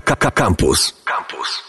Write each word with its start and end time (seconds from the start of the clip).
Campus. 0.00 0.92
Campus. 1.04 1.62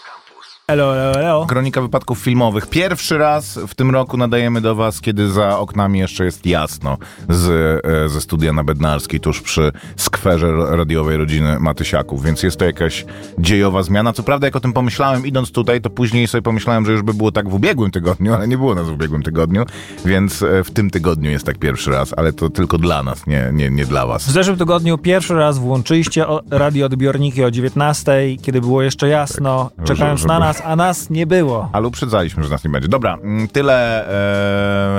Elo, 0.70 0.98
elo, 0.98 1.20
elo. 1.20 1.46
Kronika 1.46 1.82
wypadków 1.82 2.20
filmowych. 2.20 2.68
Pierwszy 2.68 3.18
raz 3.18 3.60
w 3.68 3.76
tym 3.76 3.92
roku 3.92 4.18
nadajemy 4.18 4.62
do 4.62 4.76
Was, 4.76 5.02
kiedy 5.02 5.30
za 5.32 5.60
oknami 5.60 6.00
jeszcze 6.00 6.26
jest 6.26 6.46
jasno 6.46 6.98
z, 7.30 7.50
e, 7.86 8.10
ze 8.10 8.22
studia 8.22 8.54
na 8.54 8.64
Bednarskiej, 8.64 9.20
tuż 9.20 9.42
przy 9.42 9.72
skwerze 9.96 10.52
radiowej 10.70 11.18
rodziny 11.18 11.60
Matysiaków, 11.60 12.24
więc 12.24 12.44
jest 12.44 12.58
to 12.58 12.66
jakaś 12.66 13.06
dziejowa 13.40 13.84
zmiana. 13.84 14.14
Co 14.14 14.24
prawda, 14.24 14.48
jak 14.48 14.56
o 14.56 14.60
tym 14.60 14.74
pomyślałem 14.74 15.26
idąc 15.26 15.52
tutaj, 15.52 15.82
to 15.82 15.90
później 15.90 16.28
sobie 16.28 16.42
pomyślałem, 16.42 16.86
że 16.86 16.92
już 16.92 17.02
by 17.02 17.14
było 17.14 17.32
tak 17.32 17.50
w 17.50 17.54
ubiegłym 17.54 17.92
tygodniu, 17.92 18.34
ale 18.34 18.48
nie 18.48 18.58
było 18.58 18.76
nas 18.76 18.88
w 18.88 18.92
ubiegłym 18.92 19.24
tygodniu, 19.24 19.66
więc 20.06 20.44
e, 20.44 20.64
w 20.64 20.72
tym 20.72 20.90
tygodniu 20.90 21.32
jest 21.32 21.46
tak 21.46 21.58
pierwszy 21.58 21.92
raz, 21.92 22.14
ale 22.18 22.34
to 22.34 22.50
tylko 22.50 22.78
dla 22.78 23.04
nas, 23.04 23.28
nie, 23.28 23.50
nie, 23.54 23.70
nie 23.70 23.86
dla 23.86 24.06
Was. 24.06 24.28
W 24.28 24.32
zeszłym 24.32 24.58
tygodniu 24.58 24.98
pierwszy 24.98 25.34
raz 25.36 25.58
włączyliście 25.58 26.26
radioodbiorniki 26.52 27.44
o 27.44 27.52
19, 27.52 28.12
kiedy 28.42 28.62
było 28.62 28.82
jeszcze 28.82 29.08
jasno, 29.08 29.70
Tak, 29.78 29.86
czekając 29.86 30.20
żeby- 30.20 30.34
na 30.34 30.40
nas, 30.40 30.59
a 30.66 30.76
nas 30.76 31.10
nie 31.10 31.28
było. 31.28 31.70
Ale 31.74 31.88
uprzedzaliśmy, 31.88 32.44
że 32.44 32.50
nas 32.50 32.64
nie 32.64 32.70
będzie. 32.70 32.88
Dobra, 32.88 33.14
mm, 33.24 33.48
tyle 33.48 34.08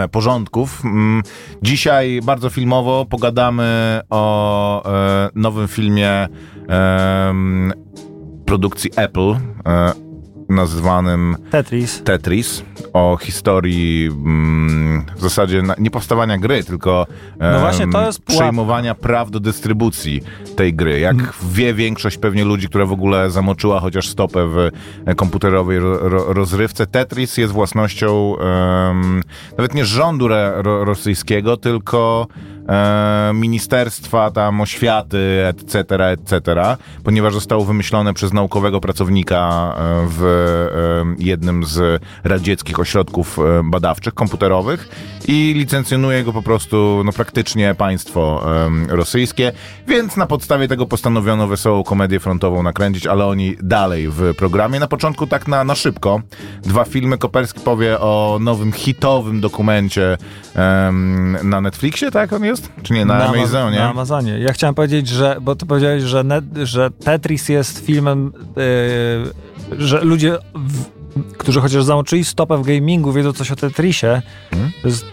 e, 0.05 0.09
porządków. 0.09 0.85
Mm, 0.85 1.23
Dzisiaj 1.63 2.21
bardzo 2.25 2.51
filmowo 2.51 3.05
pogadamy 3.05 4.01
o 4.11 4.83
e, 4.93 5.31
nowym 5.35 5.69
filmie 5.69 6.29
e, 6.69 7.35
produkcji 8.47 8.91
Apple, 8.97 9.31
e, 9.67 9.93
nazwanym 10.51 11.37
Tetris. 11.51 12.03
Tetris, 12.03 12.63
o 12.93 13.19
historii 13.21 14.07
mm, 14.07 15.07
w 15.17 15.21
zasadzie 15.21 15.63
na, 15.63 15.75
nie 15.79 15.91
powstawania 15.91 16.39
gry, 16.39 16.65
tylko 16.65 17.07
No 17.41 17.61
właśnie, 17.61 17.89
to 17.89 18.07
jest 18.07 18.23
przejmowania 18.23 18.95
praw 18.95 19.31
do 19.31 19.41
dystrybucji 19.41 20.23
tej 20.57 20.75
gry. 20.75 21.01
Jak 21.01 21.17
wie 21.43 21.75
większość 21.75 22.19
pewnie 22.19 22.45
ludzi, 22.45 22.69
która 22.69 22.87
w 22.87 22.93
ogóle 22.93 23.31
zamoczyła 23.31 23.81
chociaż 23.81 24.09
stopę 24.09 24.47
w 24.47 24.71
e, 25.07 25.15
komputerowej 25.15 25.79
ro, 25.79 26.09
ro, 26.09 26.33
rozrywce, 26.33 26.87
Tetris 26.87 27.37
jest 27.37 27.53
własnością 27.53 28.37
nawet 29.59 29.75
nie 29.75 29.85
rządu 29.85 30.27
re, 30.27 30.63
ro, 30.63 30.85
rosyjskiego, 30.85 31.57
tylko 31.57 32.27
e, 32.71 33.31
ministerstwa 33.35 34.31
tam 34.31 34.61
oświaty, 34.61 35.45
etc., 35.47 35.81
etc., 36.11 36.43
ponieważ 37.05 37.35
zostało 37.35 37.65
wymyślone 37.65 38.15
przez 38.15 38.33
naukowego 38.33 38.81
pracownika 38.81 39.75
e, 39.77 40.07
w 40.09 40.25
e, 41.19 41.25
jednym 41.25 41.65
z 41.65 42.03
radzieckich 42.25 42.81
ośrodków 42.81 43.39
badawczych, 43.65 44.15
komputerowych 44.15 44.89
i 45.29 45.55
licencjonuje 45.57 46.25
go 46.25 46.33
po 46.33 46.43
prostu 46.43 47.03
no, 47.05 47.13
praktycznie 47.13 47.75
państwo 47.75 48.45
rosyjskie, 48.89 49.53
więc 49.89 50.17
na 50.17 50.27
podstawie 50.27 50.69
tego 50.69 50.87
postanowiono 50.87 51.47
wesołą 51.47 51.85
komedię 51.85 52.21
frontową 52.21 52.63
nakręcić, 52.63 53.07
ale 53.07 53.27
oni 53.27 53.57
dalej 53.63 54.09
w 54.09 54.35
programie. 54.35 54.81
Na 54.81 54.87
początku 54.87 55.27
tak 55.27 55.49
na, 55.49 55.65
na 55.65 55.75
szybko. 55.75 56.21
Dwa 56.63 56.85
filmy. 56.85 57.19
Koperski 57.19 57.61
powie 57.61 58.01
o 58.01 58.39
nowym 58.41 58.73
hitowym 58.73 59.41
dokumencie 59.41 60.19
em, 60.55 61.39
na 61.43 61.61
Netflixie, 61.61 62.11
tak 62.11 62.33
on 62.33 62.45
jest? 62.45 62.60
Czy 62.83 62.93
nie, 62.93 63.05
na, 63.05 63.15
Ama- 63.15 63.39
Amazonie? 63.39 63.79
Na 63.79 63.91
Amazonie. 63.91 64.39
Ja 64.39 64.53
chciałem 64.53 64.75
powiedzieć, 64.75 65.09
że, 65.09 65.37
bo 65.41 65.57
ty 65.57 65.67
powiedziałeś, 65.67 66.03
że, 66.03 66.25
net, 66.25 66.45
że 66.63 66.91
Tetris 66.91 67.49
jest 67.49 67.79
filmem, 67.87 68.33
yy, 68.57 69.87
że 69.87 70.01
ludzie, 70.05 70.39
w, 70.55 70.85
którzy 71.39 71.61
chociaż 71.61 71.85
zamoczyli 71.85 72.25
stopę 72.25 72.59
w 72.59 72.67
gamingu, 72.67 73.13
wiedzą 73.13 73.33
coś 73.33 73.51
o 73.51 73.57
Tetrisie. 73.57 74.23
Hmm? 74.51 74.71
To 74.83 74.89
jest, 74.89 75.05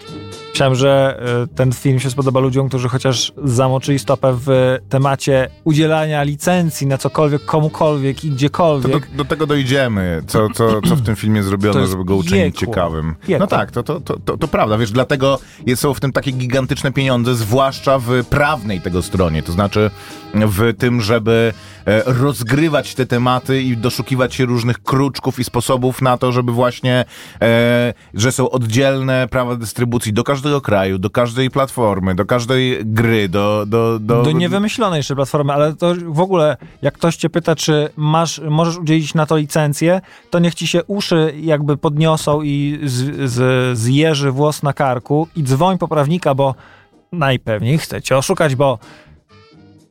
myślałem, 0.58 0.76
że 0.76 1.20
yy, 1.40 1.56
ten 1.56 1.74
film 1.74 2.00
się 2.00 2.10
spodoba 2.10 2.40
ludziom, 2.40 2.70
którzy 2.70 2.90
chociaż 2.90 3.34
zamoczyli 3.44 4.00
stopę 4.00 4.38
w 4.46 4.78
temacie 4.90 5.50
udzielania 5.64 6.24
licencji 6.24 6.88
na 6.88 6.98
cokolwiek, 6.98 7.46
komukolwiek 7.46 8.26
i 8.26 8.30
gdziekolwiek. 8.30 9.10
do, 9.10 9.18
do 9.18 9.26
tego 9.26 9.48
dojdziemy, 9.48 10.22
co, 10.28 10.50
co, 10.50 10.82
co 10.82 10.96
w 10.96 11.02
tym 11.02 11.16
filmie 11.16 11.44
zrobiono, 11.44 11.88
żeby 11.88 12.06
go 12.06 12.16
uczynić 12.16 12.60
piekło. 12.60 12.74
ciekawym. 12.74 13.16
Piekło. 13.28 13.40
No 13.40 13.48
tak, 13.48 13.72
to, 13.72 13.84
to, 13.84 14.00
to, 14.00 14.20
to, 14.20 14.38
to 14.38 14.48
prawda, 14.48 14.78
wiesz, 14.78 14.92
dlatego 14.92 15.40
jest- 15.66 15.82
są 15.82 15.94
w 15.94 16.00
tym 16.00 16.12
takie 16.12 16.32
gigantyczne 16.32 16.92
pieniądze, 16.92 17.36
zwłaszcza 17.36 18.00
w 18.00 18.26
prawnej 18.30 18.82
tego 18.82 19.02
stronie, 19.02 19.44
to 19.44 19.52
znaczy 19.52 19.92
w 20.34 20.74
tym, 20.78 21.02
żeby 21.02 21.54
e, 21.86 22.04
rozgrywać 22.06 22.96
te 22.96 23.06
tematy 23.06 23.62
i 23.62 23.78
doszukiwać 23.78 24.36
się 24.36 24.46
różnych 24.46 24.84
kruczków 24.84 25.40
i 25.40 25.44
sposobów 25.44 26.02
na 26.02 26.18
to, 26.18 26.32
żeby 26.32 26.52
właśnie, 26.52 27.06
e, 27.42 27.94
że 28.14 28.32
są 28.32 28.50
oddzielne 28.50 29.28
prawa 29.32 29.56
dystrybucji 29.56 30.14
do 30.14 30.24
każdego 30.24 30.47
kraju, 30.62 30.98
do 30.98 31.10
każdej 31.10 31.50
platformy, 31.50 32.16
do 32.16 32.26
każdej 32.26 32.86
gry, 32.86 33.30
do... 33.30 33.66
Do, 33.68 34.00
do, 34.00 34.24
do 34.24 34.32
niewymyślonej 34.32 34.98
jeszcze 34.98 35.16
platformy, 35.16 35.54
ale 35.54 35.76
to 35.76 35.94
w 36.08 36.20
ogóle, 36.20 36.58
jak 36.82 36.94
ktoś 36.94 37.16
cię 37.16 37.30
pyta, 37.30 37.56
czy 37.56 37.90
masz, 37.96 38.42
możesz 38.50 38.78
udzielić 38.78 39.14
na 39.14 39.26
to 39.26 39.38
licencję, 39.38 40.02
to 40.30 40.40
niech 40.40 40.56
ci 40.56 40.68
się 40.68 40.84
uszy 40.84 41.34
jakby 41.42 41.78
podniosą 41.78 42.42
i 42.42 42.80
z, 42.84 43.30
z, 43.32 43.78
zjeży 43.78 44.32
włos 44.32 44.64
na 44.64 44.74
karku 44.74 45.28
i 45.36 45.44
dzwoń 45.44 45.78
po 45.78 45.88
prawnika, 45.88 46.36
bo 46.36 46.56
najpewniej 47.12 47.78
chce 47.78 48.02
cię 48.02 48.18
oszukać, 48.18 48.56
bo 48.56 48.80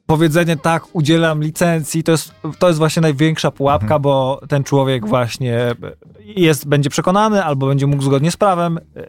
powiedzenie 0.07 0.57
tak, 0.57 0.85
udzielam 0.93 1.43
licencji, 1.43 2.03
to 2.03 2.13
jest, 2.13 2.35
to 2.59 2.67
jest 2.67 2.79
właśnie 2.79 3.03
największa 3.03 3.51
pułapka, 3.51 3.99
bo 3.99 4.41
ten 4.49 4.65
człowiek 4.65 5.07
właśnie 5.07 5.75
jest, 6.21 6.69
będzie 6.69 6.91
przekonany 6.91 7.45
albo 7.45 7.67
będzie 7.67 7.87
mógł 7.87 8.03
zgodnie 8.03 8.31
z 8.31 8.37
prawem 8.37 8.79
yy, 8.97 9.03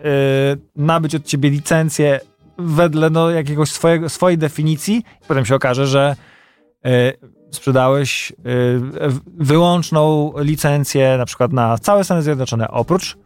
nabyć 0.76 1.16
od 1.16 1.26
ciebie 1.26 1.50
licencję 1.50 2.20
wedle 2.58 3.10
no, 3.10 3.30
jakiegoś 3.30 3.72
swojego, 3.72 4.10
swojej 4.10 4.38
definicji. 4.38 5.04
Potem 5.28 5.46
się 5.46 5.56
okaże, 5.56 5.88
że 5.88 6.16
yy, 6.84 6.92
sprzedałeś 7.52 8.32
yy, 8.32 8.82
wyłączną 9.38 10.34
licencję 10.38 11.18
na 11.18 11.26
przykład 11.26 11.54
na 11.54 11.78
całe 11.78 12.04
Stany 12.04 12.22
Zjednoczone, 12.22 12.68
oprócz 12.68 13.18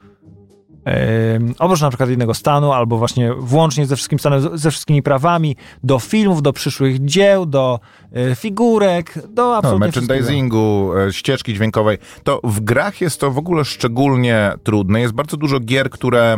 oprócz 1.60 1.82
na 1.82 1.90
przykład 1.90 2.10
jednego 2.10 2.34
stanu, 2.34 2.72
albo 2.72 2.98
właśnie 2.98 3.34
włącznie 3.34 3.86
ze, 3.86 3.96
wszystkim 3.96 4.20
stanem, 4.20 4.58
ze 4.58 4.72
wszystkimi 4.72 5.04
prawami, 5.04 5.56
do 5.84 6.00
filmów, 6.00 6.42
do 6.42 6.54
przyszłych 6.54 7.06
dzieł, 7.06 7.46
do 7.46 7.80
yy, 8.12 8.36
figurek, 8.36 9.14
do 9.28 9.44
No, 9.44 9.56
absolutnie 9.56 9.92
wszystkiego. 9.92 10.14
merchandisingu, 10.14 10.92
e, 11.08 11.14
ścieżki 11.14 11.54
dźwiękowej, 11.54 11.98
to 12.24 12.42
w 12.44 12.60
grach 12.60 13.02
jest 13.02 13.20
to 13.20 13.32
w 13.32 13.38
ogóle 13.38 13.66
szczególnie 13.66 14.54
trudne. 14.64 15.02
Jest 15.02 15.14
bardzo 15.14 15.38
dużo 15.38 15.60
gier, 15.60 15.90
które 15.90 16.38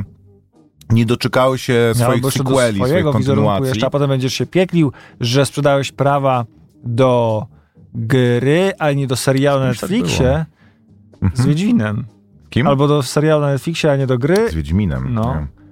nie 0.89 1.05
doczekały 1.05 1.57
się 1.57 1.73
Miało 1.73 2.11
swoich 2.11 2.21
do 2.21 2.31
sequeli, 2.31 2.75
swoich 2.75 2.87
swojego 2.87 3.13
wizerunku 3.13 3.49
kontynuacji. 3.49 3.67
jeszcze, 3.67 3.87
a 3.87 3.89
potem 3.89 4.09
będziesz 4.09 4.33
się 4.33 4.45
pieklił, 4.45 4.91
że 5.19 5.45
sprzedałeś 5.45 5.91
prawa 5.91 6.45
do 6.83 7.45
gry, 7.93 8.71
ale 8.79 8.95
nie 8.95 9.07
do 9.07 9.15
serialu 9.15 9.59
na 9.59 9.73
tak 9.73 9.81
Netflixie 9.81 10.45
z 11.33 11.45
Wiedźminem. 11.45 12.05
Kim? 12.53 12.67
Albo 12.67 12.87
do 12.87 13.03
serialu 13.03 13.41
na 13.41 13.51
Netflixie, 13.51 13.91
a 13.91 13.95
nie 13.95 14.07
do 14.07 14.17
gry. 14.17 14.49
Z 14.49 14.53
Wiedźminem. 14.53 15.13
No. 15.13 15.35
nie? 15.35 15.62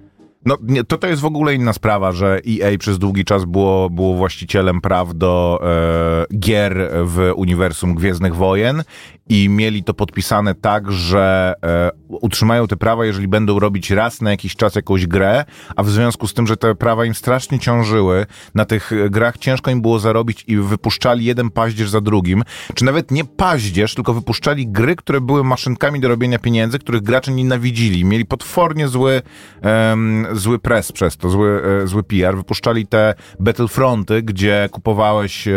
No, 0.44 0.56
nie, 0.62 0.84
to 0.84 0.98
to 0.98 1.06
jest 1.06 1.22
w 1.22 1.24
ogóle 1.24 1.54
inna 1.54 1.72
sprawa, 1.72 2.12
że 2.12 2.40
EA 2.48 2.78
przez 2.78 2.98
długi 2.98 3.24
czas 3.24 3.44
było, 3.44 3.90
było 3.90 4.14
właścicielem 4.14 4.80
praw 4.80 5.14
do 5.14 5.60
e, 5.62 6.36
gier 6.38 6.90
w 7.04 7.32
uniwersum 7.36 7.94
Gwiezdnych 7.94 8.36
Wojen 8.36 8.82
i 9.28 9.48
mieli 9.48 9.84
to 9.84 9.94
podpisane 9.94 10.54
tak, 10.54 10.92
że 10.92 11.54
e, 11.64 11.90
utrzymają 12.08 12.66
te 12.66 12.76
prawa, 12.76 13.04
jeżeli 13.04 13.28
będą 13.28 13.58
robić 13.58 13.90
raz 13.90 14.20
na 14.20 14.30
jakiś 14.30 14.56
czas 14.56 14.74
jakąś 14.74 15.06
grę, 15.06 15.44
a 15.76 15.82
w 15.82 15.90
związku 15.90 16.26
z 16.26 16.34
tym, 16.34 16.46
że 16.46 16.56
te 16.56 16.74
prawa 16.74 17.04
im 17.04 17.14
strasznie 17.14 17.58
ciążyły, 17.58 18.26
na 18.54 18.64
tych 18.64 18.92
grach 19.10 19.38
ciężko 19.38 19.70
im 19.70 19.82
było 19.82 19.98
zarobić 19.98 20.44
i 20.46 20.56
wypuszczali 20.56 21.24
jeden 21.24 21.50
paździerz 21.50 21.90
za 21.90 22.00
drugim, 22.00 22.42
czy 22.74 22.84
nawet 22.84 23.10
nie 23.10 23.24
paździerz, 23.24 23.94
tylko 23.94 24.14
wypuszczali 24.14 24.68
gry, 24.68 24.96
które 24.96 25.20
były 25.20 25.44
maszynkami 25.44 26.00
do 26.00 26.08
robienia 26.08 26.38
pieniędzy, 26.38 26.78
których 26.78 27.02
gracze 27.02 27.32
nienawidzili. 27.32 28.04
Mieli 28.04 28.26
potwornie 28.26 28.88
zły, 28.88 29.22
em, 29.62 30.26
zły 30.32 30.58
press 30.58 30.92
przez 30.92 31.16
to, 31.16 31.30
zły, 31.30 31.62
e, 31.82 31.86
zły 31.86 32.02
PR. 32.02 32.36
Wypuszczali 32.36 32.86
te 32.86 33.14
Battlefronty, 33.40 34.22
gdzie 34.22 34.68
kupowałeś, 34.72 35.48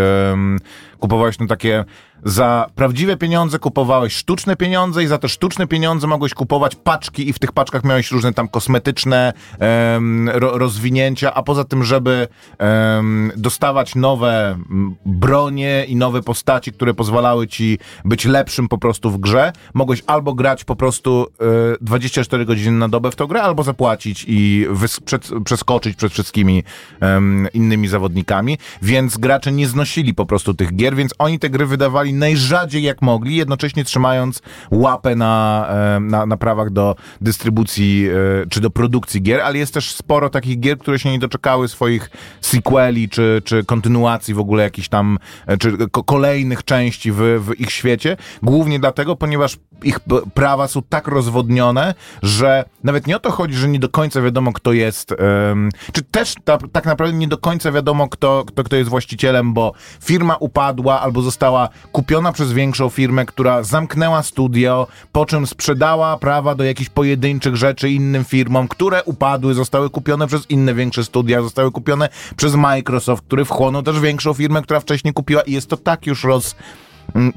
kupowałeś 0.99 1.39
no 1.39 1.47
takie 1.47 1.85
za 2.25 2.69
prawdziwe 2.75 3.17
pieniądze 3.17 3.59
kupowałeś 3.59 4.13
sztuczne 4.13 4.55
pieniądze 4.55 5.03
i 5.03 5.07
za 5.07 5.17
te 5.17 5.29
sztuczne 5.29 5.67
pieniądze 5.67 6.07
mogłeś 6.07 6.33
kupować 6.33 6.75
paczki 6.75 7.29
i 7.29 7.33
w 7.33 7.39
tych 7.39 7.51
paczkach 7.51 7.83
miałeś 7.83 8.11
różne 8.11 8.33
tam 8.33 8.47
kosmetyczne 8.47 9.33
em, 9.59 10.29
ro, 10.29 10.57
rozwinięcia, 10.57 11.33
a 11.33 11.43
poza 11.43 11.63
tym, 11.63 11.83
żeby 11.83 12.27
em, 12.57 13.31
dostawać 13.37 13.95
nowe 13.95 14.57
bronie 15.05 15.85
i 15.87 15.95
nowe 15.95 16.21
postaci, 16.21 16.71
które 16.71 16.93
pozwalały 16.93 17.47
ci 17.47 17.79
być 18.05 18.25
lepszym 18.25 18.67
po 18.67 18.77
prostu 18.77 19.11
w 19.11 19.17
grze, 19.17 19.53
mogłeś 19.73 20.03
albo 20.07 20.33
grać 20.33 20.63
po 20.63 20.75
prostu 20.75 21.27
e, 21.73 21.77
24 21.81 22.45
godziny 22.45 22.77
na 22.77 22.89
dobę 22.89 23.11
w 23.11 23.15
tą 23.15 23.27
grę, 23.27 23.43
albo 23.43 23.63
zapłacić 23.63 24.25
i 24.27 24.67
wys- 24.69 25.01
przed, 25.01 25.29
przeskoczyć 25.45 25.95
przed 25.95 26.11
wszystkimi 26.11 26.63
em, 26.99 27.47
innymi 27.53 27.87
zawodnikami, 27.87 28.57
więc 28.81 29.17
gracze 29.17 29.51
nie 29.51 29.67
znosili 29.67 30.13
po 30.13 30.25
prostu 30.25 30.53
tych 30.53 30.75
gier, 30.75 30.95
więc 30.95 31.13
oni 31.19 31.39
te 31.39 31.49
gry 31.49 31.65
wydawali 31.65 32.14
najrzadziej 32.15 32.83
jak 32.83 33.01
mogli, 33.01 33.35
jednocześnie 33.35 33.83
trzymając 33.83 34.41
łapę 34.71 35.15
na, 35.15 35.67
e, 35.69 35.99
na, 35.99 36.25
na 36.25 36.37
prawach 36.37 36.69
do 36.69 36.95
dystrybucji 37.21 38.07
e, 38.07 38.47
czy 38.49 38.61
do 38.61 38.69
produkcji 38.69 39.21
gier, 39.21 39.41
ale 39.41 39.57
jest 39.57 39.73
też 39.73 39.91
sporo 39.91 40.29
takich 40.29 40.59
gier, 40.59 40.77
które 40.77 40.99
się 40.99 41.11
nie 41.11 41.19
doczekały 41.19 41.67
swoich 41.67 42.09
sequeli 42.41 43.09
czy, 43.09 43.41
czy 43.45 43.63
kontynuacji 43.63 44.33
w 44.33 44.39
ogóle 44.39 44.63
jakichś 44.63 44.89
tam, 44.89 45.17
e, 45.47 45.57
czy 45.57 45.89
ko- 45.91 46.03
kolejnych 46.03 46.63
części 46.63 47.11
w, 47.11 47.17
w 47.17 47.59
ich 47.59 47.71
świecie. 47.71 48.17
Głównie 48.43 48.79
dlatego, 48.79 49.15
ponieważ 49.15 49.57
ich 49.83 49.99
prawa 50.33 50.67
są 50.67 50.81
tak 50.89 51.07
rozwodnione, 51.07 51.93
że 52.23 52.65
nawet 52.83 53.07
nie 53.07 53.15
o 53.15 53.19
to 53.19 53.31
chodzi, 53.31 53.53
że 53.53 53.67
nie 53.67 53.79
do 53.79 53.89
końca 53.89 54.21
wiadomo, 54.21 54.53
kto 54.53 54.73
jest, 54.73 55.11
em, 55.11 55.69
czy 55.91 56.01
też 56.01 56.35
ta, 56.45 56.57
tak 56.57 56.85
naprawdę 56.85 57.17
nie 57.17 57.27
do 57.27 57.37
końca 57.37 57.71
wiadomo, 57.71 58.09
kto, 58.09 58.43
kto, 58.47 58.63
kto 58.63 58.75
jest 58.75 58.89
właścicielem, 58.89 59.53
bo 59.53 59.73
firma 60.03 60.35
upadła 60.35 61.01
albo 61.01 61.21
została 61.21 61.69
kupiona 61.95 62.31
przez 62.31 62.53
większą 62.53 62.89
firmę, 62.89 63.25
która 63.25 63.63
zamknęła 63.63 64.23
studio, 64.23 64.87
po 65.11 65.25
czym 65.25 65.47
sprzedała 65.47 66.17
prawa 66.17 66.55
do 66.55 66.63
jakichś 66.63 66.89
pojedynczych 66.89 67.55
rzeczy 67.55 67.89
innym 67.89 68.25
firmom, 68.25 68.67
które 68.67 69.03
upadły, 69.03 69.53
zostały 69.53 69.89
kupione 69.89 70.27
przez 70.27 70.49
inne 70.49 70.73
większe 70.73 71.03
studia, 71.03 71.41
zostały 71.41 71.71
kupione 71.71 72.09
przez 72.35 72.55
Microsoft, 72.55 73.23
który 73.27 73.45
wchłonął 73.45 73.83
też 73.83 73.99
większą 73.99 74.33
firmę, 74.33 74.61
która 74.61 74.79
wcześniej 74.79 75.13
kupiła. 75.13 75.41
I 75.41 75.51
jest 75.51 75.69
to 75.69 75.77
tak 75.77 76.07
już 76.07 76.23
roz 76.23 76.55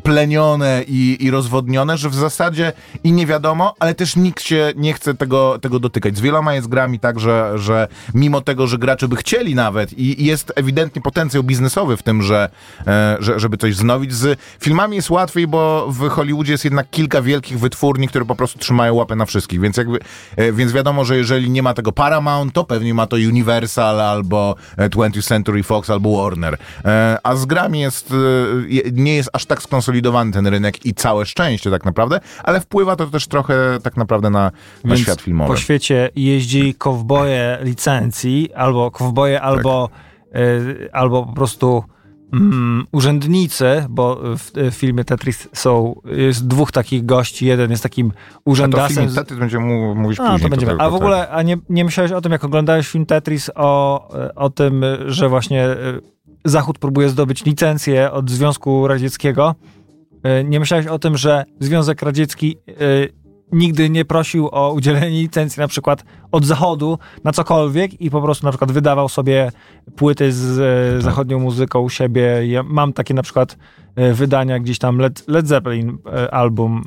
plenione 0.02 0.84
i, 0.88 1.16
i 1.20 1.30
rozwodnione, 1.30 1.98
że 1.98 2.10
w 2.10 2.14
zasadzie 2.14 2.72
i 3.04 3.12
nie 3.12 3.26
wiadomo, 3.26 3.74
ale 3.78 3.94
też 3.94 4.16
nikt 4.16 4.42
się 4.42 4.72
nie 4.76 4.92
chce 4.94 5.14
tego, 5.14 5.58
tego 5.58 5.78
dotykać. 5.80 6.16
Z 6.16 6.20
wieloma 6.20 6.54
jest 6.54 6.68
grami 6.68 7.00
tak, 7.00 7.20
że, 7.20 7.52
że 7.58 7.88
mimo 8.14 8.40
tego, 8.40 8.66
że 8.66 8.78
gracze 8.78 9.08
by 9.08 9.16
chcieli 9.16 9.54
nawet 9.54 9.92
i, 9.98 10.24
jest 10.24 10.52
ewidentnie 10.56 11.02
potencjał 11.02 11.42
biznesowy 11.42 11.96
w 11.96 12.02
tym, 12.02 12.22
że, 12.22 12.50
e, 12.86 13.16
że, 13.20 13.40
żeby 13.40 13.56
coś 13.56 13.74
wznowić. 13.74 14.14
Z 14.14 14.38
filmami 14.60 14.96
jest 14.96 15.10
łatwiej, 15.10 15.46
bo 15.46 15.86
w 15.90 16.08
Hollywoodzie 16.08 16.52
jest 16.52 16.64
jednak 16.64 16.90
kilka 16.90 17.22
wielkich 17.22 17.58
wytwórni, 17.60 18.08
które 18.08 18.24
po 18.24 18.34
prostu 18.34 18.58
trzymają 18.58 18.94
łapę 18.94 19.16
na 19.16 19.26
wszystkich, 19.26 19.60
więc 19.60 19.76
jakby, 19.76 19.98
e, 20.36 20.52
więc 20.52 20.72
wiadomo, 20.72 21.04
że 21.04 21.16
jeżeli 21.16 21.50
nie 21.50 21.62
ma 21.62 21.74
tego 21.74 21.92
Paramount, 21.92 22.52
to 22.52 22.64
pewnie 22.64 22.94
ma 22.94 23.06
to 23.06 23.16
Universal 23.16 24.00
albo 24.00 24.54
e, 24.76 24.88
20th 24.90 25.26
Century 25.26 25.62
Fox 25.62 25.90
albo 25.90 26.22
Warner. 26.22 26.58
E, 26.84 27.18
a 27.22 27.36
z 27.36 27.46
grami 27.46 27.80
jest, 27.80 28.10
e, 28.10 28.14
je- 28.68 28.82
nie 28.92 29.14
jest 29.16 29.30
aż 29.32 29.46
tak 29.46 29.57
skonsolidowany 29.62 30.32
ten 30.32 30.46
rynek 30.46 30.86
i 30.86 30.94
całe 30.94 31.26
szczęście 31.26 31.70
tak 31.70 31.84
naprawdę, 31.84 32.20
ale 32.44 32.60
wpływa 32.60 32.96
to 32.96 33.06
też 33.06 33.26
trochę 33.26 33.78
tak 33.82 33.96
naprawdę 33.96 34.30
na, 34.30 34.52
na 34.84 34.96
świat 34.96 35.20
filmowy. 35.20 35.50
Po 35.50 35.56
świecie 35.56 36.10
jeździ 36.16 36.74
kowboje 36.74 37.58
licencji, 37.62 38.54
albo 38.54 38.90
kowboje, 38.90 39.34
Tak. 39.34 39.44
albo, 39.44 39.88
y, 40.36 40.88
albo 40.92 41.26
po 41.26 41.32
prostu 41.32 41.84
mm, 42.32 42.84
urzędnicy, 42.92 43.86
bo 43.90 44.20
w, 44.36 44.50
w 44.70 44.74
filmie 44.74 45.04
Tetris 45.04 45.48
są, 45.52 46.00
jest 46.04 46.46
dwóch 46.46 46.72
takich 46.72 47.06
gości. 47.06 47.46
Jeden 47.46 47.70
jest 47.70 47.82
takim 47.82 48.06
A 48.10 48.32
to 48.34 48.40
urzędasem. 48.44 49.04
film 49.04 49.14
Tetris 49.14 49.38
będziemy 49.40 49.94
mówić 49.94 50.20
A, 50.20 50.32
później. 50.32 50.50
będziemy. 50.50 50.72
tylko 50.72 50.84
A 50.84 50.88
w 50.88 50.92
tak. 50.92 51.00
ogóle, 51.02 51.28
a 51.30 51.42
nie, 51.42 51.56
nie 51.68 51.84
myślałeś 51.84 52.12
o 52.12 52.20
tym, 52.20 52.32
jak 52.32 52.44
oglądałeś 52.44 52.88
film 52.88 53.06
Tetris, 53.06 53.50
o, 53.54 54.08
o 54.36 54.50
tym, 54.50 54.84
że 55.06 55.28
właśnie 55.28 55.64
e, 55.64 55.76
Zachód 56.44 56.78
próbuje 56.78 57.08
zdobyć 57.08 57.44
licencję 57.44 58.10
od 58.12 58.30
Związku 58.30 58.88
Radzieckiego. 58.88 59.54
E, 60.22 60.44
Nie 60.44 60.60
myślałeś 60.60 60.86
o 60.86 60.98
tym, 60.98 61.16
że 61.16 61.44
Związek 61.60 62.02
Radziecki 62.02 62.56
e, 62.68 62.72
nigdy 63.52 63.90
nie 63.90 64.04
prosił 64.04 64.48
o 64.52 64.72
udzielenie 64.72 65.20
licencji 65.20 65.60
na 65.60 65.68
przykład 65.68 66.04
od 66.32 66.44
Zachodu 66.44 66.98
na 67.24 67.32
cokolwiek 67.32 68.00
i 68.00 68.10
po 68.10 68.22
prostu 68.22 68.46
na 68.46 68.50
przykład 68.50 68.72
wydawał 68.72 69.08
sobie 69.08 69.52
płyty 69.96 70.32
z 70.32 70.58
e, 70.98 71.02
zachodnią 71.02 71.38
muzyką 71.38 71.80
u 71.80 71.88
siebie. 71.88 72.46
Ja 72.46 72.62
mam 72.62 72.92
takie 72.92 73.14
na 73.14 73.22
przykład 73.22 73.56
e, 73.96 74.12
wydania 74.12 74.58
gdzieś 74.58 74.78
tam 74.78 74.98
Led, 74.98 75.28
Led 75.28 75.48
Zeppelin 75.48 75.98
e, 76.06 76.34
album 76.34 76.84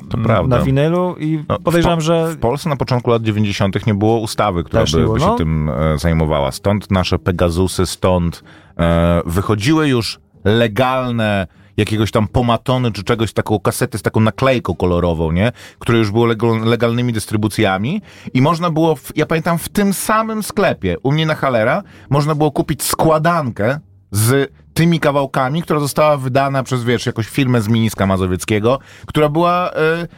na 0.48 0.58
winylu 0.58 1.16
i 1.18 1.44
No, 1.48 1.58
w 1.58 1.62
podejrzewam, 1.62 1.98
Po- 1.98 2.04
że 2.04 2.32
W 2.32 2.38
Polsce 2.38 2.68
na 2.68 2.76
początku 2.76 3.10
lat 3.10 3.22
90. 3.22 3.86
nie 3.86 3.94
było 3.94 4.18
ustawy, 4.18 4.64
która 4.64 4.84
by, 4.84 5.00
było, 5.00 5.14
by 5.14 5.20
się 5.20 5.26
no. 5.26 5.36
tym 5.36 5.70
zajmowała. 5.96 6.52
Stąd 6.52 6.90
nasze 6.90 7.18
Pegasusy, 7.18 7.86
stąd 7.86 8.44
e, 8.78 9.22
wychodziły 9.26 9.88
już 9.88 10.20
legalne 10.44 11.46
jakiegoś 11.76 12.10
tam 12.10 12.28
pomatony 12.28 12.92
czy 12.92 13.04
czegoś, 13.04 13.32
taką 13.32 13.60
kasetę 13.60 13.98
z 13.98 14.02
taką 14.02 14.20
naklejką 14.20 14.74
kolorową, 14.74 15.32
nie? 15.32 15.52
Które 15.78 15.98
już 15.98 16.10
było 16.10 16.26
legal, 16.26 16.60
legalnymi 16.64 17.12
dystrybucjami 17.12 18.02
i 18.34 18.42
można 18.42 18.70
było, 18.70 18.96
w, 18.96 19.12
ja 19.16 19.26
pamiętam, 19.26 19.58
w 19.58 19.68
tym 19.68 19.92
samym 19.92 20.42
sklepie 20.42 20.96
u 21.02 21.12
mnie 21.12 21.26
na 21.26 21.34
Halera 21.34 21.82
można 22.10 22.34
było 22.34 22.50
kupić 22.50 22.82
składankę 22.82 23.78
z 24.10 24.52
tymi 24.74 25.00
kawałkami, 25.00 25.62
która 25.62 25.80
została 25.80 26.16
wydana 26.16 26.62
przez, 26.62 26.84
wiesz, 26.84 27.06
jakąś 27.06 27.28
firmę 27.28 27.60
z 27.60 27.68
Miniska 27.68 28.06
Mazowieckiego, 28.06 28.78
która 29.06 29.28
była, 29.28 29.70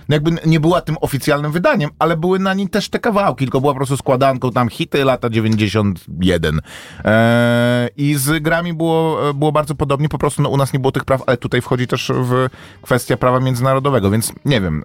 no 0.08 0.14
jakby 0.14 0.30
nie 0.46 0.60
była 0.60 0.80
tym 0.80 0.96
oficjalnym 1.00 1.52
wydaniem, 1.52 1.90
ale 1.98 2.16
były 2.16 2.38
na 2.38 2.54
nim 2.54 2.68
też 2.68 2.88
te 2.88 2.98
kawałki, 2.98 3.44
tylko 3.44 3.60
była 3.60 3.72
po 3.72 3.76
prostu 3.76 3.96
składanką 3.96 4.50
tam 4.50 4.68
hity 4.68 5.04
lata 5.04 5.30
91. 5.30 6.60
E, 7.04 7.88
I 7.96 8.14
z 8.14 8.42
grami 8.42 8.74
było, 8.74 9.28
e, 9.30 9.34
było 9.34 9.52
bardzo 9.52 9.74
podobnie, 9.74 10.08
po 10.08 10.18
prostu 10.18 10.42
no, 10.42 10.48
u 10.48 10.56
nas 10.56 10.72
nie 10.72 10.78
było 10.78 10.92
tych 10.92 11.04
praw, 11.04 11.22
ale 11.26 11.36
tutaj 11.36 11.60
wchodzi 11.60 11.86
też 11.86 12.12
w 12.14 12.48
kwestia 12.82 13.16
prawa 13.16 13.40
międzynarodowego, 13.40 14.10
więc 14.10 14.32
nie 14.44 14.60
wiem, 14.60 14.82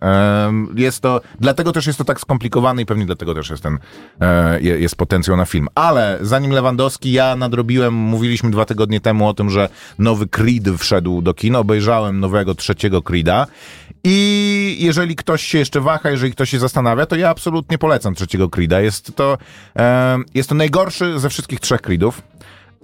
jest 0.75 0.99
to, 1.01 1.21
dlatego 1.39 1.71
też 1.71 1.87
jest 1.87 1.99
to 1.99 2.05
tak 2.05 2.19
skomplikowane 2.19 2.81
i 2.81 2.85
pewnie 2.85 3.05
dlatego 3.05 3.33
też 3.35 3.49
jest 3.49 3.63
ten, 3.63 3.77
je- 4.61 4.79
jest 4.79 4.95
potencjał 4.95 5.37
na 5.37 5.45
film. 5.45 5.67
Ale 5.75 6.17
zanim 6.21 6.51
Lewandowski, 6.51 7.11
ja 7.11 7.35
nadrobiłem, 7.35 7.93
mówiliśmy 7.93 8.51
dwa 8.51 8.65
tygodnie 8.65 8.99
temu 9.01 9.27
o 9.27 9.33
tym, 9.33 9.49
że 9.49 9.58
nowy 9.99 10.27
Creed 10.27 10.69
wszedł 10.77 11.21
do 11.21 11.33
kin, 11.33 11.55
obejrzałem 11.55 12.19
nowego 12.19 12.55
trzeciego 12.55 13.01
Creeda 13.01 13.47
i 14.03 14.77
jeżeli 14.79 15.15
ktoś 15.15 15.43
się 15.43 15.57
jeszcze 15.57 15.81
waha, 15.81 16.09
jeżeli 16.09 16.31
ktoś 16.31 16.49
się 16.49 16.59
zastanawia, 16.59 17.05
to 17.05 17.15
ja 17.15 17.29
absolutnie 17.29 17.77
polecam 17.77 18.15
trzeciego 18.15 18.49
Creeda. 18.49 18.81
Jest 18.81 19.15
to, 19.15 19.37
e, 19.79 20.17
jest 20.33 20.49
to 20.49 20.55
najgorszy 20.55 21.19
ze 21.19 21.29
wszystkich 21.29 21.59
trzech 21.59 21.81
Creedów. 21.81 22.21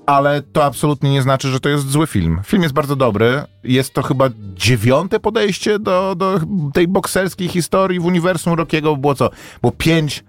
Ale 0.06 0.42
to 0.42 0.66
absolutnie 0.66 1.12
nie 1.12 1.22
znaczy, 1.22 1.48
że 1.48 1.60
to 1.60 1.70
jest 1.70 1.90
zły 1.90 2.08
film. 2.08 2.42
Film 2.46 2.64
jest 2.64 2.76
bardzo 2.76 2.96
dobry. 2.96 3.44
Jest 3.64 3.94
to 3.94 4.02
chyba 4.02 4.30
dziewiąte 4.56 5.20
podejście 5.20 5.80
do, 5.80 6.16
do 6.16 6.40
tej 6.74 6.88
bokserskiej 6.88 7.48
historii 7.48 8.00
w 8.00 8.06
uniwersum 8.06 8.54
Rockiego. 8.54 8.98
Było 8.98 9.16
co? 9.16 9.30
Było 9.62 9.72
pięć, 9.72 10.24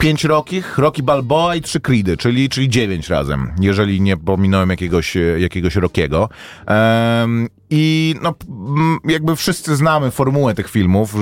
pięć 0.00 0.24
Rockich, 0.24 0.78
Rocky 0.78 1.02
Balboa 1.02 1.56
i 1.56 1.60
trzy 1.60 1.80
Creedy, 1.80 2.16
czyli, 2.16 2.48
czyli 2.48 2.68
dziewięć 2.68 3.08
razem, 3.08 3.52
jeżeli 3.60 4.00
nie 4.00 4.16
pominąłem 4.16 4.70
jakiegoś, 4.70 5.16
jakiegoś 5.38 5.76
Rockiego. 5.76 6.28
Em, 6.66 7.48
I 7.70 8.14
no, 8.22 8.34
jakby 9.04 9.36
wszyscy 9.36 9.76
znamy 9.76 10.10
formułę 10.10 10.54
tych 10.54 10.70
filmów, 10.70 11.14
e, 11.14 11.18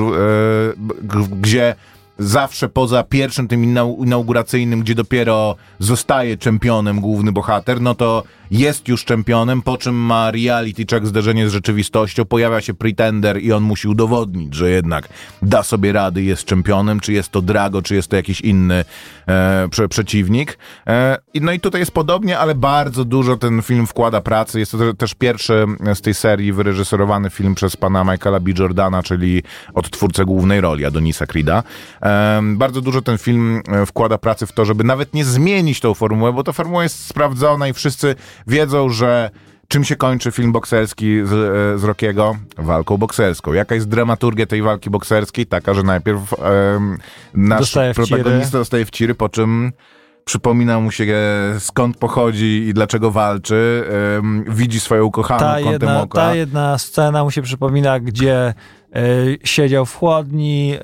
gdzie 1.40 1.74
zawsze 2.18 2.68
poza 2.68 3.02
pierwszym 3.02 3.48
tym 3.48 3.62
inau- 3.62 4.04
inauguracyjnym, 4.06 4.80
gdzie 4.80 4.94
dopiero 4.94 5.56
zostaje 5.78 6.36
czempionem 6.36 7.00
główny 7.00 7.32
bohater, 7.32 7.80
no 7.80 7.94
to 7.94 8.22
jest 8.50 8.88
już 8.88 9.04
czempionem, 9.04 9.62
po 9.62 9.76
czym 9.76 9.94
ma 9.94 10.30
reality 10.30 10.86
check, 10.90 11.06
zderzenie 11.06 11.48
z 11.48 11.52
rzeczywistością, 11.52 12.24
pojawia 12.24 12.60
się 12.60 12.74
pretender 12.74 13.42
i 13.42 13.52
on 13.52 13.62
musi 13.62 13.88
udowodnić, 13.88 14.54
że 14.54 14.70
jednak 14.70 15.08
da 15.42 15.62
sobie 15.62 15.92
rady, 15.92 16.22
jest 16.22 16.44
czempionem, 16.44 17.00
czy 17.00 17.12
jest 17.12 17.28
to 17.28 17.42
Drago, 17.42 17.82
czy 17.82 17.94
jest 17.94 18.08
to 18.08 18.16
jakiś 18.16 18.40
inny 18.40 18.84
e, 19.28 19.68
prze, 19.70 19.88
przeciwnik. 19.88 20.58
E, 20.86 21.18
no 21.34 21.52
i 21.52 21.60
tutaj 21.60 21.80
jest 21.80 21.92
podobnie, 21.92 22.38
ale 22.38 22.54
bardzo 22.54 23.04
dużo 23.04 23.36
ten 23.36 23.62
film 23.62 23.86
wkłada 23.86 24.20
pracy. 24.20 24.58
Jest 24.58 24.72
to 24.72 24.78
te- 24.78 24.94
też 24.94 25.14
pierwszy 25.14 25.66
z 25.94 26.00
tej 26.00 26.14
serii 26.14 26.52
wyreżyserowany 26.52 27.30
film 27.30 27.54
przez 27.54 27.76
pana 27.76 28.04
Michaela 28.04 28.40
B. 28.40 28.50
Jordana, 28.58 29.02
czyli 29.02 29.42
odtwórcę 29.74 30.24
głównej 30.24 30.60
roli 30.60 30.84
Adonisa 30.84 31.26
Creeda. 31.26 31.62
E, 32.02 32.40
bardzo 32.42 32.80
dużo 32.80 33.02
ten 33.02 33.18
film 33.18 33.62
e, 33.68 33.86
wkłada 33.86 34.18
pracy 34.18 34.46
w 34.46 34.52
to, 34.52 34.64
żeby 34.64 34.84
nawet 34.84 35.14
nie 35.14 35.24
zmienić 35.24 35.80
tą 35.80 35.94
formułę, 35.94 36.32
bo 36.32 36.44
ta 36.44 36.52
formuła 36.52 36.82
jest 36.82 37.06
sprawdzona 37.06 37.68
i 37.68 37.72
wszyscy 37.72 38.14
wiedzą, 38.46 38.88
że 38.88 39.30
czym 39.68 39.84
się 39.84 39.96
kończy 39.96 40.30
film 40.30 40.52
bokserski 40.52 41.20
z, 41.24 41.32
e, 41.32 41.78
z 41.78 41.84
Rockiego? 41.84 42.36
Walką 42.58 42.96
bokserską. 42.96 43.52
Jaka 43.52 43.74
jest 43.74 43.88
dramaturgia 43.88 44.46
tej 44.46 44.62
walki 44.62 44.90
bokserskiej? 44.90 45.46
Taka, 45.46 45.74
że 45.74 45.82
najpierw 45.82 46.34
nasz 47.34 47.60
Dostaje 47.60 47.92
w 47.92 47.96
protagonista 47.96 48.58
dostaje 48.58 48.84
w 48.84 48.90
ciry, 48.90 49.14
po 49.14 49.28
czym 49.28 49.72
przypomina 50.24 50.80
mu 50.80 50.90
się 50.90 51.06
skąd 51.58 51.96
pochodzi 51.96 52.66
i 52.68 52.74
dlaczego 52.74 53.10
walczy, 53.10 53.84
widzi 54.48 54.80
swoją 54.80 55.04
ukochaną 55.04 55.40
ta 55.40 55.54
kątem 55.54 55.72
jedna, 55.72 56.02
oka. 56.02 56.18
ta 56.18 56.34
jedna 56.34 56.78
scena 56.78 57.24
mu 57.24 57.30
się 57.30 57.42
przypomina, 57.42 58.00
gdzie 58.00 58.54
siedział 59.44 59.86
w 59.86 59.94
chłodni 59.94 60.74
e, 60.74 60.80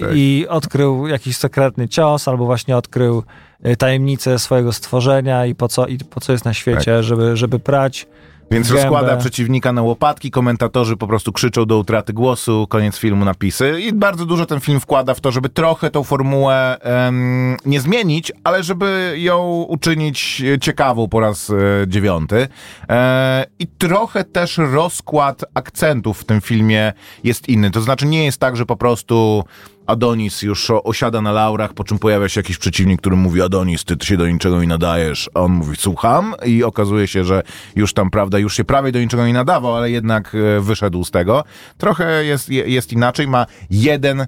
Tak. 0.00 0.10
i 0.14 0.46
odkrył 0.48 1.06
jakiś 1.06 1.36
sekretny 1.36 1.88
cios, 1.88 2.28
albo 2.28 2.44
właśnie 2.44 2.76
odkrył 2.76 3.22
e, 3.62 3.76
tajemnicę 3.76 4.38
swojego 4.38 4.72
stworzenia 4.72 5.46
i 5.46 5.54
po 5.54 5.68
co, 5.68 5.86
i 5.86 5.98
po 5.98 6.20
co 6.20 6.32
jest 6.32 6.44
na 6.44 6.54
świecie, 6.54 6.94
Tak. 6.94 7.04
żeby, 7.04 7.36
żeby 7.36 7.58
prać 7.58 8.06
Więc 8.50 8.68
gębę. 8.68 8.82
rozkłada 8.82 9.16
przeciwnika 9.16 9.72
na 9.72 9.82
łopatki, 9.82 10.30
komentatorzy 10.30 10.96
po 10.96 11.06
prostu 11.06 11.32
krzyczą 11.32 11.66
do 11.66 11.78
utraty 11.78 12.12
głosu, 12.12 12.66
koniec 12.68 12.98
filmu, 12.98 13.24
napisy. 13.24 13.80
I 13.80 13.92
bardzo 13.92 14.26
dużo 14.26 14.46
ten 14.46 14.60
film 14.60 14.80
wkłada 14.80 15.14
w 15.14 15.20
to, 15.20 15.32
żeby 15.32 15.48
trochę 15.48 15.90
tą 15.90 16.04
formułę 16.04 16.76
em, 16.80 17.56
nie 17.66 17.80
zmienić, 17.80 18.32
ale 18.44 18.62
żeby 18.62 19.14
ją 19.16 19.66
uczynić 19.68 20.42
ciekawą 20.60 21.08
po 21.08 21.20
raz 21.20 21.50
e, 21.50 21.54
dziewiąty. 21.86 22.48
E, 22.88 23.46
I 23.58 23.66
trochę 23.66 24.24
też 24.24 24.58
rozkład 24.58 25.44
akcentów 25.54 26.20
w 26.20 26.24
tym 26.24 26.40
filmie 26.40 26.92
jest 27.24 27.48
inny. 27.48 27.70
To 27.70 27.80
znaczy 27.80 28.06
nie 28.06 28.24
jest 28.24 28.40
tak, 28.40 28.56
że 28.56 28.66
po 28.66 28.76
prostu 28.76 29.44
Adonis 29.86 30.42
już 30.42 30.70
osiada 30.70 31.20
na 31.22 31.32
laurach, 31.32 31.74
po 31.74 31.84
czym 31.84 31.98
pojawia 31.98 32.28
się 32.28 32.40
jakiś 32.40 32.58
przeciwnik, 32.58 33.00
który 33.00 33.16
mówi 33.16 33.42
Adonis, 33.42 33.84
ty, 33.84 33.96
ty 33.96 34.06
się 34.06 34.16
do 34.16 34.28
niczego 34.28 34.60
nie 34.60 34.66
nadajesz. 34.68 35.30
A 35.34 35.40
on 35.40 35.52
mówi, 35.52 35.76
słucham 35.76 36.34
i 36.46 36.64
okazuje 36.64 37.06
się, 37.06 37.24
że 37.24 37.42
już 37.76 37.92
tam, 37.94 38.10
prawda, 38.10 38.38
już 38.38 38.56
się 38.56 38.64
prawie 38.64 38.92
do 38.92 38.98
niczego 39.00 39.26
nie 39.26 39.32
nadawał, 39.32 39.76
ale 39.76 39.90
jednak 39.90 40.34
e, 40.34 40.60
wyszedł 40.60 41.04
z 41.04 41.10
tego. 41.10 41.44
Trochę 41.78 42.24
jest, 42.24 42.48
je- 42.50 42.66
jest 42.68 42.92
inaczej, 42.92 43.28
ma 43.28 43.46
jeden 43.70 44.26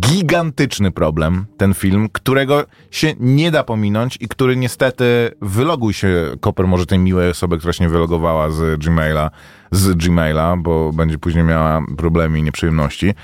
gigantyczny 0.00 0.90
problem, 0.90 1.46
ten 1.56 1.74
film, 1.74 2.08
którego 2.12 2.64
się 2.90 3.14
nie 3.20 3.50
da 3.50 3.64
pominąć 3.64 4.18
i 4.20 4.28
który 4.28 4.56
niestety, 4.56 5.30
wyloguj 5.42 5.92
się, 5.94 6.36
Koper, 6.40 6.66
może 6.66 6.86
tej 6.86 6.98
miłej 6.98 7.30
osoby, 7.30 7.58
która 7.58 7.72
się 7.72 7.84
nie 7.84 7.90
wylogowała 7.90 8.50
z 8.50 8.80
Gmaila, 8.80 9.30
z 9.70 9.94
Gmaila, 9.96 10.56
bo 10.56 10.92
będzie 10.92 11.18
później 11.18 11.44
miała 11.44 11.82
problemy 11.96 12.38
i 12.38 12.42
nieprzyjemności. 12.42 13.14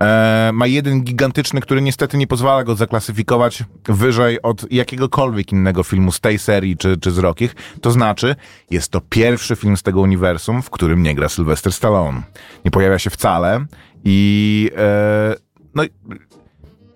E, 0.00 0.50
ma 0.54 0.66
jeden 0.66 1.02
gigantyczny, 1.02 1.60
który 1.60 1.82
niestety 1.82 2.16
nie 2.16 2.26
pozwala 2.26 2.64
go 2.64 2.74
zaklasyfikować 2.74 3.64
wyżej 3.84 4.42
od 4.42 4.72
jakiegokolwiek 4.72 5.52
innego 5.52 5.82
filmu 5.82 6.12
z 6.12 6.20
tej 6.20 6.38
serii 6.38 6.76
czy, 6.76 6.96
czy 6.96 7.10
z 7.10 7.18
Rockich. 7.18 7.54
To 7.80 7.90
znaczy, 7.90 8.36
jest 8.70 8.92
to 8.92 9.00
pierwszy 9.00 9.56
film 9.56 9.76
z 9.76 9.82
tego 9.82 10.00
uniwersum, 10.00 10.62
w 10.62 10.70
którym 10.70 11.02
nie 11.02 11.14
gra 11.14 11.28
Sylvester 11.28 11.72
Stallone. 11.72 12.22
Nie 12.64 12.70
pojawia 12.70 12.98
się 12.98 13.10
wcale 13.10 13.64
i 14.04 14.70
e, 14.76 15.34
no, 15.74 15.82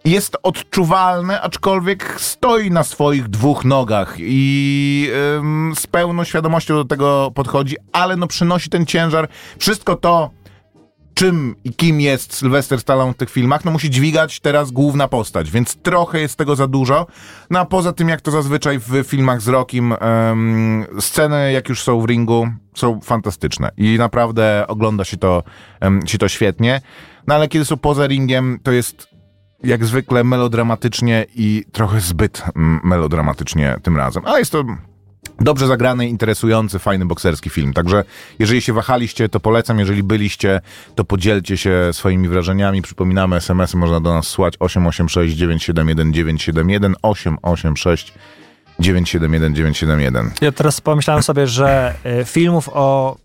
jest 0.05 0.37
odczuwalne, 0.43 1.41
aczkolwiek 1.41 2.21
stoi 2.21 2.71
na 2.71 2.85
swoich 2.85 3.29
dwóch 3.29 3.65
nogach 3.65 4.17
i 4.19 5.11
ym, 5.37 5.73
z 5.77 5.87
pełną 5.87 6.25
świadomością 6.25 6.75
do 6.75 6.85
tego 6.85 7.31
podchodzi, 7.35 7.77
ale 7.93 8.17
no 8.17 8.27
przynosi 8.27 8.71
ten 8.71 8.87
ciężar. 8.87 9.29
Wszystko 9.59 9.97
to, 9.97 10.31
czym 11.15 11.57
i 11.65 11.75
kim 11.75 12.01
jest 12.01 12.35
Sylvester 12.35 12.81
Stallone 12.81 13.13
w 13.13 13.17
tych 13.17 13.31
filmach, 13.31 13.65
no 13.65 13.71
musi 13.71 13.91
dźwigać 13.91 14.41
teraz 14.41 14.71
główna 14.71 15.09
postać, 15.09 15.51
więc 15.51 15.77
trochę 15.77 16.21
jest 16.21 16.37
tego 16.37 16.57
za 16.57 16.67
dużo. 16.67 17.07
No 17.51 17.59
a 17.59 17.65
poza 17.65 17.93
tym, 17.93 18.09
jak 18.09 18.21
to 18.21 18.31
zazwyczaj 18.31 18.79
w 18.79 19.05
filmach 19.05 19.41
z 19.41 19.49
Rockim, 19.49 19.93
ym, 19.93 20.87
sceny, 21.01 21.53
jak 21.53 21.69
już 21.69 21.83
są 21.83 22.01
w 22.01 22.05
ringu, 22.05 22.49
są 22.77 23.01
fantastyczne 23.01 23.71
i 23.77 23.99
naprawdę 23.99 24.65
ogląda 24.69 25.05
się 25.05 25.17
to, 25.17 25.43
ym, 25.85 26.07
się 26.07 26.19
to 26.19 26.29
świetnie. 26.29 26.81
No 27.27 27.35
ale 27.35 27.49
kiedy 27.49 27.65
są 27.65 27.77
poza 27.77 28.07
ringiem, 28.07 28.59
to 28.63 28.73
jest 28.73 29.09
jak 29.65 29.85
zwykle 29.85 30.25
melodramatycznie 30.25 31.27
i 31.35 31.65
trochę 31.73 32.01
zbyt 32.01 32.43
mm, 32.57 32.81
melodramatycznie 32.85 33.77
tym 33.83 33.97
razem. 33.97 34.23
Ale 34.27 34.39
jest 34.39 34.53
to 34.53 34.65
dobrze 35.41 35.67
zagrany, 35.67 36.09
interesujący, 36.09 36.79
fajny 36.79 37.07
bokserski 37.07 37.51
film. 37.51 37.73
Także 37.73 38.05
jeżeli 38.39 38.63
się 38.63 38.73
wahaliście, 38.73 39.29
to 39.29 39.41
polecam. 39.41 39.79
Jeżeli 39.79 40.03
byliście, 40.03 40.61
to 40.95 41.05
podzielcie 41.05 41.57
się 41.57 41.91
swoimi 41.93 42.29
wrażeniami. 42.29 42.83
Przypominamy, 42.83 43.37
SMS-y 43.37 43.77
można 43.77 44.01
do 44.01 44.15
nas 44.15 44.27
słać 44.27 44.55
886 44.61 45.37
971 45.37 46.13
971 46.13 46.95
886 47.03 48.15
971 48.79 49.55
971. 49.55 50.31
Ja 50.41 50.53
teraz 50.53 50.81
pomyślałem 50.81 51.23
sobie, 51.23 51.47
że 51.47 51.95
e, 52.05 52.25
filmów 52.25 52.71
o 52.73 53.17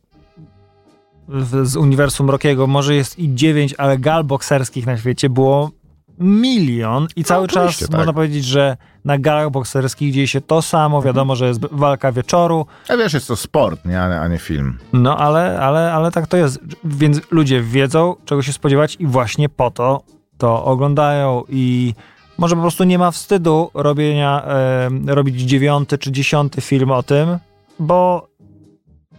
z 1.64 1.76
uniwersum 1.76 2.30
Rockiego 2.30 2.68
może 2.68 2.96
jest 2.96 3.20
i 3.20 3.36
dziewięć, 3.36 3.76
ale 3.78 3.98
gal 3.98 4.24
bokserskich 4.24 4.86
na 4.86 4.98
świecie 4.98 5.30
było 5.30 5.72
milion 6.20 7.08
i 7.16 7.24
cały 7.24 7.48
czas 7.48 7.58
oczywiście, 7.64 7.88
tak. 7.88 7.96
można 7.98 8.14
powiedzieć, 8.14 8.46
że 8.46 8.78
na 9.06 9.18
galach 9.18 9.50
bokserskich 9.52 10.14
dzieje 10.14 10.28
się 10.28 10.42
to 10.42 10.62
samo. 10.62 11.02
Wiadomo, 11.02 11.36
że 11.36 11.48
jest 11.48 11.60
walka 11.72 12.12
wieczoru, 12.12 12.66
A 12.90 12.98
wiesz, 12.98 13.14
jest 13.14 13.28
to 13.28 13.36
sport, 13.36 13.86
nie- 13.86 14.02
a 14.02 14.28
nie 14.28 14.38
film. 14.38 14.78
no 14.94 15.18
ale, 15.18 15.60
ale, 15.60 15.94
ale 15.94 16.12
tak 16.12 16.28
to 16.28 16.38
jest. 16.38 16.60
Więc 16.84 17.22
ludzie 17.32 17.62
wiedzą, 17.62 18.16
czego 18.26 18.42
się 18.42 18.54
spodziewać 18.54 18.96
i 19.00 19.06
właśnie 19.08 19.50
po 19.50 19.72
to 19.72 20.02
to 20.38 20.66
oglądają 20.66 21.44
i 21.50 21.94
może 22.38 22.56
po 22.56 22.62
prostu 22.62 22.84
nie 22.84 22.98
ma 23.00 23.12
wstydu 23.12 23.72
robienia, 23.74 24.44
e, 24.46 24.90
robić 25.08 25.42
dziewiąty 25.42 25.98
czy 25.98 26.12
dziesiąty 26.12 26.62
film 26.62 26.92
o 26.92 27.04
tym, 27.04 27.38
bo 27.80 28.28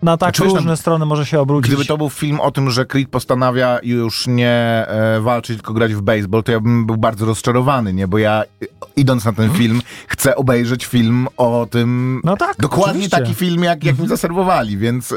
na 0.02 0.16
tak 0.16 0.28
Znaczy, 0.28 0.42
wiesz, 0.42 0.54
różne 0.54 0.70
no, 0.70 0.76
strony 0.76 1.06
może 1.06 1.26
się 1.26 1.40
obrócić. 1.40 1.70
Gdyby 1.70 1.84
to 1.84 1.98
był 1.98 2.10
film 2.10 2.40
o 2.40 2.50
tym, 2.50 2.70
że 2.70 2.86
Creed 2.86 3.08
postanawia 3.08 3.78
już 3.82 4.26
nie 4.26 4.84
e, 4.88 5.20
walczyć, 5.20 5.56
tylko 5.56 5.72
grać 5.72 5.94
w 5.94 6.00
baseball, 6.00 6.42
to 6.42 6.52
ja 6.52 6.60
bym 6.60 6.86
był 6.86 6.96
bardzo 6.96 7.26
rozczarowany, 7.26 7.92
nie? 7.92 8.08
Bo 8.08 8.18
ja 8.18 8.44
idąc 8.96 9.24
na 9.24 9.32
ten 9.32 9.50
film, 9.50 9.82
chcę 10.08 10.36
obejrzeć 10.36 10.86
film 10.86 11.26
o 11.36 11.66
tym. 11.70 12.20
No 12.24 12.36
tak, 12.36 12.56
Dokładnie 12.58 12.90
oczywiście. 12.90 13.16
Taki 13.16 13.34
film, 13.34 13.64
jak, 13.64 13.84
jak 13.84 13.98
mi 13.98 14.08
zaserwowali, 14.08 14.78
więc 14.78 15.12
e, 15.12 15.16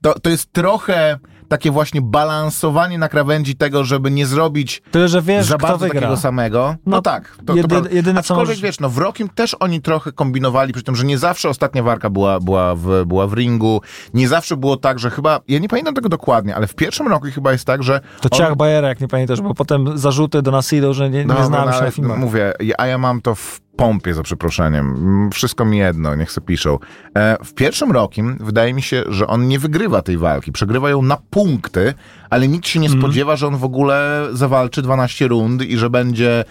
to, 0.00 0.18
to 0.18 0.30
jest 0.30 0.52
trochę 0.52 1.18
takie 1.54 1.70
właśnie 1.70 2.00
balansowanie 2.02 2.98
na 2.98 3.08
krawędzi 3.08 3.56
tego, 3.56 3.84
żeby 3.84 4.10
nie 4.10 4.26
zrobić 4.26 4.82
Tyle, 4.90 5.08
że 5.08 5.22
wiesz, 5.22 5.46
za 5.46 5.58
bardzo 5.58 5.78
wygra. 5.78 6.00
takiego 6.00 6.16
samego. 6.16 6.74
No, 6.86 6.96
No, 6.96 7.02
tak. 7.02 7.36
To, 7.46 7.54
jedy- 7.54 7.68
to 7.82 7.88
jedyne, 7.90 8.14
co 8.14 8.18
Aczkolwiek 8.20 8.46
możesz- 8.48 8.62
wiesz, 8.62 8.80
no 8.80 8.88
w 8.90 8.98
Rockim 8.98 9.28
też 9.28 9.56
oni 9.60 9.80
trochę 9.82 10.12
kombinowali, 10.12 10.72
przy 10.72 10.82
tym, 10.82 10.96
że 10.96 11.04
nie 11.04 11.18
zawsze 11.18 11.48
ostatnia 11.48 11.82
walka 11.82 12.10
była, 12.10 12.40
była, 12.40 12.74
w, 12.74 13.04
była 13.06 13.26
w 13.26 13.32
ringu. 13.32 13.80
Nie 14.14 14.28
zawsze 14.28 14.56
było 14.56 14.76
tak, 14.76 14.98
że 14.98 15.10
chyba, 15.10 15.40
ja 15.48 15.58
nie 15.58 15.68
pamiętam 15.68 15.94
tego 15.94 16.08
dokładnie, 16.08 16.56
ale 16.56 16.66
w 16.66 16.74
pierwszym 16.74 17.08
roku 17.08 17.26
chyba 17.34 17.52
jest 17.52 17.64
tak, 17.64 17.82
że 17.82 18.00
To 18.20 18.28
on- 18.30 18.38
Ciach 18.38 18.56
Bajera, 18.56 18.88
jak 18.88 19.00
nie 19.00 19.08
pamiętasz, 19.08 19.40
bo 19.40 19.54
potem 19.54 19.98
zarzuty 19.98 20.42
do 20.42 20.50
nas 20.50 20.72
idą, 20.72 20.92
że 20.92 21.10
nie, 21.10 21.18
nie 21.18 21.24
Dobra, 21.26 21.44
znamy 21.44 21.66
no, 21.70 21.78
się 21.78 21.84
na 21.84 21.90
filmach. 21.90 22.18
Mówię, 22.18 22.52
a 22.78 22.86
ja 22.86 22.98
mam 22.98 23.20
to 23.20 23.34
w 23.34 23.60
pompie, 23.76 24.14
za 24.14 24.22
przeproszeniem. 24.22 24.86
Mm, 24.96 25.30
Wszystko 25.30 25.64
mi 25.64 25.78
jedno, 25.78 26.14
niech 26.16 26.32
se 26.32 26.40
piszą. 26.40 26.78
E, 27.18 27.36
w 27.44 27.54
pierwszym 27.54 27.92
rokiem 27.92 28.36
wydaje 28.40 28.74
mi 28.74 28.82
się, 28.82 29.02
że 29.08 29.26
on 29.26 29.48
nie 29.48 29.58
wygrywa 29.58 30.02
tej 30.02 30.18
walki. 30.18 30.52
Przegrywa 30.52 30.90
ją 30.90 31.02
na 31.02 31.16
punkty, 31.30 31.94
ale 32.30 32.48
nikt 32.48 32.66
się 32.68 32.80
nie 32.80 32.86
Mhm. 32.86 33.02
spodziewa, 33.02 33.36
że 33.36 33.46
on 33.46 33.56
w 33.56 33.64
ogóle 33.64 34.26
zawalczy 34.32 34.82
12 34.82 35.28
rund 35.28 35.62
i 35.62 35.76
że 35.78 35.90
będzie 35.90 36.44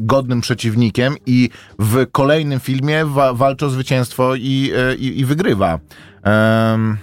godnym 0.00 0.40
przeciwnikiem 0.40 1.14
i 1.26 1.50
w 1.78 2.06
kolejnym 2.12 2.60
filmie 2.60 3.04
wa- 3.04 3.32
walczy 3.34 3.66
o 3.66 3.70
zwycięstwo 3.70 4.34
i, 4.34 4.72
e, 4.76 4.94
i, 4.94 5.20
i 5.20 5.24
wygrywa. 5.24 5.78
Em, 6.22 6.96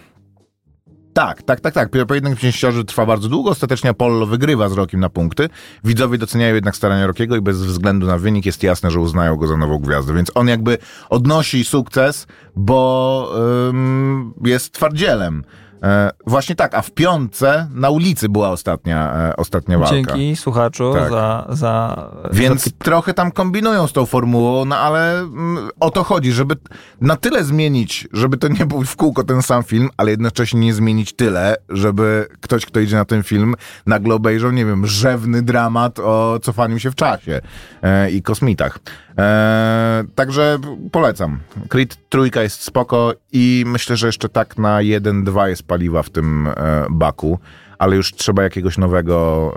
tak, 1.18 1.44
tak, 1.44 1.60
tak, 1.60 1.74
tak. 1.74 1.90
Pojedynek 2.08 2.40
pięściarzy 2.40 2.86
trwa 2.86 3.06
bardzo 3.06 3.30
długo. 3.30 3.50
Ostatecznie 3.50 3.90
Apollo 3.90 4.26
wygrywa 4.26 4.70
z 4.70 4.74
Rokiem 4.74 5.00
na 5.00 5.10
punkty. 5.10 5.50
Widzowie 5.84 6.18
doceniają 6.18 6.56
jednak 6.56 6.76
starania 6.76 7.08
Rokiego 7.08 7.36
i 7.36 7.42
bez 7.42 7.58
względu 7.58 8.08
na 8.08 8.18
wynik 8.18 8.46
jest 8.46 8.64
jasne, 8.64 8.92
że 8.92 9.00
uznają 9.00 9.36
go 9.36 9.48
za 9.48 9.58
nową 9.58 9.80
gwiazdę. 9.80 10.14
Więc 10.14 10.32
on 10.36 10.48
jakby 10.48 10.78
odnosi 11.10 11.66
sukces, 11.66 12.28
bo 12.56 13.32
ym, 13.70 14.34
jest 14.46 14.74
twardzielem. 14.74 15.44
E, 15.84 16.12
właśnie 16.28 16.56
tak, 16.56 16.74
a 16.74 16.82
w 16.82 16.92
piątce 16.92 17.68
na 17.74 17.90
ulicy 17.90 18.30
była 18.30 18.50
ostatnia, 18.50 19.16
e, 19.16 19.36
ostatnia 19.36 19.80
walka. 19.80 19.96
Dzięki 19.96 20.36
słuchaczu 20.36 20.94
Tak. 20.94 21.10
za, 21.10 21.48
za... 21.50 22.06
Więc 22.32 22.64
za 22.64 22.72
trochę 22.78 23.14
tam 23.14 23.32
kombinują 23.32 23.88
z 23.88 23.94
tą 23.94 24.06
formułą, 24.06 24.66
no 24.66 24.78
ale 24.78 25.20
mm, 25.20 25.70
o 25.80 25.92
to 25.92 26.04
chodzi, 26.04 26.32
żeby 26.32 26.56
na 27.02 27.16
tyle 27.16 27.44
zmienić, 27.44 28.08
żeby 28.14 28.38
to 28.38 28.48
nie 28.48 28.66
był 28.66 28.84
w 28.84 28.96
kółko 28.96 29.24
ten 29.24 29.42
sam 29.42 29.64
film, 29.64 29.90
ale 29.98 30.12
jednocześnie 30.12 30.60
nie 30.60 30.74
zmienić 30.74 31.14
tyle, 31.14 31.56
żeby 31.70 32.28
ktoś, 32.42 32.66
kto 32.66 32.80
idzie 32.80 32.96
na 32.96 33.06
ten 33.06 33.24
film, 33.24 33.56
nagle 33.86 34.16
obejrzał, 34.16 34.52
nie 34.52 34.66
wiem, 34.66 34.88
rzewny 34.88 35.42
dramat 35.42 36.00
o 36.00 36.40
cofaniu 36.42 36.80
się 36.80 36.92
w 36.92 36.96
czasie 36.96 37.42
e, 37.82 38.12
i 38.12 38.22
kosmitach. 38.22 38.80
E, 39.18 40.04
także 40.16 40.58
polecam. 40.92 41.40
Creed 41.70 42.10
trójka 42.10 42.42
jest 42.42 42.64
spoko 42.64 43.14
i 43.32 43.64
myślę, 43.68 43.96
że 43.98 44.08
jeszcze 44.08 44.30
tak 44.30 44.58
na 44.58 44.78
1-2 44.78 45.46
jest 45.48 45.64
paliwa 45.64 46.04
w 46.04 46.10
tym 46.10 46.48
e, 46.48 46.54
baku. 46.90 47.40
Ale 47.78 47.96
już 47.96 48.14
trzeba 48.14 48.44
jakiegoś 48.44 48.78
nowego 48.78 49.54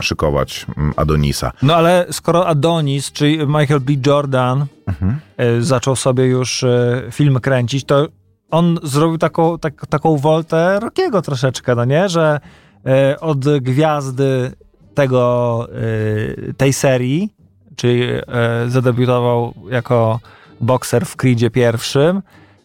szykować, 0.00 0.66
Adonisa. 0.96 1.52
No 1.62 1.74
ale 1.76 2.06
skoro 2.10 2.46
Adonis, 2.46 3.12
czyli 3.12 3.38
Michael 3.38 3.80
B. 3.80 3.92
Jordan 4.06 4.66
Mhm. 4.86 5.18
e, 5.36 5.62
zaczął 5.62 5.96
sobie 5.96 6.24
już 6.26 6.62
e, 6.64 7.02
film 7.10 7.40
kręcić, 7.40 7.84
to 7.84 8.08
on 8.50 8.78
zrobił 8.82 9.18
taką, 9.18 9.58
tak, 9.58 9.86
taką 9.86 10.16
woltę 10.16 10.78
Rockiego 10.80 11.22
troszeczkę, 11.22 11.74
no 11.74 11.84
nie? 11.84 12.08
Że 12.08 12.40
od 13.20 13.58
gwiazdy 13.58 14.52
tego, 14.94 15.66
tej 16.56 16.72
serii, 16.72 17.34
czyli 17.78 18.02
e, 18.02 18.20
zadebiutował 18.68 19.54
jako 19.70 20.20
bokser 20.60 21.06
w 21.06 21.16
Creedzie 21.16 21.50
pierwszym, 21.50 22.22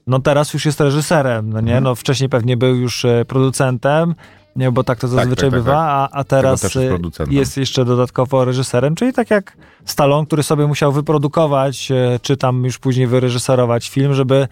no 0.07 0.19
teraz 0.19 0.53
już 0.53 0.65
jest 0.65 0.79
reżyserem, 0.79 1.49
no 1.49 1.61
nie? 1.61 1.71
Mhm. 1.71 1.83
No 1.83 1.95
wcześniej 1.95 2.29
pewnie 2.29 2.57
był 2.57 2.75
już 2.75 3.05
e, 3.05 3.25
producentem, 3.25 4.15
nie, 4.55 4.71
bo 4.71 4.83
tak 4.83 4.99
to 4.99 5.07
zazwyczaj 5.07 5.49
tak, 5.49 5.59
tak, 5.59 5.63
bywa, 5.63 5.77
a, 5.77 6.09
a 6.11 6.23
teraz 6.23 6.63
jest 6.63 6.75
e, 6.75 6.99
jest 7.29 7.57
jeszcze 7.57 7.85
dodatkowo 7.85 8.45
reżyserem, 8.45 8.95
czyli 8.95 9.13
tak 9.13 9.29
jak 9.29 9.57
Stallone, 9.85 10.27
który 10.27 10.43
sobie 10.43 10.67
musiał 10.67 10.91
wyprodukować, 10.91 11.89
czy 12.21 12.37
tam 12.37 12.63
już 12.63 12.77
później 12.77 13.07
wyreżyserować 13.07 13.89
film, 13.89 14.13
żeby 14.13 14.47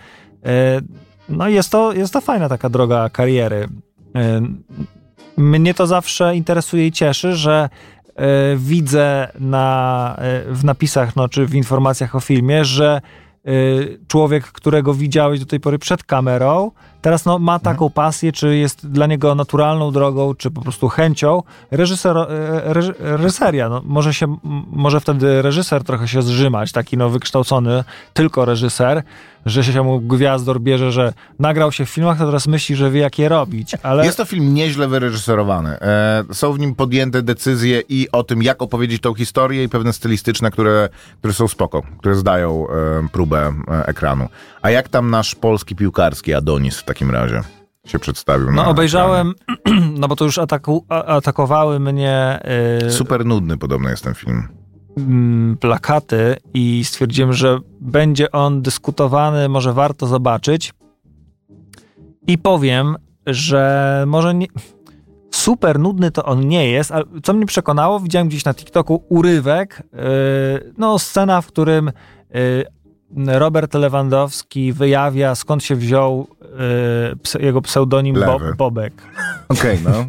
no 1.30 1.48
jest 1.48 1.72
to, 1.72 1.94
jest 1.94 2.14
to 2.14 2.22
fajna 2.22 2.50
taka 2.50 2.70
droga 2.70 3.10
kariery. 3.10 3.68
Mnie 5.38 5.74
to 5.74 5.88
zawsze 5.88 6.36
interesuje 6.36 6.88
i 6.88 6.92
cieszy, 6.92 7.36
że 7.36 7.70
widzę 8.58 9.32
na, 9.40 10.18
y, 10.50 10.56
w 10.56 10.64
napisach, 10.64 11.16
no, 11.16 11.30
czy 11.30 11.46
w 11.46 11.56
informacjach 11.56 12.16
o 12.16 12.20
filmie, 12.20 12.66
że 12.66 13.02
y, 13.48 14.00
człowiek, 14.08 14.46
którego 14.46 14.94
widziałeś 14.94 15.40
do 15.40 15.46
tej 15.46 15.60
pory 15.60 15.80
przed 15.80 16.04
kamerą, 16.04 16.72
teraz 17.02 17.26
no, 17.26 17.40
ma 17.40 17.60
taką 17.60 17.90
pasję, 17.90 18.32
czy 18.32 18.58
jest 18.58 18.88
dla 18.88 19.08
niego 19.08 19.36
naturalną 19.36 19.92
drogą, 19.92 20.36
czy 20.36 20.52
po 20.52 20.62
prostu 20.62 20.88
chęcią 20.88 21.44
reżyser, 21.72 22.18
e, 22.18 22.26
reż, 22.74 22.92
reżyseria. 23.00 23.70
No, 23.70 23.82
może, 23.86 24.14
się, 24.14 24.38
może 24.72 25.00
wtedy 25.00 25.42
reżyser 25.42 25.84
trochę 25.84 26.08
się 26.08 26.22
zrzymać, 26.22 26.72
taki 26.72 26.98
no, 26.98 27.10
wykształcony 27.10 27.84
tylko 28.14 28.46
reżyser, 28.46 29.04
że 29.46 29.64
się 29.64 29.84
mu 29.84 30.02
gwiazdor 30.02 30.62
bierze, 30.62 30.92
że 30.92 31.14
nagrał 31.40 31.72
się 31.72 31.86
w 31.86 31.90
filmach, 31.90 32.18
to 32.18 32.26
teraz 32.26 32.48
myśli, 32.48 32.76
że 32.76 32.92
wie 32.92 33.00
jak 33.00 33.20
je 33.20 33.30
robić, 33.30 33.76
ale... 33.84 34.06
Jest 34.06 34.18
to 34.18 34.26
film 34.26 34.54
nieźle 34.54 34.88
wyreżyserowany. 34.88 35.70
E, 35.70 36.24
są 36.32 36.54
w 36.54 36.60
nim 36.60 36.76
podjęte 36.76 37.22
decyzje 37.22 37.82
i 37.90 38.08
o 38.12 38.24
tym, 38.24 38.44
jak 38.44 38.62
opowiedzieć 38.62 39.02
tą 39.02 39.14
historię 39.14 39.64
i 39.64 39.70
pewne 39.70 39.94
stylistyczne, 39.94 40.52
które, 40.52 40.90
które 41.20 41.34
są 41.34 41.48
spoko, 41.48 41.82
które 42.00 42.16
zdają 42.16 42.68
e, 42.68 43.08
próbę 43.12 43.54
e, 43.68 43.86
ekranu. 43.86 44.28
A 44.62 44.70
jak 44.70 44.90
tam 44.90 45.10
nasz 45.10 45.36
polski 45.36 45.76
piłkarski 45.76 46.34
Adonis 46.34 46.78
w 46.78 46.84
takim 46.84 47.12
razie 47.12 47.44
się 47.88 48.00
przedstawił? 48.00 48.52
No 48.52 48.70
obejrzałem, 48.70 49.34
no 50.00 50.08
bo 50.08 50.16
to 50.16 50.26
już 50.26 50.38
ataku, 50.38 50.86
a, 50.90 51.04
atakowały 51.04 51.80
mnie 51.80 52.12
ekranie? 52.12 52.88
y, 52.88 52.92
Super 52.92 53.26
nudny 53.26 53.58
podobno 53.58 53.90
jest 53.90 54.04
ten 54.04 54.14
film. 54.14 54.48
Mm, 54.98 55.58
plakaty 55.58 56.36
i 56.54 56.84
stwierdziłem, 56.86 57.34
że 57.34 57.60
będzie 57.82 58.32
on 58.32 58.62
dyskutowany, 58.62 59.50
może 59.50 59.74
warto 59.74 60.08
zobaczyć. 60.08 60.74
I 62.28 62.38
powiem, 62.38 62.96
że 63.28 64.04
może 64.08 64.34
nie. 64.34 64.48
Super 65.32 65.80
nudny 65.80 66.12
to 66.12 66.26
on 66.26 66.48
nie 66.48 66.70
jest, 66.70 66.92
ale 66.92 67.04
co 67.24 67.34
mnie 67.34 67.46
przekonało, 67.46 68.00
widziałem 68.00 68.28
gdzieś 68.28 68.46
na 68.46 68.54
TikToku 68.54 69.04
urywek, 69.10 69.84
yy, 69.94 70.74
no 70.78 71.00
scena, 71.00 71.42
w 71.42 71.48
którym 71.48 71.92
yy, 72.34 73.40
Robert 73.40 73.74
Lewandowski 73.74 74.74
wyjawia 74.74 75.36
skąd 75.36 75.64
się 75.64 75.76
wziął 75.76 76.28
yy, 77.10 77.16
ps- 77.16 77.34
jego 77.40 77.62
pseudonim 77.62 78.16
Bo-. 78.16 78.40
Bobek. 78.58 78.94
Okej, 79.50 79.80
no. 79.84 79.92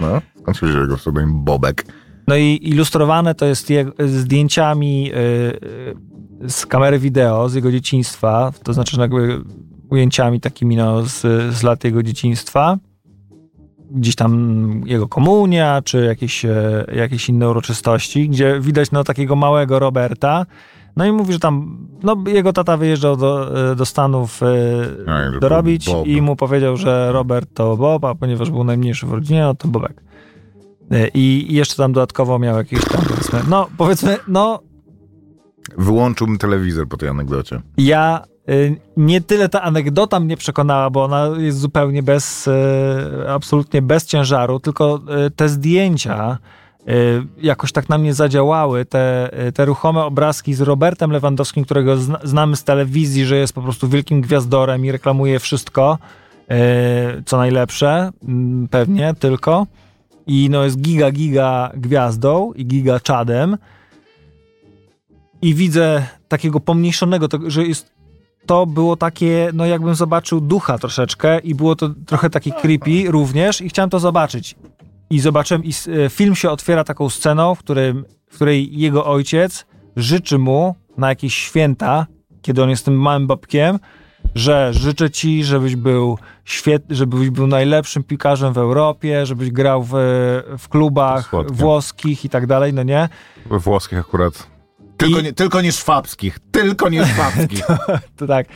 No, 0.00 0.20
skąd 0.40 0.56
się 0.56 0.66
wziął 0.66 0.80
jego 0.82 0.96
pseudonim 0.96 1.44
Bobek? 1.44 1.84
No 2.30 2.36
i 2.36 2.58
ilustrowane 2.62 3.34
to 3.34 3.46
jest 3.46 3.70
jego, 3.70 3.92
zdjęciami 4.06 5.12
y, 5.12 5.16
y, 6.44 6.50
z 6.50 6.66
kamery 6.66 6.98
wideo 6.98 7.48
z 7.48 7.54
jego 7.54 7.72
dzieciństwa, 7.72 8.52
to 8.62 8.72
znaczy 8.72 8.96
no 8.96 9.02
jakby 9.02 9.44
ujęciami 9.90 10.40
takimi 10.40 10.76
no, 10.76 11.02
z, 11.02 11.20
z 11.54 11.62
lat 11.62 11.84
jego 11.84 12.02
dzieciństwa. 12.02 12.78
Gdzieś 13.90 14.14
tam 14.14 14.82
jego 14.86 15.08
komunia, 15.08 15.82
czy 15.84 16.04
jakieś, 16.04 16.44
e, 16.44 16.84
jakieś 16.94 17.28
inne 17.28 17.50
uroczystości, 17.50 18.28
gdzie 18.28 18.60
widać 18.60 18.90
no, 18.90 19.04
takiego 19.04 19.36
małego 19.36 19.78
Roberta. 19.78 20.46
No 20.96 21.06
i 21.06 21.12
mówi, 21.12 21.32
że 21.32 21.38
tam 21.38 21.86
no, 22.02 22.16
jego 22.26 22.52
tata 22.52 22.76
wyjeżdżał 22.76 23.16
do, 23.16 23.60
e, 23.72 23.76
do 23.76 23.86
Stanów 23.86 24.42
e, 24.42 25.40
dorobić 25.40 25.90
i 26.04 26.22
mu 26.22 26.36
powiedział, 26.36 26.76
że 26.76 27.12
Robert 27.12 27.54
to 27.54 27.76
Bob, 27.76 28.04
a 28.04 28.14
ponieważ 28.14 28.50
był 28.50 28.64
najmniejszy 28.64 29.06
w 29.06 29.12
rodzinie, 29.12 29.40
no 29.40 29.54
to 29.54 29.68
Bobek. 29.68 30.09
E, 30.90 31.08
I 31.08 31.52
i 31.52 31.54
jeszcze 31.54 31.76
tam 31.76 31.92
dodatkowo 31.92 32.38
miał 32.38 32.56
jakieś 32.56 32.84
tam, 32.84 33.02
powiedzmy, 33.08 33.40
no 33.48 33.68
powiedzmy, 33.76 34.16
no 34.28 34.60
Wyłączyłbym 35.78 36.38
telewizor 36.38 36.88
po 36.88 36.96
tej 36.96 37.08
anegdocie. 37.08 37.60
ja 37.76 38.24
y, 38.50 38.76
nie 38.96 39.20
tyle 39.20 39.48
ta 39.48 39.62
anegdota 39.62 40.20
mnie 40.20 40.36
przekonała, 40.36 40.90
bo 40.90 41.04
ona 41.04 41.28
jest 41.38 41.58
zupełnie 41.58 42.02
bez, 42.02 42.46
y, 42.46 42.52
absolutnie 43.28 43.82
bez 43.82 44.06
ciężaru, 44.06 44.60
tylko 44.60 45.00
y, 45.26 45.30
te 45.30 45.48
zdjęcia 45.48 46.38
jakoś 47.42 47.72
tak 47.72 47.88
na 47.88 47.98
mnie 47.98 48.14
zadziałały, 48.14 48.84
te, 48.84 49.30
te 49.54 49.64
ruchome 49.64 50.04
obrazki 50.04 50.54
z 50.54 50.60
Robertem 50.60 51.10
Lewandowskim, 51.10 51.64
którego 51.64 51.96
zna, 51.96 52.18
znamy 52.24 52.56
z 52.56 52.64
telewizji, 52.64 53.26
że 53.26 53.36
jest 53.36 53.52
po 53.52 53.62
prostu 53.62 53.88
wielkim 53.88 54.20
gwiazdorem 54.20 54.84
i 54.84 54.92
reklamuje 54.92 55.38
wszystko, 55.38 55.98
co 57.26 57.36
najlepsze, 57.36 58.10
mm, 58.28 58.68
pewnie 58.68 59.14
tylko. 59.14 59.66
I 60.30 60.50
no 60.50 60.64
jest 60.64 60.80
giga, 60.80 61.10
giga 61.10 61.70
gwiazdą 61.74 62.52
i 62.52 62.66
giga 62.66 63.00
czadem. 63.00 63.56
I 65.42 65.54
widzę 65.54 66.06
takiego 66.28 66.60
pomniejszonego, 66.60 67.28
to, 67.28 67.38
że 67.46 67.64
jest 67.64 67.92
to 68.46 68.66
było 68.66 68.96
takie, 68.96 69.50
no 69.54 69.66
jakbym 69.66 69.94
zobaczył 69.94 70.40
ducha 70.40 70.78
troszeczkę 70.78 71.38
i 71.38 71.54
było 71.54 71.76
to 71.76 71.90
trochę 72.06 72.30
takie 72.30 72.52
creepy 72.52 73.04
również 73.10 73.60
i 73.60 73.68
chciałem 73.68 73.90
to 73.90 74.00
zobaczyć. 74.00 74.56
I 75.10 75.20
zobaczyłem, 75.20 75.64
i 75.64 75.70
e, 76.04 76.10
film 76.10 76.34
się 76.34 76.50
otwiera 76.50 76.84
taką 76.84 77.10
sceną, 77.10 77.54
w, 77.54 77.58
którym, 77.58 78.04
w 78.30 78.34
której 78.34 78.78
jego 78.78 79.06
ojciec 79.06 79.66
życzy 79.96 80.38
mu 80.38 80.74
na 80.98 81.08
jakieś 81.08 81.34
święta, 81.34 82.06
kiedy 82.42 82.62
on 82.62 82.70
jest 82.70 82.84
tym 82.84 83.00
małym 83.00 83.26
babkiem, 83.26 83.78
że 84.34 84.72
życzę 84.74 85.10
ci, 85.10 85.44
żebyś 85.44 85.76
był 85.76 86.18
świet, 86.44 86.82
żebyś 86.90 87.30
był 87.30 87.46
najlepszym 87.46 88.02
piłkarzem 88.04 88.52
w 88.52 88.58
Europie, 88.58 89.26
żebyś 89.26 89.50
grał 89.50 89.82
w, 89.82 89.90
w 90.58 90.68
klubach 90.68 91.30
włoskich 91.52 92.24
i 92.24 92.28
tak 92.28 92.46
dalej, 92.46 92.72
no 92.74 92.82
nie? 92.82 93.08
We 93.46 93.58
włoskich 93.58 93.98
akurat. 93.98 94.46
Tylko, 94.96 95.20
I- 95.20 95.22
nie, 95.22 95.32
tylko 95.32 95.60
nie 95.60 95.72
szwabskich. 95.72 96.38
Tylko 96.50 96.88
nie 96.88 97.06
szwabskich. 97.06 97.64
To 98.16 98.26
tak. 98.26 98.46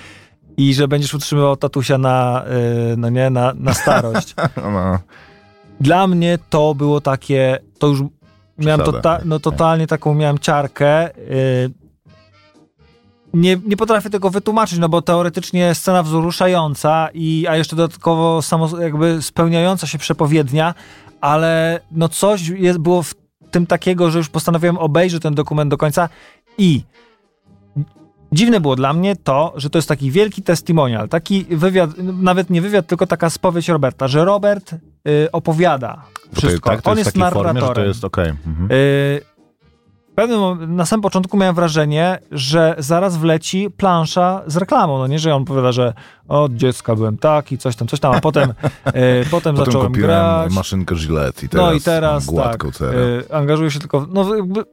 I 0.57 0.75
że 0.75 0.89
będziesz 0.89 1.15
utrzymywał 1.15 1.57
tatusia 1.57 1.99
na, 1.99 2.45
y, 2.93 2.97
no 2.97 3.09
nie, 3.11 3.31
na, 3.31 3.53
na 3.57 3.75
starość. 3.75 4.35
no. 4.75 4.99
Dla 5.81 6.07
mnie 6.07 6.39
to 6.51 6.75
było 6.75 7.01
takie, 7.01 7.59
to 7.79 7.87
już 7.87 8.01
miałem 8.59 8.81
Przesada. 8.81 8.93
tota, 9.03 9.21
no, 9.25 9.41
totalnie 9.41 9.87
taką 9.87 10.15
miałem 10.15 10.39
ciarkę. 10.39 11.15
y, 11.19 11.84
Nie, 13.35 13.57
nie 13.67 13.77
potrafię 13.77 14.11
tego 14.11 14.31
wytłumaczyć, 14.31 14.79
no 14.79 14.89
bo 14.89 15.03
teoretycznie 15.03 15.75
scena 15.75 16.03
wzruszająca, 16.03 17.09
i, 17.15 17.47
a 17.49 17.57
jeszcze 17.57 17.77
dodatkowo 17.77 18.43
samo 18.43 18.81
jakby 18.81 19.23
spełniająca 19.23 19.87
się 19.87 19.99
przepowiednia, 19.99 20.75
ale 21.21 21.81
no 21.91 22.09
coś 22.09 22.49
jest, 22.49 22.79
było 22.79 23.03
w 23.03 23.15
tym 23.51 23.67
takiego, 23.67 24.11
że 24.11 24.19
już 24.19 24.29
postanowiłem 24.29 24.79
obejrzeć 24.79 25.23
ten 25.23 25.35
dokument 25.35 25.71
do 25.71 25.77
końca 25.77 26.09
i 26.59 26.83
dziwne 28.33 28.61
było 28.61 28.77
dla 28.77 28.93
mnie 28.93 29.17
to, 29.17 29.53
że 29.57 29.71
to 29.71 29.79
jest 29.79 29.89
taki 29.89 30.11
wielki 30.11 30.43
testimonial, 30.43 31.09
taki 31.09 31.45
wywiad, 31.45 31.91
nawet 31.99 32.51
nie 32.51 32.63
wywiad, 32.63 32.87
tylko 32.87 33.07
taka 33.07 33.31
spowiedź 33.31 33.69
Roberta, 33.69 34.09
że 34.09 34.25
Robert 34.25 34.73
y, 34.73 34.79
opowiada 35.33 36.03
wszystko. 36.37 36.71
tak, 36.71 36.83
to 36.83 36.91
On 36.91 36.99
jest, 36.99 37.07
jest 37.07 37.17
takiej 37.17 37.33
formie, 37.33 37.49
to 37.49 37.55
narratorem. 37.55 37.89
jest 37.89 38.05
okej. 38.05 38.29
Mhm. 38.47 38.73
Y, 38.73 39.21
pewnym 40.15 40.77
na 40.77 40.87
samym 40.87 41.03
początku 41.03 41.37
miałem 41.37 41.55
wrażenie, 41.55 42.19
że 42.31 42.75
zaraz 42.79 43.17
wleci 43.17 43.71
plansza 43.77 44.43
z 44.47 44.57
reklamą, 44.57 44.99
no 44.99 45.07
nie, 45.07 45.19
że 45.19 45.35
on 45.35 45.45
powiada, 45.45 45.73
że 45.73 45.93
od 46.29 46.55
dziecka 46.55 46.95
byłem 46.97 47.19
taki, 47.19 47.59
coś 47.59 47.77
tam, 47.77 47.89
coś 47.89 48.01
tam, 48.01 48.15
a 48.15 48.21
potem, 48.21 48.51
y, 48.51 48.53
potem, 49.31 49.57
Potem 49.57 49.57
zacząłem 49.57 49.87
kupiłem 49.87 50.11
grać. 50.11 50.53
maszynkę 50.53 50.95
Gillette 50.95 51.47
i 51.47 51.49
teraz, 51.49 51.67
no 51.67 51.73
i 51.73 51.81
teraz 51.81 52.27
mam 52.27 52.37
tak, 52.37 52.45
gładką 52.45 52.71
cerę. 52.73 52.99
y, 52.99 53.35
angażuję 53.35 53.71
się 53.71 53.79
tylko, 53.79 54.07
no 54.13 54.35
jakby 54.37 54.65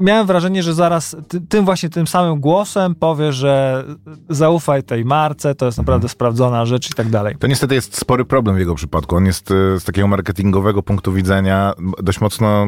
miałem 0.00 0.26
wrażenie, 0.26 0.62
że 0.62 0.74
zaraz 0.74 1.16
ty, 1.28 1.40
tym 1.40 1.64
właśnie 1.64 1.88
tym 1.88 2.06
samym 2.06 2.40
głosem 2.40 2.94
powie, 2.94 3.32
że 3.32 3.84
zaufaj 4.28 4.82
tej 4.82 5.04
marce, 5.04 5.54
to 5.54 5.66
jest 5.66 5.78
naprawdę 5.78 6.08
sprawdzona 6.08 6.66
rzecz 6.66 6.90
i 6.90 6.94
tak 6.94 7.08
dalej. 7.10 7.36
To 7.38 7.46
niestety 7.46 7.74
jest 7.74 7.96
spory 7.98 8.24
problem 8.24 8.56
w 8.56 8.58
jego 8.58 8.74
przypadku. 8.74 9.16
On 9.16 9.26
jest 9.26 9.50
e, 9.50 9.80
z 9.80 9.84
takiego 9.84 10.08
marketingowego 10.08 10.82
punktu 10.82 11.12
widzenia 11.12 11.72
dość 12.02 12.20
mocno 12.20 12.66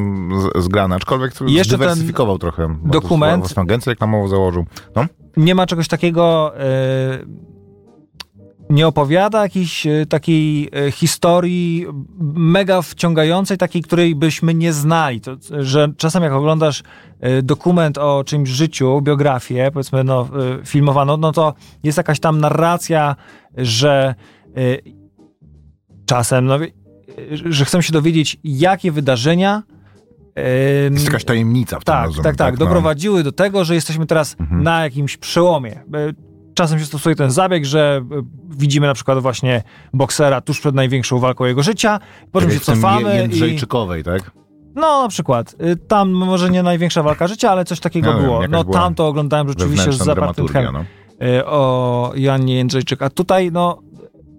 zgrany, 0.59 0.95
aczkolwiek 0.95 1.33
jeszcze 1.41 1.49
ten 1.55 1.65
zdywersyfikował 1.65 2.39
trochę. 2.39 2.77
Dokument- 2.85 3.39
Własną 3.39 3.63
agencję 3.63 3.93
reklamową 3.93 4.29
założył. 4.29 4.67
No? 4.97 5.05
nie 5.37 5.55
ma 5.55 5.67
czegoś 5.67 5.89
takiego. 5.89 6.53
y, 7.25 7.49
nie 8.71 8.87
opowiada 8.87 9.43
jakiejś 9.43 9.87
y, 9.87 10.07
takiej 10.09 10.71
y, 10.87 10.91
historii 10.91 11.87
mega 12.35 12.83
wciągającej, 12.83 13.59
takiej, 13.59 13.83
której 13.83 14.15
byśmy 14.15 14.55
nie 14.55 14.73
znali. 14.73 15.21
To, 15.21 15.37
że 15.59 15.93
czasem 15.97 16.23
jak 16.23 16.33
oglądasz 16.33 16.83
y, 17.39 17.43
dokument 17.43 17.99
o 17.99 18.25
czymś 18.27 18.49
życiu, 18.49 19.01
biografię, 19.03 19.71
powiedzmy, 19.73 20.05
no, 20.05 20.29
filmowaną, 20.65 21.17
no 21.17 21.33
to 21.33 21.55
jest 21.83 21.99
jakaś 21.99 22.21
tam 22.21 22.41
narracja, 22.41 23.17
że 23.57 24.15
czasem, 26.07 26.47
no, 26.47 26.59
że 27.45 27.65
chcemy 27.65 27.83
się 27.83 27.93
dowiedzieć, 27.93 28.37
jakie 28.45 28.93
wydarzenia. 28.93 29.63
Jest 30.91 31.05
jakaś 31.05 31.25
tajemnica 31.25 31.81
w 31.81 31.85
tym 31.85 31.95
tak, 31.95 32.07
rozumiem, 32.07 32.25
tak, 32.25 32.37
tak. 32.37 32.59
No. 32.59 32.67
Doprowadziły 32.67 33.23
do 33.23 33.33
tego, 33.33 33.65
że 33.65 33.75
jesteśmy 33.75 34.07
teraz 34.07 34.37
Mhm. 34.41 34.63
na 34.63 34.83
jakimś 34.83 35.17
przełomie. 35.17 35.81
Czasem 36.59 36.79
się 36.79 36.85
stosuje 36.85 37.15
ten 37.17 37.31
zabieg, 37.31 37.65
że 37.65 38.01
e, 38.13 38.23
widzimy 38.51 38.87
na 38.87 38.95
przykład 38.95 39.19
właśnie 39.19 39.63
boksera 39.95 40.41
tuż 40.41 40.61
przed 40.61 40.75
największą 40.75 41.19
walką 41.19 41.45
jego 41.45 41.63
życia, 41.63 42.01
potem 42.33 42.49
Tak 42.49 42.59
się 42.59 42.65
cofamy 42.65 43.11
Je- 43.11 43.17
i... 43.17 43.19
Jędrzejczykowej, 43.19 44.05
tak? 44.05 44.31
No 44.75 45.03
na 45.03 45.09
przykład. 45.09 45.55
y, 45.67 45.77
Tam 45.77 46.11
może 46.11 46.51
nie 46.51 46.63
największa 46.63 47.03
walka 47.03 47.27
życia, 47.29 47.51
ale 47.51 47.65
coś 47.65 47.81
takiego 47.81 48.07
No, 48.13 48.17
wiem, 48.19 48.25
było. 48.27 48.43
jakaś 48.43 48.53
No 48.53 48.65
tam 48.65 48.95
to 48.95 49.09
oglądałem 49.09 49.49
rzeczywiście 49.49 49.93
z 49.93 49.97
zapartym 49.97 50.49
tchem. 50.49 50.73
no. 50.73 50.85
y, 51.27 51.47
o 51.47 52.13
Joannie 52.17 52.55
Jędrzejczyk. 52.55 53.03
A 53.03 53.11
tutaj, 53.11 53.53
no, 53.53 53.83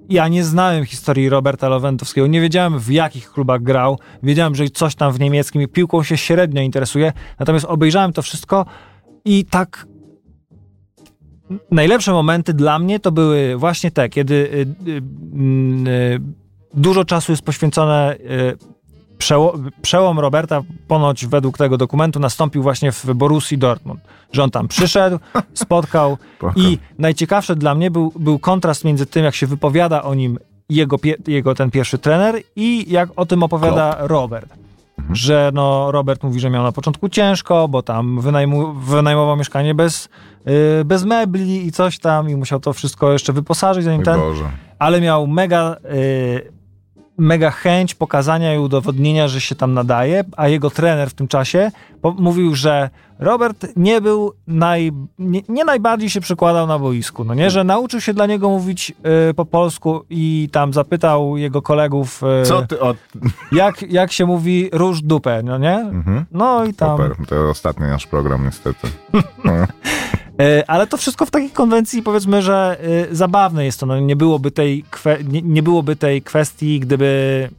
ja 0.09 0.27
nie 0.27 0.43
znałem 0.43 0.85
historii 0.85 1.29
Roberta 1.29 1.69
Lewandowskiego, 1.69 2.27
nie 2.27 2.41
wiedziałem 2.41 2.79
w 2.79 2.91
jakich 2.91 3.31
klubach 3.31 3.63
grał, 3.63 3.99
wiedziałem, 4.23 4.55
że 4.55 4.69
coś 4.69 4.95
tam 4.95 5.11
w 5.13 5.19
niemieckim, 5.19 5.67
piłką 5.67 6.03
się 6.03 6.17
średnio 6.17 6.61
interesuje, 6.61 7.13
natomiast 7.39 7.65
obejrzałem 7.65 8.13
to 8.13 8.21
wszystko 8.21 8.65
i 9.25 9.45
tak 9.45 9.85
najlepsze 11.71 12.11
momenty 12.11 12.53
dla 12.53 12.79
mnie 12.79 12.99
to 12.99 13.11
były 13.11 13.57
właśnie 13.57 13.91
te, 13.91 14.09
kiedy 14.09 14.35
y, 14.35 14.67
y, 14.87 15.01
y, 15.89 16.19
dużo 16.73 17.05
czasu 17.05 17.31
jest 17.31 17.41
poświęcone 17.41 18.15
przełom, 19.17 19.71
przełom 19.81 20.19
Roberta 20.19 20.61
ponoć 20.87 21.25
według 21.25 21.57
tego 21.57 21.77
dokumentu 21.77 22.19
nastąpił 22.19 22.63
właśnie 22.63 22.91
w 22.91 23.05
Borussii 23.13 23.57
Dortmund. 23.57 23.99
Że 24.31 24.43
on 24.43 24.51
tam 24.51 24.67
przyszedł, 24.67 25.19
spotkał 25.53 26.17
i 26.55 26.77
najciekawsze 26.97 27.55
dla 27.55 27.75
mnie 27.75 27.91
był, 27.91 28.13
był 28.19 28.39
kontrast 28.39 28.83
między 28.83 29.05
tym, 29.05 29.25
jak 29.25 29.35
się 29.35 29.47
wypowiada 29.47 30.03
o 30.03 30.15
nim 30.15 30.39
jego, 30.69 30.97
jego 31.27 31.55
ten 31.55 31.71
pierwszy 31.71 31.97
trener 31.97 32.41
i 32.55 32.91
jak 32.91 33.09
o 33.15 33.25
tym 33.25 33.43
opowiada 33.43 33.93
Klopp. 33.93 34.09
Robert. 34.09 34.49
Mhm. 34.99 35.15
Że 35.15 35.51
no, 35.53 35.91
Robert 35.91 36.23
mówi, 36.23 36.39
że 36.39 36.49
miał 36.49 36.63
na 36.63 36.71
początku 36.71 37.09
ciężko, 37.09 37.67
bo 37.67 37.83
tam 37.83 38.21
wynajmu, 38.21 38.73
wynajmował 38.73 39.37
mieszkanie 39.37 39.75
bez, 39.75 40.09
yy, 40.45 40.53
bez 40.85 41.05
mebli 41.05 41.67
i 41.67 41.71
coś 41.71 41.99
tam 41.99 42.29
i 42.29 42.35
musiał 42.35 42.59
to 42.59 42.73
wszystko 42.73 43.11
jeszcze 43.11 43.33
wyposażyć 43.33 43.83
zanim 43.83 44.03
ten. 44.03 44.19
Boże. 44.19 44.43
Ale 44.79 45.01
miał 45.01 45.27
mega 45.27 45.75
yy, 45.83 46.58
mega 47.19 47.51
chęć 47.51 47.95
pokazania 47.95 48.55
i 48.55 48.57
udowodnienia, 48.57 49.27
że 49.27 49.41
się 49.41 49.55
tam 49.55 49.73
nadaje, 49.73 50.23
a 50.37 50.47
jego 50.47 50.69
trener 50.69 51.09
w 51.09 51.13
tym 51.13 51.27
czasie 51.27 51.71
mówił, 52.17 52.55
że 52.55 52.89
Robert 53.19 53.67
nie 53.75 54.01
był 54.01 54.33
naj, 54.47 54.91
nie, 55.19 55.41
nie, 55.49 55.65
najbardziej 55.65 56.09
się 56.09 56.21
przykładał 56.21 56.67
na 56.67 56.79
boisku, 56.79 57.23
no 57.23 57.33
nie, 57.33 57.49
że 57.49 57.63
nauczył 57.63 58.01
się 58.01 58.13
dla 58.13 58.25
niego 58.25 58.49
mówić 58.49 58.93
y, 59.29 59.33
po 59.33 59.45
polsku 59.45 60.05
i 60.09 60.49
tam 60.51 60.73
zapytał 60.73 61.37
jego 61.37 61.61
kolegów 61.61 62.21
y, 62.41 62.45
Co 62.45 62.61
ty 62.61 62.79
od... 62.79 62.97
jak, 63.51 63.81
jak 63.81 64.11
się 64.11 64.25
mówi 64.25 64.69
róż 64.73 65.01
dupę, 65.01 65.41
no 65.43 65.57
nie? 65.57 65.75
Mhm. 65.75 66.25
No 66.31 66.65
i 66.65 66.73
tam... 66.73 66.97
Super, 66.97 67.27
to 67.27 67.49
ostatni 67.49 67.85
nasz 67.85 68.07
program 68.07 68.45
niestety. 68.45 68.87
E, 70.39 70.69
ale 70.69 70.87
to 70.87 70.97
wszystko 70.97 71.25
w 71.25 71.31
takiej 71.31 71.49
konwencji 71.49 72.03
powiedzmy, 72.03 72.41
że 72.41 72.77
y, 73.11 73.15
zabawne 73.15 73.65
jest 73.65 73.79
to. 73.79 73.85
No, 73.85 73.99
nie, 73.99 74.15
byłoby 74.15 74.51
tej 74.51 74.85
nie, 75.27 75.41
nie 75.41 75.63
byłoby 75.63 75.95
tej 75.95 76.21
kwestii, 76.21 76.79
gdyby 76.79 77.49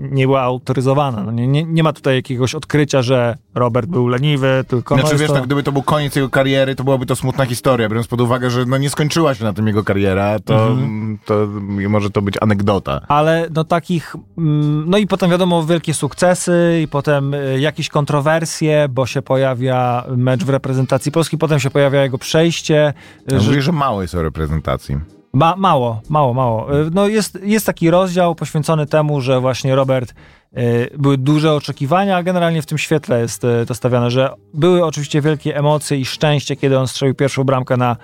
nie 0.00 0.26
była 0.26 0.42
autoryzowana. 0.42 1.22
No 1.24 1.32
nie, 1.32 1.46
nie, 1.46 1.64
nie, 1.64 1.82
ma 1.82 1.92
tutaj 1.92 2.14
jakiegoś 2.14 2.54
odkrycia, 2.54 3.02
że 3.02 3.36
Robert 3.54 3.90
był 3.90 4.08
leniwy, 4.08 4.64
tylko... 4.68 4.94
Znaczy 4.94 5.12
no 5.12 5.18
wiesz, 5.18 5.28
to... 5.28 5.34
tak, 5.34 5.46
gdyby 5.46 5.62
to 5.62 5.72
był 5.72 5.82
koniec 5.82 6.16
jego 6.16 6.28
kariery, 6.28 6.74
to 6.74 6.84
byłaby 6.84 7.06
to 7.06 7.16
smutna 7.16 7.46
historia, 7.46 7.88
biorąc 7.88 8.06
pod 8.06 8.20
uwagę, 8.20 8.50
że 8.50 8.64
no 8.64 8.78
nie 8.78 8.90
skończyła 8.90 9.34
się 9.34 9.44
na 9.44 9.52
tym 9.52 9.66
jego 9.66 9.84
kariera, 9.84 10.38
to, 10.38 10.68
mhm. 10.68 11.18
to 11.24 11.46
może 11.88 12.10
to 12.10 12.22
być 12.22 12.34
anegdota. 12.40 13.00
Ale 13.08 13.48
no 13.54 13.64
takich... 13.64 14.16
Mm, 14.38 14.90
no 14.90 14.98
i 14.98 15.06
potem 15.06 15.30
wiadomo 15.30 15.64
wielkie 15.64 15.94
sukcesy 15.94 16.80
i 16.84 16.88
potem 16.88 17.34
y, 17.34 17.60
jakieś 17.60 17.88
kontrowersje, 17.88 18.88
bo 18.90 19.06
się 19.06 19.22
pojawia 19.22 20.04
mecz 20.16 20.44
w 20.44 20.48
reprezentacji 20.48 21.12
Polski, 21.12 21.38
potem 21.38 21.60
się 21.60 21.70
pojawia 21.70 22.02
jego 22.02 22.18
przejście. 22.18 22.92
Ja 23.30 23.40
że... 23.40 23.48
Mówię, 23.48 23.62
że 23.62 23.72
mało 23.72 24.02
jest 24.02 24.14
o 24.14 24.22
reprezentacji. 24.22 25.19
Ma, 25.32 25.56
mało, 25.56 26.00
mało, 26.08 26.34
mało. 26.34 26.80
Y, 26.80 26.90
no 26.94 27.08
jest, 27.08 27.38
jest 27.42 27.66
taki 27.66 27.90
rozdział 27.90 28.34
poświęcony 28.34 28.86
temu, 28.86 29.20
że 29.20 29.40
właśnie 29.40 29.74
Robert 29.74 30.14
y, 30.58 30.90
były 30.98 31.18
duże 31.18 31.54
oczekiwania, 31.54 32.16
a 32.16 32.22
generalnie 32.22 32.62
w 32.62 32.66
tym 32.66 32.78
świetle 32.78 33.20
jest 33.20 33.44
y, 33.44 33.66
to 33.66 33.74
stawiane, 33.74 34.10
że 34.10 34.30
były 34.54 34.84
oczywiście 34.84 35.20
wielkie 35.20 35.56
emocje 35.56 35.98
i 35.98 36.04
szczęście, 36.04 36.56
kiedy 36.56 36.78
on 36.78 36.88
strzelił 36.88 37.14
pierwszą 37.14 37.44
bramkę 37.44 37.76
na 37.76 37.96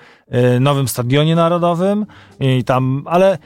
nowym 0.60 0.88
stadionie 0.88 1.36
narodowym 1.36 2.06
i 2.40 2.64
tam, 2.64 3.02
ale 3.06 3.38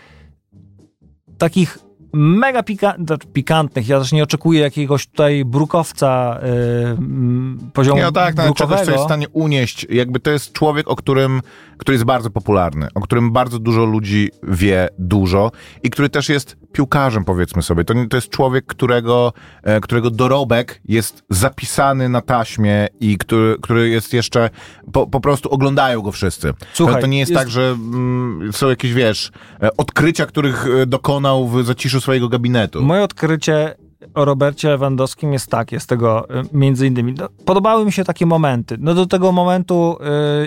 takich 1.38 1.79
mega 2.12 2.62
pika 2.62 2.94
znaczy 3.05 3.27
pikantnych. 3.33 3.88
Ja 3.88 3.99
też 3.99 4.12
nie 4.12 4.23
oczekuję 4.23 4.61
jakiegoś 4.61 5.07
tutaj 5.07 5.44
brukowca 5.44 6.40
yy, 6.42 7.70
poziomu 7.73 8.03
No 8.03 8.12
tak, 8.12 8.37
no, 8.37 8.55
czegoś, 8.55 8.81
co 8.81 8.90
jest 8.90 9.03
w 9.03 9.07
stanie 9.07 9.29
unieść. 9.29 9.87
Jakby 9.90 10.20
to 10.20 10.31
jest 10.31 10.53
człowiek, 10.53 10.90
o 10.90 10.96
którym, 10.96 11.40
który 11.79 11.94
jest 11.94 12.05
bardzo 12.05 12.31
popularny, 12.31 12.88
o 12.94 13.01
którym 13.01 13.33
bardzo 13.33 13.59
dużo 13.59 13.85
ludzi 13.85 14.31
wie 14.42 14.88
dużo 14.99 15.51
i 15.83 15.90
który 15.90 16.09
też 16.09 16.29
jest 16.29 16.57
piłkarzem, 16.73 17.25
powiedzmy 17.25 17.62
sobie. 17.62 17.85
To, 17.85 17.94
to 18.11 18.16
jest 18.16 18.29
człowiek, 18.29 18.66
którego, 18.66 19.33
e, 19.62 19.81
którego 19.81 20.11
dorobek 20.11 20.81
jest 20.85 21.23
zapisany 21.31 22.09
na 22.09 22.20
taśmie 22.20 22.88
i 23.01 23.18
który, 23.18 23.57
który 23.62 23.88
jest 23.88 24.12
jeszcze, 24.12 24.51
po, 24.92 25.07
po 25.07 25.20
prostu 25.20 25.51
oglądają 25.51 26.03
go 26.03 26.12
wszyscy. 26.12 26.53
Słuchaj, 26.73 26.94
to, 26.94 27.01
to 27.01 27.07
nie 27.07 27.18
jest, 27.18 27.31
jest, 27.31 27.40
tak, 27.40 27.51
że 27.51 27.62
mm, 27.62 28.53
są 28.53 28.68
jakieś, 28.68 28.92
wiesz, 28.92 29.33
e, 29.62 29.77
odkrycia, 29.77 30.27
których 30.27 30.66
e, 30.83 30.87
dokonał 30.87 31.49
w 31.49 31.64
zaciszu 31.64 31.99
swojego 32.00 32.28
gabinetu. 32.28 32.82
Moje 32.82 33.02
odkrycie 33.02 33.74
o 34.14 34.24
Robercie 34.24 34.68
Lewandowskim 34.68 35.32
jest 35.32 35.50
takie, 35.50 35.80
z 35.80 35.86
tego 35.86 36.26
między 36.52 36.86
innymi. 36.86 37.14
No, 37.18 37.28
podobały 37.44 37.84
mi 37.84 37.92
się 37.92 38.04
takie 38.04 38.26
momenty. 38.26 38.76
No 38.80 38.94
do 38.94 39.06
tego 39.06 39.32
momentu, 39.32 39.96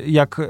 jak 0.08 0.42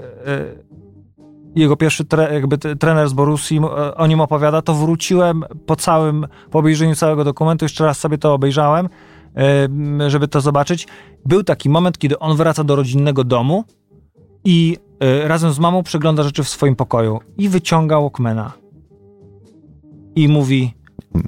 jego 1.55 1.77
pierwszy 1.77 2.05
tre, 2.05 2.33
jakby 2.33 2.57
trener 2.57 3.09
z 3.09 3.13
Borussii 3.13 3.59
o 3.95 4.07
nim 4.07 4.21
opowiada, 4.21 4.61
to 4.61 4.73
wróciłem 4.73 5.43
po 5.65 5.75
całym, 5.75 6.27
po 6.51 6.59
obejrzeniu 6.59 6.95
całego 6.95 7.23
dokumentu, 7.23 7.65
jeszcze 7.65 7.85
raz 7.85 7.99
sobie 7.99 8.17
to 8.17 8.33
obejrzałem, 8.33 8.89
żeby 10.07 10.27
to 10.27 10.41
zobaczyć. 10.41 10.87
Był 11.25 11.43
taki 11.43 11.69
moment, 11.69 11.97
kiedy 11.97 12.19
on 12.19 12.37
wraca 12.37 12.63
do 12.63 12.75
rodzinnego 12.75 13.23
domu 13.23 13.63
i 14.45 14.77
razem 15.23 15.53
z 15.53 15.59
mamą 15.59 15.83
przegląda 15.83 16.23
rzeczy 16.23 16.43
w 16.43 16.49
swoim 16.49 16.75
pokoju 16.75 17.19
i 17.37 17.49
wyciąga 17.49 18.01
Walkmana. 18.01 18.51
I 20.15 20.27
mówi... 20.27 20.73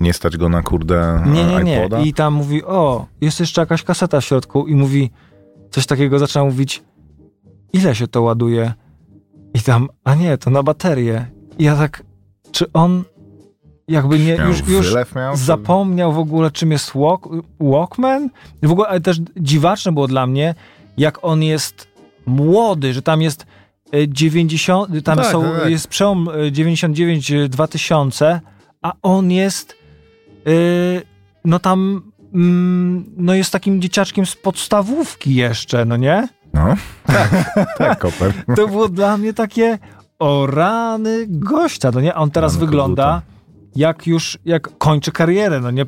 Nie 0.02 0.14
stać 0.14 0.38
go 0.38 0.50
na 0.50 0.62
kurde 0.62 1.24
Nie, 1.26 1.46
nie, 1.46 1.64
nie. 1.64 1.90
I 2.06 2.14
tam 2.14 2.34
mówi, 2.34 2.64
o, 2.64 3.06
jest 3.22 3.40
jeszcze 3.40 3.62
jakaś 3.62 3.84
kaseta 3.84 4.22
w 4.22 4.26
środku 4.26 4.68
i 4.68 4.76
mówi 4.76 5.12
coś 5.72 5.86
takiego, 5.86 6.20
zaczyna 6.20 6.46
mówić, 6.46 6.84
ile 7.74 7.96
się 7.96 8.08
to 8.08 8.22
ładuje? 8.22 8.74
I 9.54 9.62
tam, 9.62 9.90
a 10.04 10.16
nie, 10.16 10.38
to 10.38 10.50
na 10.50 10.64
baterię. 10.64 11.28
I 11.60 11.64
ja 11.64 11.76
tak, 11.76 12.04
czy 12.52 12.72
on 12.74 13.04
jakby 13.88 14.20
nie, 14.20 14.36
już, 14.48 14.68
już 14.68 14.96
zapomniał 15.34 16.14
w 16.14 16.20
ogóle, 16.20 16.52
czym 16.52 16.72
jest 16.72 16.92
walk, 16.96 17.28
Walkman? 17.60 18.30
W 18.64 18.72
ogóle, 18.72 18.88
ale 18.88 19.02
też 19.02 19.20
dziwaczne 19.38 19.92
było 19.92 20.08
dla 20.08 20.28
mnie, 20.28 20.56
jak 20.98 21.20
on 21.22 21.44
jest 21.44 21.88
młody, 22.26 22.94
że 22.94 23.02
tam 23.02 23.22
jest 23.22 23.46
90, 24.08 24.96
e, 24.96 25.02
tam 25.02 25.18
tak, 25.18 25.26
są, 25.26 25.44
tak, 25.44 25.60
tak. 25.60 25.70
jest 25.70 25.88
przełom 25.88 26.30
99-2000, 26.52 28.26
e, 28.26 28.42
a 28.86 28.94
on 29.02 29.32
jest 29.32 29.76
yy, 30.46 31.02
no 31.46 31.60
tam 31.60 32.12
yy, 32.34 32.40
no 33.18 33.34
jest 33.34 33.52
takim 33.52 33.82
dzieciaczkiem 33.82 34.26
z 34.26 34.36
podstawówki 34.36 35.36
jeszcze, 35.36 35.86
no 35.86 35.98
nie? 35.98 36.28
No, 36.54 36.76
tak, 37.08 37.30
tak, 37.78 38.00
Koper. 38.00 38.34
To 38.56 38.68
było 38.68 38.90
dla 38.90 39.18
mnie 39.18 39.34
takie 39.34 39.80
o 40.20 40.48
rany 40.48 41.26
gościa, 41.28 41.92
no 41.94 42.02
nie? 42.02 42.16
On 42.16 42.32
teraz 42.32 42.58
wygląda 42.58 43.22
jak 43.76 44.08
już, 44.08 44.38
jak 44.46 44.78
kończy 44.78 45.12
karierę, 45.12 45.60
no 45.60 45.72
nie? 45.72 45.86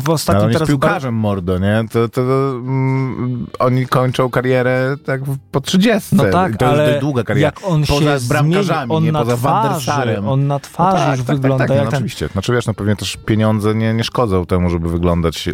W 0.00 0.10
ostatnim 0.10 0.40
no, 0.40 0.46
on 0.46 0.52
teraz... 0.52 0.60
jest 0.60 0.70
piłkarzem, 0.70 1.14
mordo, 1.14 1.58
nie? 1.58 1.84
To, 1.92 2.08
to, 2.08 2.22
to 2.22 2.50
mm, 2.50 3.46
oni 3.58 3.86
kończą 3.86 4.30
karierę 4.30 4.96
tak 5.04 5.20
po 5.50 5.60
30. 5.60 6.16
No 6.16 6.24
tak, 6.24 6.56
to 6.56 6.66
ale 6.66 7.00
długa 7.00 7.24
kariera. 7.24 7.46
jak 7.46 7.60
on 7.64 7.84
poza 7.86 8.18
się 8.18 8.28
bramkarzami, 8.28 8.92
on 8.92 9.04
nie 9.04 9.12
na 9.12 9.24
poza 9.24 9.36
twarzy, 9.36 10.18
On 10.26 10.46
na 10.46 10.58
twarzy 10.58 10.98
no 10.98 11.06
tak, 11.06 11.18
już 11.18 11.26
tak, 11.26 11.36
wygląda 11.36 11.64
tak, 11.64 11.68
tak, 11.68 11.76
jak 11.76 11.84
no, 11.84 11.90
ten... 11.90 11.98
oczywiście. 11.98 12.28
Znaczy 12.28 12.52
wiesz, 12.52 12.66
no 12.66 12.74
pewnie 12.74 12.96
też 12.96 13.16
pieniądze 13.16 13.74
nie, 13.74 13.94
nie 13.94 14.04
szkodzą 14.04 14.46
temu, 14.46 14.70
żeby 14.70 14.88
wyglądać 14.88 15.48
e, 15.48 15.52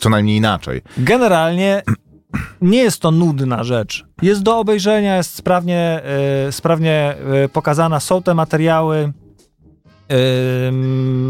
co 0.00 0.10
najmniej 0.10 0.36
inaczej. 0.36 0.82
Generalnie 0.98 1.82
nie 2.60 2.78
jest 2.78 3.00
to 3.00 3.10
nudna 3.10 3.64
rzecz. 3.64 4.04
Jest 4.22 4.42
do 4.42 4.58
obejrzenia, 4.58 5.16
jest 5.16 5.34
sprawnie, 5.34 6.02
yy, 6.44 6.52
sprawnie 6.52 7.14
yy, 7.32 7.48
pokazana, 7.48 8.00
są 8.00 8.22
te 8.22 8.34
materiały 8.34 9.12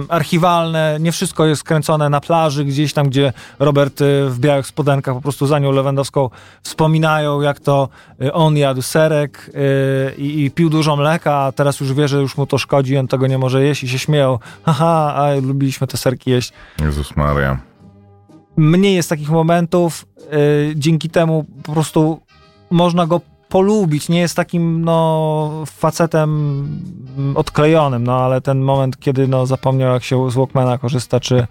archiwalne, 0.08 0.96
nie 1.00 1.12
wszystko 1.12 1.46
jest 1.46 1.64
kręcone 1.64 2.08
na 2.08 2.20
plaży, 2.20 2.64
gdzieś 2.64 2.92
tam, 2.92 3.08
gdzie 3.08 3.32
Robert 3.58 4.00
w 4.28 4.36
białych 4.38 4.66
spodenkach 4.66 5.14
po 5.14 5.20
prostu 5.20 5.46
za 5.46 5.58
nią 5.58 5.72
Lewandowską 5.72 6.30
wspominają, 6.62 7.40
jak 7.40 7.60
to 7.60 7.88
on 8.32 8.56
jadł 8.56 8.82
serek 8.82 9.50
i, 10.18 10.44
i, 10.44 10.50
pił 10.50 10.70
dużo 10.70 10.96
mleka, 10.96 11.36
a 11.36 11.52
teraz 11.52 11.80
już 11.80 11.92
wie, 11.92 12.08
że 12.08 12.20
już 12.20 12.36
mu 12.36 12.46
to 12.46 12.58
szkodzi, 12.58 12.98
on 12.98 13.08
tego 13.08 13.26
nie 13.26 13.38
może 13.38 13.64
jeść 13.64 13.82
i 13.82 13.88
się 13.88 13.98
śmieją. 13.98 14.38
Haha, 14.62 15.14
a 15.14 15.34
lubiliśmy 15.34 15.86
te 15.86 15.96
serki 15.96 16.30
jeść. 16.30 16.52
Jezus 16.80 17.16
Maria 17.16 17.58
mniej 18.56 18.94
jest 18.94 19.08
takich 19.08 19.30
momentów, 19.30 20.06
dzięki 20.74 21.10
temu 21.10 21.44
po 21.62 21.72
prostu 21.72 22.20
można 22.70 23.06
go 23.06 23.20
polubić, 23.48 24.08
nie 24.08 24.20
jest 24.20 24.36
takim 24.36 24.84
no 24.84 25.64
facetem 25.66 26.68
odklejonym, 27.34 28.04
no 28.04 28.20
ale 28.20 28.40
ten 28.40 28.60
moment, 28.60 28.98
kiedy 28.98 29.28
no 29.28 29.46
zapomniał 29.46 29.92
jak 29.92 30.04
się 30.04 30.30
z 30.30 30.34
Walkmana 30.34 30.78
korzysta, 30.78 31.20
czy 31.20 31.46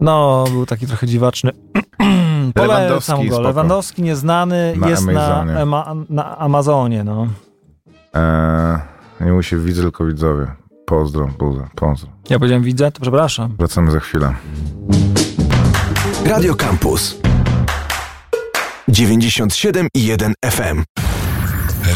no 0.00 0.44
był 0.52 0.66
taki 0.66 0.86
trochę 0.86 1.06
dziwaczny. 1.06 1.50
Lewandowski, 2.56 3.28
go. 3.28 3.40
Lewandowski 3.40 4.02
nieznany 4.02 4.74
na 4.76 4.88
jest 4.88 5.06
na, 5.06 5.40
Amazonie. 5.40 6.06
na 6.10 6.38
Amazonie, 6.38 7.04
no. 7.04 7.26
Eee, 8.14 8.78
nie 9.20 9.32
musi 9.32 9.56
widzę, 9.56 9.82
tylko 9.82 10.04
widzowie. 10.04 10.46
Pozdro, 10.86 11.28
buza, 11.38 11.68
pozdro. 11.74 12.10
Ja 12.30 12.38
powiedziałem 12.38 12.62
widzę, 12.62 12.92
to 12.92 13.00
przepraszam. 13.00 13.54
Wracamy 13.58 13.90
za 13.90 14.00
chwilę. 14.00 14.34
Radio 16.24 16.54
Campus 16.54 17.27
97,1 18.88 20.32
FM. 20.50 20.84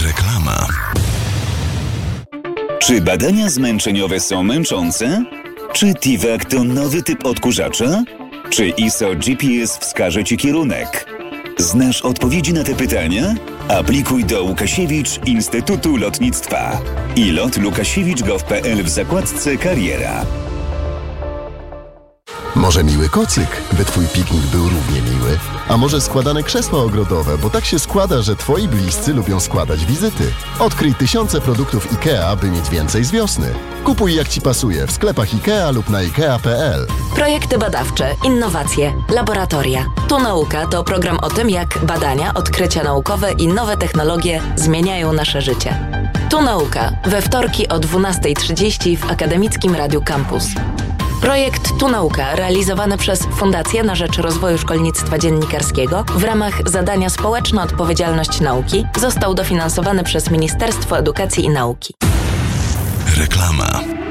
Reklama. 0.07 0.67
Czy 2.79 3.01
badania 3.01 3.51
zmęczeniowe 3.51 4.21
są 4.21 4.43
męczące? 4.43 5.25
Czy 5.73 5.95
TIVAC 5.95 6.41
to 6.51 6.65
nowy 6.65 7.03
typ 7.03 7.27
odkurzacza? 7.27 8.05
Czy 8.51 8.69
ISO 8.69 9.15
GPS 9.15 9.79
wskaże 9.79 10.25
Ci 10.25 10.37
kierunek? 10.37 11.07
Znasz 11.59 12.03
odpowiedzi 12.03 12.53
na 12.53 12.65
te 12.65 12.75
pytania? 12.75 13.35
Aplikuj 13.69 14.25
do 14.25 14.45
Łukasiewicz 14.45 15.27
Instytutu 15.27 15.97
Lotnictwa 15.97 16.81
i 17.17 17.31
lot 17.31 17.59
łukasiewicz.gov.pl 17.65 18.83
w 18.83 18.89
zakładce 18.89 19.57
Kariera. 19.57 20.25
Może 22.57 22.85
miły 22.85 23.09
kocyk, 23.09 23.63
by 23.73 23.85
twój 23.85 24.07
piknik 24.07 24.43
był 24.43 24.69
równie 24.69 25.03
miły? 25.03 25.39
A 25.69 25.77
może 25.77 26.01
składane 26.01 26.43
krzesła 26.43 26.83
ogrodowe, 26.83 27.39
bo 27.39 27.51
tak 27.51 27.65
się 27.65 27.79
składa, 27.79 28.23
że 28.23 28.37
twoi 28.37 28.69
bliscy 28.69 29.15
lubią 29.15 29.41
składać 29.41 29.87
wizyty. 29.87 30.25
Odkryj 30.59 30.95
tysiące 30.95 31.41
produktów 31.41 31.93
IKEA, 31.93 32.37
by 32.41 32.51
mieć 32.51 32.71
więcej 32.71 33.05
z 33.05 33.11
wiosny. 33.11 33.55
Kupuj 33.85 34.15
jak 34.15 34.29
ci 34.29 34.41
pasuje 34.41 34.87
w 34.87 34.93
sklepach 34.93 35.35
IKEA 35.35 35.73
lub 35.73 35.89
na 35.91 35.99
IKEA.pl. 35.99 36.87
Projekty 37.15 37.59
badawcze, 37.59 38.15
innowacje, 38.25 38.93
laboratoria. 39.09 39.87
Tu 40.09 40.19
Nauka 40.19 40.67
to 40.67 40.85
program 40.85 41.19
o 41.19 41.31
tym, 41.31 41.51
jak 41.51 41.79
badania, 41.85 42.35
odkrycia 42.35 42.83
naukowe 42.83 43.33
i 43.33 43.47
nowe 43.47 43.77
technologie 43.77 44.41
zmieniają 44.57 45.13
nasze 45.13 45.43
życie. 45.43 45.91
Tu 46.31 46.43
Nauka 46.43 46.93
we 47.05 47.23
wtorki 47.23 47.69
o 47.69 47.79
12.30 47.79 48.97
w 48.97 49.11
Akademickim 49.11 49.75
Radiu 49.75 50.03
Campus. 50.03 50.45
Projekt 51.23 51.79
Tu 51.79 51.89
Nauka, 51.89 52.37
realizowany 52.37 52.99
przez 52.99 53.27
Fundację 53.27 53.83
na 53.83 53.95
Rzecz 53.95 54.19
Rozwoju 54.19 54.59
Szkolnictwa 54.59 55.19
Dziennikarskiego 55.19 56.05
w 56.17 56.25
ramach 56.25 56.69
zadania 56.71 57.11
Społeczna 57.11 57.63
Odpowiedzialność 57.63 58.41
Nauki, 58.41 58.85
został 59.01 59.35
dofinansowany 59.35 60.05
przez 60.05 60.31
Ministerstwo 60.31 60.99
Edukacji 60.99 61.45
i 61.45 61.49
Nauki. 61.49 61.95
Reklama. 63.19 64.02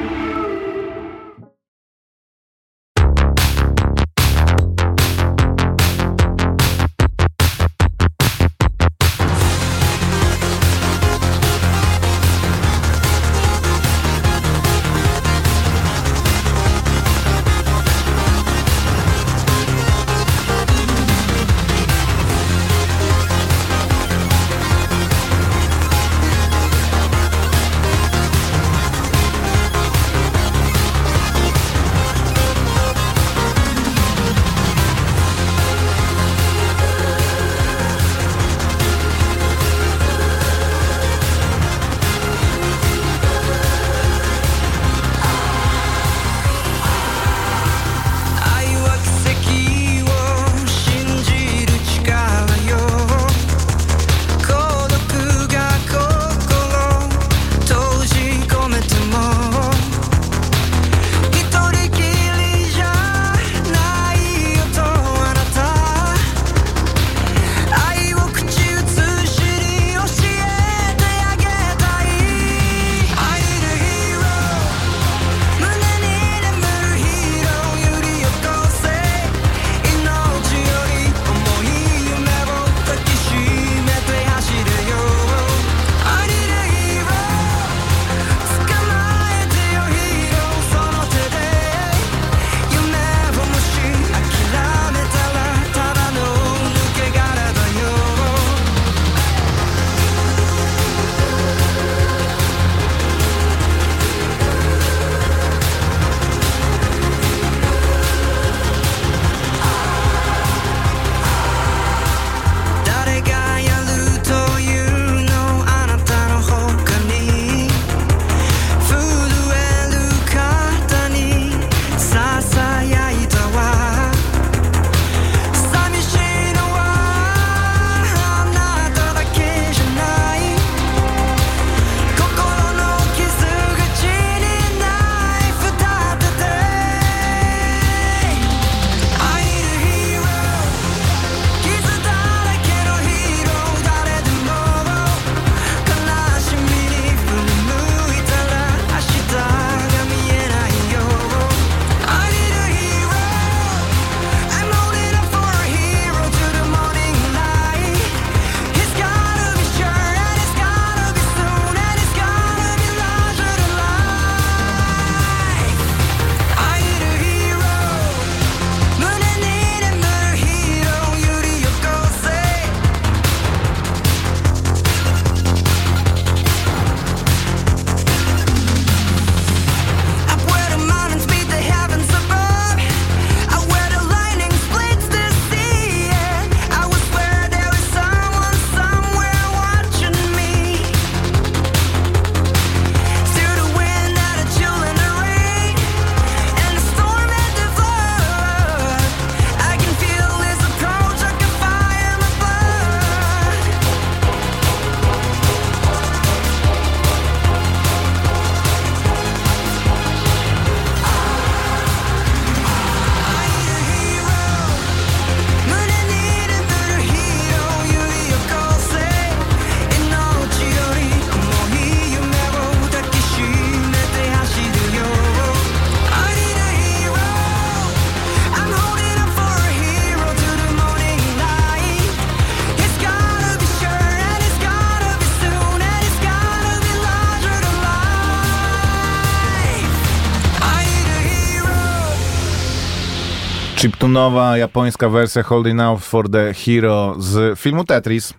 Chiptunowa 244.01 244.57
japońska 244.57 245.09
wersja 245.09 245.43
Holding 245.43 245.81
Out 245.81 246.01
for 246.01 246.29
the 246.29 246.53
Hero 246.53 247.15
z 247.19 247.59
filmu 247.59 247.83
Tetris, 247.83 248.33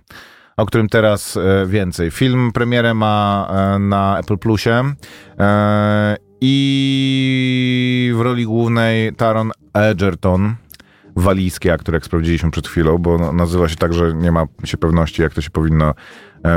o 0.56 0.66
którym 0.66 0.88
teraz 0.88 1.36
e, 1.36 1.66
więcej. 1.66 2.10
Film 2.10 2.50
premierę 2.52 2.94
ma 2.94 3.48
e, 3.50 3.78
na 3.78 4.18
Apple 4.18 4.38
Plusie 4.38 4.82
e, 5.38 6.16
i 6.40 8.12
w 8.16 8.20
roli 8.20 8.44
głównej 8.44 9.14
Taron 9.14 9.50
Egerton, 9.74 10.54
walijski 11.16 11.70
aktor, 11.70 11.94
jak 11.94 12.04
sprawdziliśmy 12.04 12.50
przed 12.50 12.68
chwilą, 12.68 12.98
bo 12.98 13.18
no, 13.18 13.32
nazywa 13.32 13.68
się 13.68 13.76
tak, 13.76 13.92
że 13.92 14.14
nie 14.14 14.32
ma 14.32 14.44
się 14.64 14.76
pewności, 14.76 15.22
jak 15.22 15.34
to 15.34 15.40
się 15.40 15.50
powinno 15.50 15.94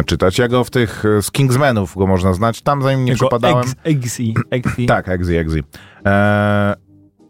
czytać. 0.05 0.37
Ja 0.39 0.47
go 0.47 0.63
w 0.63 0.69
tych 0.69 1.03
z 1.21 1.31
Kingsmenów 1.31 1.95
go 1.97 2.07
można 2.07 2.33
znać, 2.33 2.61
tam 2.61 2.81
zanim 2.81 3.05
nie 3.05 3.11
Jako 3.11 3.25
przypadałem. 3.25 3.65
Eggs- 3.65 3.75
Eggsy. 3.83 4.23
Eggsy. 4.51 4.85
Tak, 4.85 5.09
Eggsy, 5.09 5.39
Eggsy. 5.39 5.63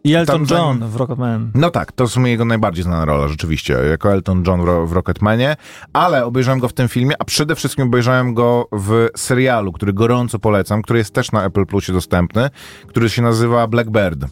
I 0.06 0.14
Elton 0.14 0.46
tam 0.46 0.58
John 0.58 0.90
w 0.90 0.96
Rocketman. 0.96 1.50
no 1.54 1.70
tak, 1.70 1.92
to 1.92 2.08
sumie 2.08 2.30
jego 2.30 2.44
najbardziej 2.44 2.84
znana 2.84 3.04
rola, 3.04 3.28
rzeczywiście, 3.28 3.72
jako 3.90 4.12
Elton 4.12 4.44
John 4.46 4.60
w, 4.60 4.88
w 4.88 4.92
Rocketmanie, 4.92 5.56
ale 5.92 6.24
obejrzałem 6.24 6.60
go 6.60 6.68
w 6.68 6.72
tym 6.72 6.88
filmie, 6.88 7.14
a 7.18 7.24
przede 7.24 7.54
wszystkim 7.54 7.86
obejrzałem 7.86 8.34
go 8.34 8.68
w 8.72 9.08
serialu, 9.16 9.72
który 9.72 9.92
gorąco 9.92 10.38
polecam, 10.38 10.82
który 10.82 10.98
jest 10.98 11.14
też 11.14 11.32
na 11.32 11.44
Apple 11.44 11.66
Plusie 11.66 11.92
dostępny, 11.92 12.50
który 12.86 13.08
się 13.08 13.22
nazywa 13.22 13.66
Blackbird. 13.66 14.24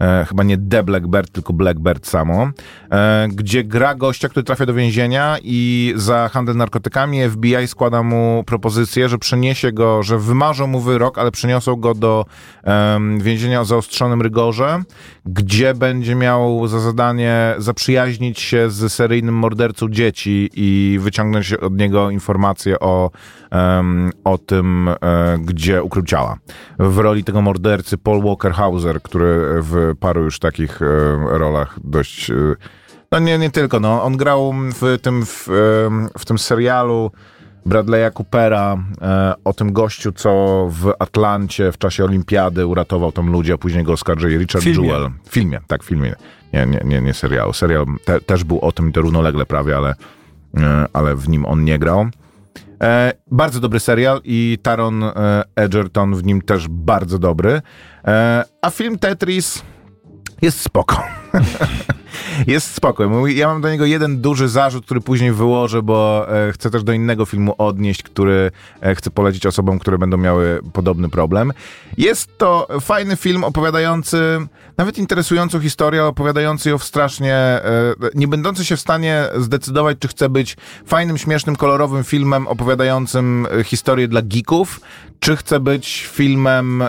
E, 0.00 0.24
chyba 0.28 0.42
nie 0.42 0.58
The 0.58 0.82
Blackbird, 0.82 1.30
tylko 1.30 1.52
Blackbird 1.52 2.06
samo, 2.06 2.50
e, 2.90 3.28
gdzie 3.32 3.64
gra 3.64 3.94
gościa, 3.94 4.28
który 4.28 4.44
trafia 4.44 4.66
do 4.66 4.74
więzienia 4.74 5.36
i 5.42 5.92
za 5.96 6.28
handel 6.28 6.56
narkotykami 6.56 7.28
FBI 7.30 7.66
składa 7.66 8.02
mu 8.02 8.44
propozycję, 8.46 9.08
że 9.08 9.18
przeniesie 9.18 9.72
go, 9.72 10.02
że 10.02 10.18
wymarzą 10.18 10.66
mu 10.66 10.80
wyrok, 10.80 11.18
ale 11.18 11.30
przeniosą 11.30 11.76
go 11.76 11.94
do 11.94 12.26
em, 12.62 13.20
więzienia 13.20 13.60
o 13.60 13.64
zaostrzonym 13.64 14.22
rygorze, 14.22 14.82
gdzie 15.26 15.74
będzie 15.74 16.14
miał 16.14 16.68
za 16.68 16.80
zadanie 16.80 17.54
zaprzyjaźnić 17.58 18.40
się 18.40 18.70
z 18.70 18.92
seryjnym 18.92 19.34
mordercą 19.34 19.88
dzieci 19.88 20.50
i 20.54 20.98
wyciągnąć 21.02 21.52
od 21.52 21.78
niego 21.78 22.10
informacje 22.10 22.80
o, 22.80 23.10
em, 23.50 24.10
o 24.24 24.38
tym, 24.38 24.88
e, 24.88 25.38
gdzie 25.38 25.82
ukrył 25.82 26.04
ciała. 26.04 26.36
W 26.78 26.98
roli 26.98 27.24
tego 27.24 27.42
mordercy 27.42 27.98
Paul 27.98 28.22
Walker 28.22 28.52
Hauser, 28.52 29.02
który 29.02 29.62
w 29.62 29.94
paru 30.00 30.24
już 30.24 30.38
takich 30.38 30.82
e, 30.82 30.86
rolach 31.38 31.78
dość... 31.84 32.30
e, 32.30 32.34
no 33.12 33.18
nie, 33.18 33.38
nie 33.38 33.50
tylko, 33.50 33.80
no. 33.80 34.02
On 34.02 34.16
grał 34.16 34.54
w 34.80 34.98
tym, 35.02 35.26
w, 35.26 35.48
w 36.18 36.24
tym 36.24 36.38
serialu 36.38 37.10
Bradley'a 37.66 38.12
Coopera 38.12 38.76
e, 39.02 39.34
o 39.44 39.52
tym 39.52 39.72
gościu, 39.72 40.12
co 40.12 40.66
w 40.70 40.92
Atlancie 40.98 41.72
w 41.72 41.78
czasie 41.78 42.04
olimpiady 42.04 42.66
uratował 42.66 43.12
tam 43.12 43.30
ludzi, 43.30 43.52
a 43.52 43.58
później 43.58 43.84
go 43.84 43.92
oskarżyli 43.92 44.38
Richard 44.38 44.64
Filmie. 44.64 44.88
Jewell. 44.88 45.10
W 45.24 45.30
filmie, 45.30 45.60
tak, 45.66 45.84
w 45.84 45.86
filmie. 45.86 46.14
Nie, 46.52 46.66
nie, 46.66 46.80
nie, 46.84 47.00
nie 47.00 47.14
serialu. 47.14 47.52
Serial 47.52 47.86
te, 48.04 48.20
też 48.20 48.44
był 48.44 48.60
o 48.60 48.72
tym, 48.72 48.92
to 48.92 49.00
równolegle 49.00 49.46
prawie, 49.46 49.76
ale, 49.76 49.94
e, 50.56 50.86
ale 50.92 51.16
w 51.16 51.28
nim 51.28 51.46
on 51.46 51.64
nie 51.64 51.78
grał. 51.78 52.06
E, 52.82 53.12
bardzo 53.30 53.60
dobry 53.60 53.80
serial 53.80 54.20
i 54.24 54.58
Taron 54.62 55.04
e, 55.04 55.44
Egerton 55.56 56.14
w 56.14 56.24
nim 56.24 56.42
też 56.42 56.68
bardzo 56.68 57.18
dobry. 57.18 57.62
E, 58.04 58.44
a 58.62 58.70
film 58.70 58.98
Tetris 58.98 59.62
jest 60.42 60.60
spoko. 60.60 61.02
jest 62.46 62.74
spoko. 62.74 63.08
Mówi- 63.08 63.36
Ja 63.36 63.46
mam 63.48 63.60
do 63.60 63.70
niego 63.70 63.84
jeden 63.86 64.20
duży 64.20 64.48
zarzut, 64.48 64.84
który 64.84 65.00
później 65.00 65.32
wyłożę, 65.32 65.82
bo 65.82 66.26
e, 66.48 66.52
chcę 66.52 66.70
też 66.70 66.82
do 66.82 66.92
innego 66.92 67.24
filmu 67.24 67.54
odnieść, 67.58 68.02
który 68.02 68.50
e, 68.80 68.94
chcę 68.94 69.10
polecić 69.10 69.46
osobom, 69.46 69.78
które 69.78 69.98
będą 69.98 70.16
miały 70.16 70.60
podobny 70.72 71.08
problem. 71.08 71.52
Jest 71.98 72.38
to 72.38 72.68
fajny 72.80 73.16
film 73.16 73.44
opowiadający 73.44 74.38
nawet 74.76 74.98
interesującą 74.98 75.60
historię, 75.60 76.04
opowiadający 76.04 76.70
ją 76.70 76.78
w 76.78 76.84
strasznie, 76.84 77.34
e, 77.34 77.62
nie 78.14 78.28
będący 78.28 78.64
się 78.64 78.76
w 78.76 78.80
stanie 78.80 79.24
zdecydować, 79.36 79.98
czy 80.00 80.08
chce 80.08 80.28
być 80.28 80.56
fajnym, 80.86 81.18
śmiesznym, 81.18 81.56
kolorowym 81.56 82.04
filmem 82.04 82.46
opowiadającym 82.46 83.46
historię 83.64 84.08
dla 84.08 84.22
geeków, 84.22 84.80
czy 85.20 85.36
chce 85.36 85.60
być 85.60 86.08
filmem 86.12 86.82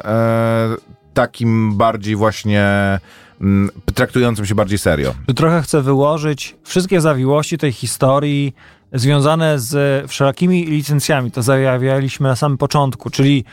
takim 1.14 1.78
bardziej 1.78 2.16
właśnie 2.16 3.00
mm, 3.42 3.70
traktującym 3.94 4.46
się 4.46 4.56
bardziej 4.56 4.78
serio. 4.78 5.14
trochę 5.36 5.62
chcę 5.62 5.82
wyłożyć 5.82 6.56
wszystkie 6.64 7.02
zawiłości 7.02 7.58
tej 7.58 7.72
historii 7.72 8.56
związane 8.94 9.60
z 9.60 10.06
wszelakimi 10.12 10.66
licencjami. 10.66 11.32
To 11.32 11.44
zajawialiśmy 11.44 12.30
na 12.30 12.36
samym 12.36 12.58
początku, 12.58 13.10
czyli 13.10 13.44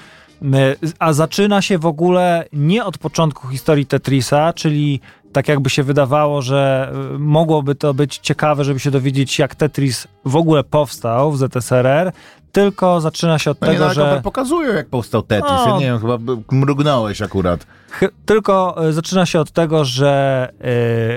my- 0.40 0.77
a 0.99 1.12
zaczyna 1.12 1.62
się 1.62 1.79
w 1.79 1.87
ogóle 1.87 2.45
nie 2.53 2.85
od 2.85 2.99
początku 2.99 3.49
historii 3.49 3.87
Tetrisa, 3.87 4.53
czyli 4.53 5.01
tak 5.33 5.49
jakby 5.49 5.71
się 5.71 5.83
wydawało, 5.83 6.42
że 6.42 6.92
y, 7.14 7.18
mogłoby 7.18 7.75
to 7.75 7.95
być 7.95 8.18
ciekawe, 8.18 8.64
żeby 8.64 8.81
się 8.81 8.90
dowiedzieć, 8.90 9.38
jak 9.38 9.55
Tetris 9.55 10.09
w 10.25 10.37
ogóle 10.37 10.64
powstał 10.64 11.33
w 11.33 11.38
ZSRR, 11.38 12.12
tylko 12.53 13.01
zaczyna 13.01 13.38
się 13.38 13.51
od 13.51 13.61
No 13.61 13.67
nie, 13.67 13.73
tego, 13.73 13.85
ale 13.85 13.95
że... 13.95 14.21
pokazują, 14.25 14.73
jak 14.75 14.88
powstał 14.88 15.23
Tetris. 15.23 15.53
No. 15.67 15.69
Ja 15.69 15.79
nie 15.79 15.87
wiem, 15.87 15.99
chyba 16.01 16.19
mrugnąłeś 16.51 17.23
akurat. 17.23 17.67
Ch- 17.91 18.11
tylko 18.27 18.85
e, 18.88 18.93
zaczyna 18.93 19.27
się 19.27 19.41
od 19.41 19.51
tego, 19.51 19.85
że 19.85 20.49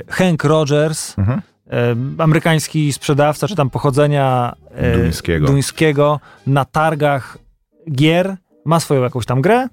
e, 0.08 0.14
Hank 0.14 0.44
Rogers, 0.44 1.20
Mhm. 1.20 1.42
e, 1.70 1.96
amerykański 2.24 2.94
sprzedawca, 2.94 3.48
czy 3.48 3.56
tam 3.56 3.70
pochodzenia 3.70 4.54
e, 4.72 4.98
Duńskiego. 4.98 5.48
duńskiego, 5.48 6.20
na 6.48 6.66
targach 6.66 7.38
gier 7.92 8.36
ma 8.66 8.80
swoją 8.80 9.04
jakąś 9.04 9.26
tam 9.26 9.42
grę 9.42 9.68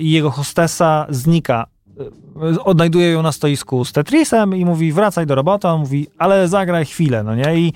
i 0.00 0.10
jego 0.10 0.30
hostesa 0.30 1.06
znika. 1.10 1.66
Odnajduje 2.64 3.10
ją 3.10 3.22
na 3.22 3.32
stoisku 3.32 3.84
z 3.84 3.92
Tetrisem 3.92 4.56
i 4.56 4.64
mówi 4.64 4.92
wracaj 4.92 5.26
do 5.26 5.34
roboty, 5.34 5.68
on 5.68 5.80
mówi 5.80 6.06
ale 6.18 6.48
zagraj 6.48 6.84
chwilę, 6.84 7.22
no 7.22 7.34
nie? 7.34 7.56
I 7.58 7.72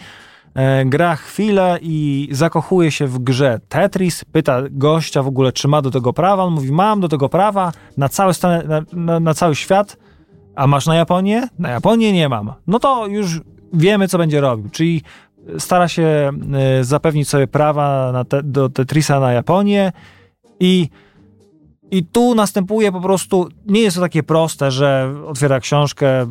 gra 0.86 1.16
chwilę 1.16 1.78
i 1.82 2.28
zakochuje 2.30 2.90
się 2.90 3.06
w 3.06 3.18
grze 3.18 3.60
Tetris, 3.68 4.24
pyta 4.24 4.62
gościa 4.70 5.22
w 5.22 5.26
ogóle, 5.26 5.52
czy 5.52 5.68
ma 5.68 5.82
do 5.82 5.90
tego 5.90 6.12
prawa, 6.12 6.42
on 6.44 6.54
mówi 6.54 6.72
mam 6.72 7.00
do 7.00 7.08
tego 7.08 7.28
prawa 7.28 7.72
na 7.96 8.08
cały, 8.08 8.32
stan- 8.32 8.68
na, 8.68 8.82
na, 8.92 9.20
na 9.20 9.34
cały 9.34 9.54
świat, 9.54 9.96
a 10.54 10.66
masz 10.66 10.86
na 10.86 10.96
Japonię? 10.96 11.48
Na 11.58 11.70
Japonię 11.70 12.12
nie 12.12 12.28
mam. 12.28 12.52
No 12.66 12.78
to 12.78 13.06
już 13.06 13.40
wiemy, 13.72 14.08
co 14.08 14.18
będzie 14.18 14.40
robił, 14.40 14.68
czyli 14.72 15.02
stara 15.58 15.88
się 15.88 16.30
e, 16.82 16.84
zapewnić 16.84 17.28
sobie 17.28 17.46
prawa 17.46 18.12
te, 18.28 18.42
do 18.42 18.68
Tetrisa 18.68 19.20
na 19.20 19.32
Japonię 19.32 19.92
i 20.60 20.88
i 21.90 22.04
tu 22.04 22.34
następuje 22.34 22.92
po 22.92 23.00
prostu, 23.00 23.48
nie 23.66 23.80
jest 23.80 23.96
to 23.96 24.02
takie 24.02 24.22
proste, 24.22 24.70
że 24.70 25.14
otwiera 25.26 25.60
książkę 25.60 26.26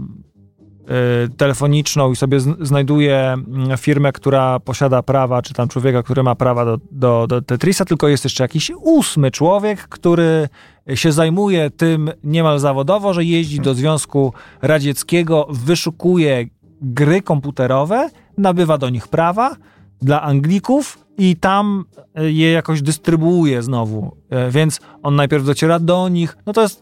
telefoniczną 1.37 2.11
i 2.11 2.15
sobie 2.15 2.39
znajduje 2.39 3.17
mm, 3.17 3.77
firmę, 3.77 4.11
która 4.11 4.59
posiada 4.59 5.03
prawa, 5.03 5.41
czy 5.41 5.53
tam 5.53 5.67
człowieka, 5.67 6.03
który 6.03 6.23
ma 6.23 6.35
prawa 6.35 6.65
do, 6.65 6.79
do, 6.91 7.27
do 7.27 7.41
Tetrisa, 7.41 7.85
tylko 7.85 8.07
jest 8.07 8.23
jeszcze 8.23 8.43
jakiś 8.43 8.71
ósmy 8.81 9.31
człowiek, 9.31 9.87
który 9.87 10.49
się 10.95 11.11
zajmuje 11.11 11.69
tym 11.69 12.11
niemal 12.23 12.59
zawodowo, 12.59 13.13
że 13.13 13.23
jeździ 13.23 13.59
do 13.59 13.73
Związku 13.73 14.33
Radzieckiego, 14.61 15.47
wyszukuje 15.49 16.45
gry 16.81 17.21
komputerowe, 17.21 18.09
nabywa 18.37 18.77
do 18.77 18.89
nich 18.89 19.07
prawa 19.07 19.55
dla 20.01 20.21
Anglików 20.21 21.05
i 21.17 21.35
tam 21.35 21.85
e, 22.15 22.31
je 22.31 22.51
jakoś 22.51 22.81
dystrybuuje 22.81 23.63
znowu. 23.63 24.15
E, 24.29 24.51
Więc 24.51 24.79
on 25.03 25.15
najpierw 25.15 25.45
dociera 25.45 25.79
do 25.79 26.09
nich. 26.09 26.37
No 26.45 26.53
to 26.53 26.61
jest. 26.61 26.81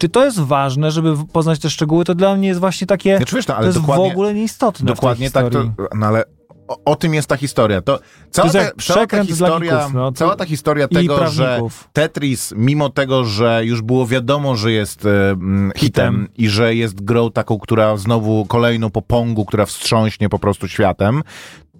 Czy 0.00 0.08
to 0.08 0.24
jest 0.24 0.40
ważne, 0.40 0.90
żeby 0.90 1.14
poznać 1.32 1.58
te 1.58 1.70
szczegóły? 1.70 2.04
To 2.04 2.14
dla 2.14 2.36
mnie 2.36 2.48
jest 2.48 2.60
właśnie 2.60 2.86
takie. 2.86 3.16
Znaczy, 3.16 3.36
wiesz, 3.36 3.46
no, 3.46 3.54
to 3.54 3.58
ale 3.58 3.66
jest 3.66 3.80
dokładnie, 3.80 4.08
w 4.08 4.12
ogóle 4.12 4.34
nieistotne. 4.34 4.86
dokładnie 4.86 5.30
tak, 5.30 5.48
to, 5.48 5.64
no 5.94 6.06
ale 6.06 6.24
o, 6.68 6.76
o 6.84 6.96
tym 6.96 7.14
jest 7.14 7.28
ta 7.28 7.36
historia. 7.36 7.82
To, 7.82 7.98
cała, 8.30 8.46
jest 8.48 8.58
ta, 8.58 8.94
cała 8.94 9.06
ta 9.06 9.24
historia, 9.24 9.88
no, 9.94 10.12
to- 10.12 10.18
cała 10.18 10.36
ta 10.36 10.44
historia 10.44 10.88
tego, 10.88 11.26
że. 11.26 11.60
Tetris, 11.92 12.54
mimo 12.56 12.90
tego, 12.90 13.24
że 13.24 13.64
już 13.64 13.82
było 13.82 14.06
wiadomo, 14.06 14.56
że 14.56 14.72
jest 14.72 14.98
hitem, 14.98 15.72
Hitem. 15.76 16.28
i 16.36 16.48
że 16.48 16.74
jest 16.74 17.04
grą 17.04 17.30
taką, 17.30 17.58
która 17.58 17.96
znowu 17.96 18.46
kolejną 18.46 18.90
popongu, 18.90 19.44
która 19.44 19.66
wstrząśnie 19.66 20.28
po 20.28 20.38
prostu 20.38 20.68
światem, 20.68 21.22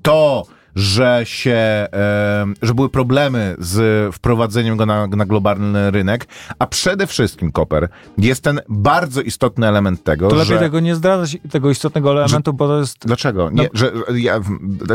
to 0.03 0.45
że 0.75 1.21
się, 1.25 1.87
że 2.63 2.75
były 2.75 2.89
problemy 2.89 3.57
z 3.59 4.15
wprowadzeniem 4.15 4.77
go 4.77 4.87
na, 4.87 5.07
na 5.07 5.27
globalny 5.27 5.91
rynek, 5.91 6.29
a 6.59 6.67
przede 6.67 7.07
wszystkim, 7.07 7.53
Koper, 7.53 7.89
jest 8.19 8.43
ten 8.45 8.61
bardzo 8.69 9.21
istotny 9.23 9.69
element 9.69 10.05
tego, 10.05 10.29
To 10.29 10.37
lepiej 10.37 10.55
że... 10.55 10.59
tego 10.59 10.81
nie 10.81 10.95
zdradzać, 10.95 11.39
tego 11.51 11.71
istotnego 11.71 12.11
elementu, 12.13 12.53
bo 12.53 12.69
to 12.69 12.79
jest. 12.79 12.97
Dlaczego? 13.07 13.51
Nie, 13.51 13.63
No. 13.63 13.69
że, 13.75 13.93
że 14.09 14.21
ja, 14.21 14.41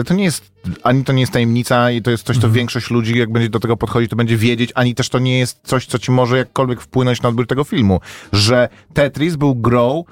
to 0.08 0.14
nie 0.14 0.24
jest, 0.24 0.52
ani 0.84 1.04
to 1.04 1.14
nie 1.14 1.22
jest 1.22 1.34
tajemnica 1.34 1.92
i 1.92 2.02
to 2.02 2.12
jest 2.12 2.24
coś, 2.24 2.36
co 2.36 2.40
Mhm. 2.48 2.54
większość 2.54 2.90
ludzi, 2.92 3.18
jak 3.18 3.32
będzie 3.32 3.50
do 3.50 3.60
tego 3.60 3.78
podchodzić, 3.78 4.10
to 4.10 4.16
będzie 4.16 4.38
wiedzieć, 4.38 4.72
ani 4.76 4.96
też 4.96 5.10
to 5.10 5.20
nie 5.20 5.40
jest 5.40 5.60
coś, 5.64 5.86
co 5.86 6.00
ci 6.00 6.12
może 6.12 6.38
jakkolwiek 6.38 6.82
wpłynąć 6.82 7.22
na 7.22 7.30
odbiór 7.30 7.48
tego 7.48 7.64
filmu, 7.64 8.00
że 8.34 8.70
Tetris 8.94 9.36
był 9.36 9.56
grą 9.56 10.04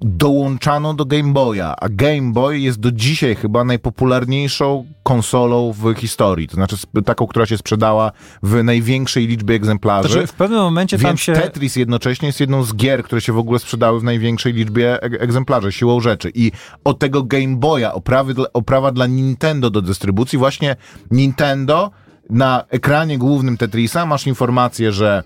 dołączano 0.00 0.94
do 0.94 1.04
Game 1.04 1.32
Boya, 1.32 1.74
a 1.80 1.88
Game 1.88 2.32
Boy 2.32 2.58
jest 2.58 2.80
do 2.80 2.92
dzisiaj 2.92 3.34
chyba 3.34 3.64
najpopularniejszą 3.64 4.86
konsolą 5.02 5.72
w 5.72 5.94
historii, 5.94 6.48
to 6.48 6.54
znaczy 6.54 6.76
taką, 7.04 7.26
która 7.26 7.46
się 7.46 7.58
sprzedała 7.58 8.12
w 8.42 8.64
największej 8.64 9.26
liczbie 9.26 9.54
egzemplarzy. 9.54 10.08
Znaczy, 10.08 10.26
w 10.26 10.32
pewnym 10.32 10.60
momencie 10.60 10.98
tam 10.98 11.06
Więc 11.06 11.20
się... 11.20 11.32
Tetris 11.32 11.76
jednocześnie 11.76 12.26
jest 12.26 12.40
jedną 12.40 12.62
z 12.62 12.74
gier, 12.74 13.02
które 13.02 13.20
się 13.20 13.32
w 13.32 13.38
ogóle 13.38 13.58
sprzedały 13.58 14.00
w 14.00 14.04
największej 14.04 14.52
liczbie 14.52 15.02
e- 15.02 15.20
egzemplarzy, 15.20 15.72
siłą 15.72 16.00
rzeczy. 16.00 16.30
I 16.34 16.52
od 16.84 16.98
tego 16.98 17.22
Game 17.22 17.56
Boya, 17.56 17.92
oprawy, 17.92 18.34
oprawa 18.52 18.92
dla 18.92 19.06
Nintendo 19.06 19.70
do 19.70 19.82
dystrybucji, 19.82 20.38
właśnie 20.38 20.76
Nintendo 21.10 21.90
na 22.30 22.64
ekranie 22.68 23.18
głównym 23.18 23.56
Tetrisa 23.56 24.06
masz 24.06 24.26
informację, 24.26 24.92
że 24.92 25.22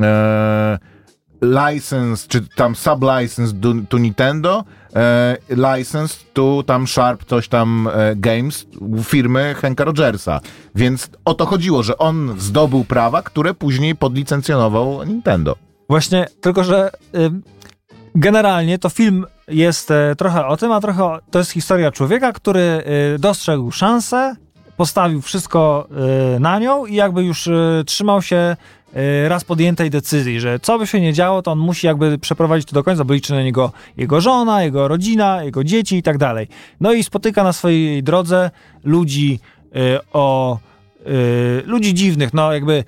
e, 0.00 0.93
license, 1.44 2.28
czy 2.28 2.48
tam 2.56 2.74
sublicense 2.74 3.52
do, 3.52 3.74
to 3.88 3.98
Nintendo, 3.98 4.64
e, 4.96 5.36
license 5.50 6.16
to 6.32 6.62
tam 6.66 6.86
Sharp, 6.86 7.24
coś 7.24 7.48
tam 7.48 7.88
e, 7.94 8.16
Games, 8.16 8.66
firmy 9.04 9.54
Henka 9.54 9.84
Rogersa. 9.84 10.40
Więc 10.74 11.10
o 11.24 11.34
to 11.34 11.46
chodziło, 11.46 11.82
że 11.82 11.98
on 11.98 12.34
zdobył 12.38 12.84
prawa, 12.84 13.22
które 13.22 13.54
później 13.54 13.96
podlicencjonował 13.96 15.04
Nintendo. 15.04 15.56
Właśnie, 15.88 16.26
tylko 16.40 16.64
że 16.64 16.90
y, 17.14 17.30
generalnie 18.14 18.78
to 18.78 18.88
film 18.88 19.26
jest 19.48 19.90
e, 19.90 20.16
trochę 20.16 20.46
o 20.46 20.56
tym, 20.56 20.72
a 20.72 20.80
trochę 20.80 21.04
o, 21.04 21.20
to 21.30 21.38
jest 21.38 21.50
historia 21.50 21.92
człowieka, 21.92 22.32
który 22.32 22.84
y, 23.14 23.18
dostrzegł 23.18 23.70
szansę, 23.70 24.36
postawił 24.76 25.22
wszystko 25.22 25.88
y, 26.36 26.40
na 26.40 26.58
nią 26.58 26.86
i 26.86 26.94
jakby 26.94 27.24
już 27.24 27.46
y, 27.46 27.82
trzymał 27.86 28.22
się 28.22 28.56
y, 28.56 28.83
raz 29.28 29.44
podjętej 29.44 29.90
decyzji, 29.90 30.40
że 30.40 30.58
co 30.58 30.78
by 30.78 30.86
się 30.86 31.00
nie 31.00 31.12
działo, 31.12 31.42
to 31.42 31.52
on 31.52 31.58
musi 31.58 31.86
jakby 31.86 32.18
przeprowadzić 32.18 32.68
to 32.68 32.74
do 32.74 32.82
końca, 32.82 33.04
bo 33.04 33.14
liczy 33.14 33.32
na 33.32 33.42
niego 33.42 33.72
jego 33.96 34.20
żona, 34.20 34.62
jego 34.62 34.88
rodzina, 34.88 35.44
jego 35.44 35.64
dzieci 35.64 35.96
i 35.96 36.02
tak 36.02 36.18
dalej. 36.18 36.48
No 36.80 36.92
i 36.92 37.04
spotyka 37.04 37.44
na 37.44 37.52
swojej 37.52 38.02
drodze 38.02 38.50
ludzi 38.84 39.40
y, 39.76 39.98
o 40.12 40.58
y, 41.06 41.62
ludzi 41.66 41.94
dziwnych, 41.94 42.34
no 42.34 42.52
jakby 42.52 42.84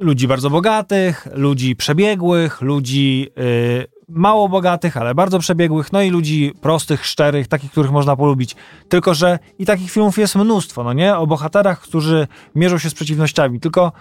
ludzi 0.00 0.28
bardzo 0.28 0.50
bogatych, 0.50 1.28
ludzi 1.32 1.76
przebiegłych, 1.76 2.60
ludzi 2.60 3.28
y, 3.38 4.00
mało 4.08 4.48
bogatych, 4.48 4.96
ale 4.96 5.14
bardzo 5.14 5.38
przebiegłych, 5.38 5.92
no 5.92 6.02
i 6.02 6.10
ludzi 6.10 6.52
prostych, 6.60 7.06
szczerych, 7.06 7.48
takich, 7.48 7.70
których 7.70 7.90
można 7.90 8.16
polubić. 8.16 8.56
Tylko, 8.88 9.14
że 9.14 9.38
i 9.58 9.66
takich 9.66 9.90
filmów 9.90 10.18
jest 10.18 10.36
mnóstwo, 10.36 10.84
no 10.84 10.92
nie? 10.92 11.16
O 11.16 11.26
bohaterach, 11.26 11.80
którzy 11.80 12.26
mierzą 12.54 12.78
się 12.78 12.90
z 12.90 12.94
przeciwnościami, 12.94 13.60
tylko 13.60 13.92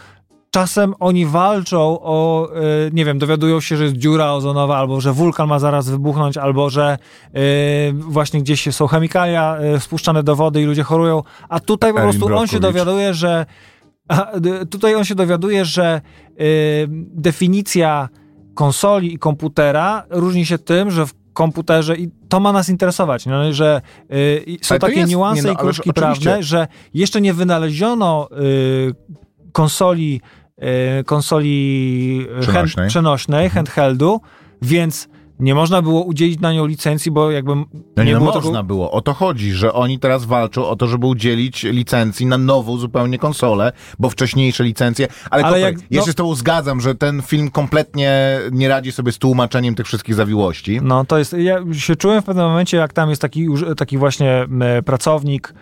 czasem 0.52 0.94
oni 1.00 1.26
walczą 1.26 2.00
o, 2.02 2.50
y, 2.88 2.92
nie 2.94 3.06
wiem, 3.06 3.20
dowiadują 3.20 3.62
się, 3.62 3.78
że 3.78 3.84
jest 3.84 3.96
dziura 3.96 4.34
ozonowa, 4.34 4.78
albo 4.78 5.02
że 5.02 5.14
wulkan 5.14 5.50
ma 5.50 5.60
zaraz 5.60 5.90
wybuchnąć, 5.90 6.38
albo 6.38 6.70
że 6.70 6.98
y, 7.36 7.94
właśnie 7.94 8.42
gdzieś 8.42 8.76
są 8.76 8.88
chemikalia 8.88 9.58
spuszczane 9.80 10.24
do 10.24 10.36
wody 10.36 10.62
i 10.62 10.66
ludzie 10.66 10.84
chorują, 10.84 11.24
a 11.50 11.60
tutaj 11.60 11.94
po 11.94 12.00
prostu 12.00 12.36
on 12.36 12.48
się 12.48 12.60
dowiaduje, 12.60 13.14
że 13.14 13.46
tutaj 14.70 14.96
on 14.96 15.06
się 15.06 15.16
dowiaduje, 15.16 15.66
że 15.66 16.02
definicja 17.14 18.10
konsoli 18.56 19.14
i 19.14 19.20
komputera 19.20 20.04
różni 20.10 20.46
się 20.46 20.58
tym, 20.58 20.92
że 20.92 21.06
w 21.06 21.14
komputerze 21.34 21.96
i 21.96 22.10
to 22.30 22.40
ma 22.40 22.52
nas 22.52 22.70
interesować, 22.70 23.26
no, 23.26 23.54
że 23.54 23.82
y, 24.12 24.58
są 24.62 24.74
Ale 24.74 24.80
takie 24.80 25.00
jest- 25.00 25.12
niuanse 25.12 25.42
nie 25.42 25.48
no, 25.48 25.54
i 25.54 25.56
kruczki 25.56 25.94
prawne, 25.94 26.44
że 26.44 26.68
jeszcze 26.94 27.22
nie 27.22 27.34
wynaleziono 27.34 28.30
y, 28.32 28.96
konsoli 29.52 30.22
konsoli 31.06 32.28
y, 32.38 32.42
Przenośnej. 32.42 32.76
Hand, 32.84 32.90
przenośnej 32.90 33.50
handheldu, 33.50 34.22
więc 34.62 35.10
nie 35.40 35.56
można 35.56 35.82
było 35.82 36.04
udzielić 36.04 36.40
na 36.40 36.54
nią 36.54 36.66
licencji, 36.66 37.12
bo 37.12 37.32
jakby 37.32 37.56
No 37.56 37.64
nie, 37.98 38.04
nie, 38.06 38.14
no 38.14 38.20
było 38.20 38.34
można 38.34 38.52
tego... 38.52 38.64
było. 38.64 38.92
O 38.92 39.02
to 39.02 39.14
chodzi, 39.14 39.52
że 39.52 39.74
oni 39.74 40.00
teraz 40.00 40.26
walczą 40.26 40.68
o 40.68 40.76
to, 40.76 40.88
żeby 40.88 41.06
udzielić 41.06 41.64
licencji 41.64 42.26
na 42.26 42.38
nową 42.38 42.78
zupełnie 42.78 43.20
konsolę, 43.20 43.72
bo 44.00 44.10
wcześniejsze 44.10 44.64
licencje... 44.64 45.08
Ale, 45.32 45.44
Ale 45.44 45.60
jak- 45.60 45.76
ja 45.92 46.00
no- 46.00 46.06
się 46.06 46.12
z 46.12 46.16
tobą 46.16 46.36
zgadzam, 46.36 46.82
że 46.82 46.96
ten 46.96 47.22
film 47.22 47.52
kompletnie 47.52 48.40
nie 48.52 48.68
radzi 48.70 48.92
sobie 48.92 49.12
z 49.12 49.18
tłumaczeniem 49.18 49.76
tych 49.76 49.86
wszystkich 49.86 50.16
zawiłości. 50.16 50.80
No 50.84 51.06
to 51.06 51.18
jest, 51.18 51.34
ja 51.34 51.60
się 51.74 51.96
czułem 51.96 52.22
w 52.22 52.26
pewnym 52.26 52.46
momencie, 52.46 52.78
jak 52.78 52.94
tam 52.94 53.10
jest 53.10 53.22
taki, 53.22 53.48
taki 53.78 53.98
właśnie 53.98 54.46
pracownik 54.86 55.54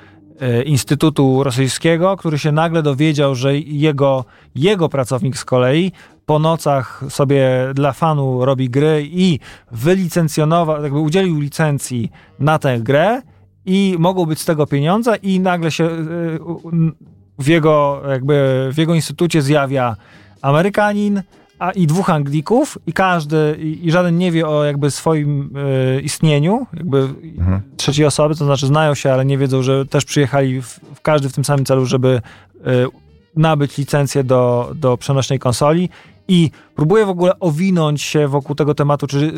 Instytutu 0.65 1.43
Rosyjskiego, 1.43 2.17
który 2.17 2.39
się 2.39 2.51
nagle 2.51 2.83
dowiedział, 2.83 3.35
że 3.35 3.57
jego, 3.57 4.25
jego 4.55 4.89
pracownik 4.89 5.37
z 5.37 5.45
kolei 5.45 5.91
po 6.25 6.39
nocach 6.39 7.03
sobie 7.09 7.49
dla 7.73 7.93
fanu 7.93 8.45
robi 8.45 8.69
gry 8.69 9.07
i 9.11 9.39
wylicencjonował, 9.71 10.83
jakby 10.83 10.99
udzielił 10.99 11.39
licencji 11.39 12.11
na 12.39 12.59
tę 12.59 12.79
grę 12.79 13.21
i 13.65 13.95
mogą 13.99 14.25
być 14.25 14.39
z 14.39 14.45
tego 14.45 14.67
pieniądze 14.67 15.15
i 15.15 15.39
nagle 15.39 15.71
się 15.71 15.83
e, 15.85 15.97
w 17.39 17.47
jego, 17.47 18.01
jakby 18.09 18.69
w 18.73 18.77
jego 18.77 18.95
instytucie 18.95 19.41
zjawia 19.41 19.95
Amerykanin, 20.41 21.21
a 21.59 21.71
i 21.71 21.87
dwóch 21.87 22.09
Anglików 22.09 22.77
i 22.87 22.93
każdy, 22.93 23.57
i, 23.59 23.87
i 23.87 23.91
żaden 23.91 24.17
nie 24.17 24.31
wie 24.31 24.47
o 24.47 24.63
jakby 24.63 24.91
swoim 24.91 25.53
e, 25.55 26.01
istnieniu, 26.01 26.67
jakby 26.73 27.07
trzeciej 27.77 28.05
osoby, 28.05 28.35
to 28.35 28.45
znaczy 28.45 28.67
znają 28.67 28.95
się, 28.95 29.13
ale 29.13 29.25
nie 29.25 29.37
wiedzą, 29.37 29.61
że 29.61 29.85
też 29.85 30.05
przyjechali 30.05 30.61
w, 30.61 30.79
w 30.95 31.01
każdy 31.01 31.29
w 31.29 31.33
tym 31.33 31.45
samym 31.45 31.65
celu, 31.65 31.85
żeby 31.85 32.21
e, 32.65 32.71
nabyć 33.35 33.77
licencję 33.77 34.23
do, 34.23 34.71
do 34.75 34.97
przenośnej 34.97 35.39
konsoli. 35.39 35.89
I 36.27 36.51
próbuje 36.75 37.05
w 37.05 37.09
ogóle 37.09 37.39
owinąć 37.39 38.01
się 38.01 38.27
wokół 38.27 38.55
tego 38.55 38.75
tematu, 38.75 39.07
czy 39.07 39.33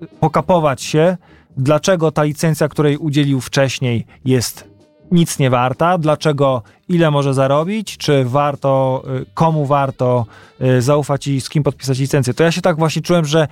e, 0.00 0.06
pokapować 0.20 0.82
się, 0.82 1.16
dlaczego 1.56 2.12
ta 2.12 2.22
licencja, 2.22 2.68
której 2.68 2.96
udzielił 2.96 3.40
wcześniej 3.40 4.06
jest 4.24 4.70
nic 5.10 5.38
nie 5.38 5.50
warta, 5.50 5.98
dlaczego, 5.98 6.62
ile 6.90 7.10
może 7.10 7.34
zarobić, 7.34 7.96
czy 7.96 8.24
warto, 8.24 9.02
y, 9.20 9.26
komu 9.34 9.66
warto 9.66 10.26
y, 10.62 10.82
zaufać 10.82 11.26
i 11.26 11.40
z 11.40 11.48
kim 11.48 11.62
podpisać 11.62 11.98
licencję. 11.98 12.34
To 12.34 12.44
ja 12.44 12.52
się 12.52 12.60
tak 12.60 12.76
właśnie 12.76 13.02
czułem, 13.02 13.24
że 13.24 13.48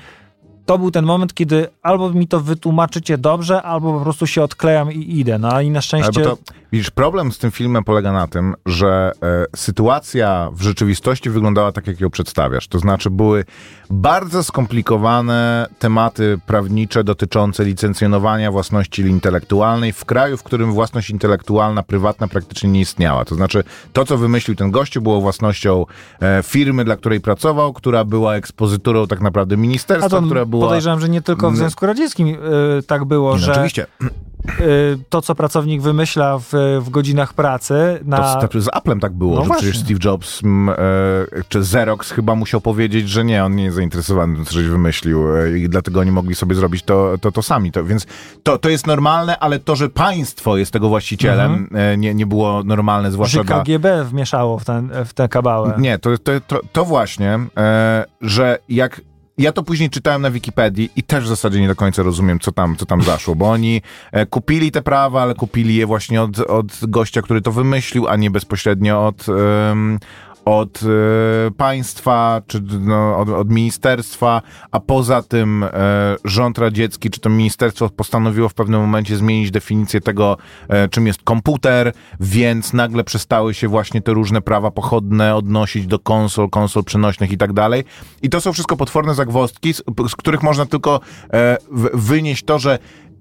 to 0.69 0.79
był 0.79 0.91
ten 0.91 1.05
moment, 1.05 1.35
kiedy 1.35 1.69
albo 1.83 2.11
mi 2.11 2.29
to 2.29 2.41
wytłumaczycie 2.41 3.19
dobrze, 3.19 3.63
albo 3.63 3.93
po 3.93 4.01
prostu 4.01 4.27
się 4.27 4.43
odklejam 4.43 4.93
i 4.93 5.19
idę. 5.19 5.39
No 5.39 5.61
i 5.61 5.71
na 5.71 5.81
szczęście... 5.81 6.23
to, 6.23 6.39
widzisz, 6.73 6.91
problem 6.91 7.33
z 7.33 7.39
tym 7.39 7.51
filmem 7.51 7.85
polega 7.85 8.13
na 8.13 8.27
tym, 8.27 8.55
że 8.67 9.13
e, 9.23 9.45
sytuacja 9.57 10.51
w 10.53 10.63
rzeczywistości 10.63 11.31
wyglądała 11.31 11.73
tak, 11.73 11.87
jak 11.87 12.01
ją 12.01 12.11
przedstawiasz. 12.11 12.69
To 12.69 12.79
znaczy 12.79 13.11
były 13.11 13.45
bardzo 13.91 14.45
skomplikowane 14.45 15.67
tematy 15.79 16.39
prawnicze 16.47 17.05
dotyczące 17.05 17.65
licencjonowania 17.65 18.51
własności 18.51 19.03
intelektualnej 19.03 19.93
w 19.93 20.05
kraju, 20.05 20.37
w 20.37 20.43
którym 20.43 20.73
własność 20.73 21.11
intelektualna, 21.11 21.83
prywatna 21.83 22.29
praktycznie 22.29 22.71
nie 22.71 22.81
istniała. 22.81 23.25
To 23.25 23.35
znaczy 23.35 23.65
to, 23.93 24.05
co 24.05 24.19
wymyślił 24.19 24.57
ten 24.57 24.71
gościu, 24.71 25.03
było 25.03 25.21
własnością 25.21 25.87
e, 26.21 26.43
firmy, 26.43 26.85
dla 26.85 26.97
której 26.97 27.21
pracował, 27.21 27.73
która 27.73 28.05
była 28.05 28.35
ekspozyturą 28.35 29.07
tak 29.07 29.21
naprawdę 29.21 29.57
ministerstwa, 29.57 30.21
która 30.21 30.45
była... 30.45 30.58
podejrzewam, 30.61 31.01
że 31.01 31.09
nie 31.09 31.23
tylko 31.23 31.51
w 31.51 31.53
Nie. 31.53 31.59
Związku 31.59 31.87
Radzieckim 31.87 32.29
y, 32.29 32.37
tak 32.83 33.05
było, 33.05 33.35
Nie, 33.35 33.41
no, 33.41 33.47
że 33.47 33.53
Oczywiście. 33.53 33.87
y, 34.61 34.99
to, 35.09 35.23
co 35.23 35.35
pracownik 35.35 35.83
wymyśla 35.83 36.39
w, 36.39 36.49
w 36.81 36.91
godzinach 36.91 37.35
pracy 37.35 38.01
na... 38.05 38.35
To, 38.37 38.49
to 38.49 38.61
z 38.61 38.69
Applem 38.73 39.01
tak 39.01 39.13
było, 39.13 39.35
No 39.35 39.41
że 39.43 39.47
właśnie. 39.47 39.63
przecież 39.63 39.85
Steve 39.85 40.01
Jobs 40.05 40.45
m, 40.45 40.69
e, 40.69 40.75
czy 41.49 41.59
Xerox 41.59 42.11
chyba 42.11 42.35
musiał 42.35 42.61
powiedzieć, 42.61 43.09
że 43.09 43.25
nie, 43.25 43.45
on 43.45 43.57
nie 43.57 43.65
jest 43.65 43.77
zainteresowany 43.77 44.37
tym, 44.37 44.45
co 44.45 44.53
żeś 44.53 44.67
wymyślił 44.67 45.37
e, 45.37 45.59
i 45.59 45.69
dlatego 45.69 46.01
oni 46.01 46.11
mogli 46.11 46.35
sobie 46.35 46.55
zrobić 46.55 46.83
to, 46.83 47.19
to, 47.21 47.33
to 47.33 47.43
sami. 47.43 47.73
To, 47.73 47.85
więc 47.85 48.07
to, 48.43 48.59
to 48.59 48.69
jest 48.69 48.87
normalne, 48.87 49.39
ale 49.39 49.59
to, 49.59 49.77
że 49.77 49.89
państwo 49.89 50.57
jest 50.57 50.73
tego 50.73 50.89
właścicielem, 50.89 51.69
e, 51.75 51.97
nie, 51.97 52.15
nie 52.15 52.27
było 52.27 52.63
normalne, 52.65 53.13
zwłaszcza 53.13 53.39
że 53.39 53.45
dla... 53.45 53.63
KGB 53.63 54.05
wmieszało 54.05 54.59
w, 54.59 54.65
ten, 54.65 54.91
w 55.05 55.15
tę 55.15 55.29
kabałę. 55.29 55.75
Nie, 55.79 55.99
to, 55.99 56.19
to, 56.19 56.33
to, 56.47 56.61
to 56.73 56.85
właśnie, 56.85 57.39
e, 57.57 58.05
że 58.21 58.59
jak 58.69 59.01
ja 59.39 59.53
to 59.53 59.63
później 59.63 59.91
czytałem 59.91 60.23
na 60.23 60.31
Wikipedii 60.31 60.91
i 60.97 61.03
też 61.03 61.25
w 61.25 61.29
zasadzie 61.29 61.61
nie 61.61 61.69
do 61.69 61.77
końca 61.77 62.03
rozumiem, 62.03 62.41
co 62.41 62.53
tam, 62.53 62.77
co 62.77 62.87
tam 62.87 63.03
zaszło, 63.03 63.35
bo 63.35 63.51
oni 63.51 63.83
e, 64.13 64.27
kupili 64.27 64.71
te 64.71 64.83
prawa, 64.83 65.23
ale 65.23 65.35
kupili 65.35 65.77
je 65.77 65.87
właśnie 65.87 66.23
od, 66.23 66.39
od 66.39 66.67
gościa, 66.83 67.23
który 67.23 67.43
to 67.43 67.53
wymyślił, 67.53 68.09
a 68.09 68.17
nie 68.17 68.31
bezpośrednio 68.31 69.07
od, 69.07 69.27
em, 69.29 69.99
od 70.49 70.81
e, 70.83 71.51
państwa, 71.51 72.43
czy 72.47 72.63
no, 72.81 73.19
od, 73.19 73.29
od 73.29 73.51
ministerstwa, 73.51 74.43
a 74.71 74.81
poza 74.81 75.23
tym 75.23 75.65
e, 75.65 75.71
rząd 76.25 76.59
radziecki, 76.59 77.11
czy 77.11 77.21
to 77.21 77.31
ministerstwo 77.31 77.89
postanowiło 77.89 78.49
w 78.49 78.55
pewnym 78.55 78.81
momencie 78.81 79.17
zmienić 79.17 79.51
definicję 79.51 80.01
tego, 80.01 80.37
e, 80.69 80.89
czym 80.89 81.07
jest 81.07 81.23
komputer, 81.23 81.93
więc 82.21 82.73
nagle 82.73 83.05
przestały 83.05 83.55
się 83.55 83.69
właśnie 83.69 84.03
te 84.03 84.13
różne 84.13 84.41
prawa 84.41 84.71
pochodne 84.71 85.37
odnosić 85.37 85.87
do 85.87 85.99
konsol, 85.99 86.51
konsol 86.51 86.85
przenośnych 86.85 87.33
i 87.33 87.39
tak 87.39 87.53
dalej. 87.53 87.85
I 88.23 88.29
to 88.29 88.41
są 88.41 88.53
wszystko 88.53 88.77
potworne 88.77 89.15
zagwozdki, 89.15 89.75
z, 89.75 90.17
których 90.17 90.43
można 90.43 90.67
tylko 90.67 91.01
wynieść 91.95 92.45
to, 92.45 92.59
że 92.59 92.79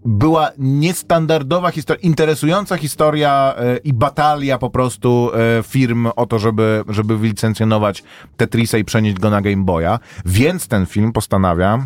była 0.07 0.51
niestandardowa 0.57 1.71
historia, 1.71 2.01
interesująca 2.01 2.77
historia 2.77 3.55
e, 3.57 3.77
i 3.77 3.93
batalia 3.93 4.57
po 4.57 4.69
prostu 4.69 5.31
e, 5.33 5.63
firm 5.63 6.07
o 6.15 6.25
to, 6.25 6.39
żeby, 6.39 6.83
żeby 6.89 7.17
wylicencjonować 7.17 8.03
Tetrisa 8.37 8.77
i 8.77 8.85
przenieść 8.85 9.19
go 9.19 9.29
na 9.29 9.41
Game 9.41 9.63
Boya. 9.63 9.99
Więc 10.25 10.67
ten 10.67 10.85
film 10.85 11.13
postanawia 11.13 11.85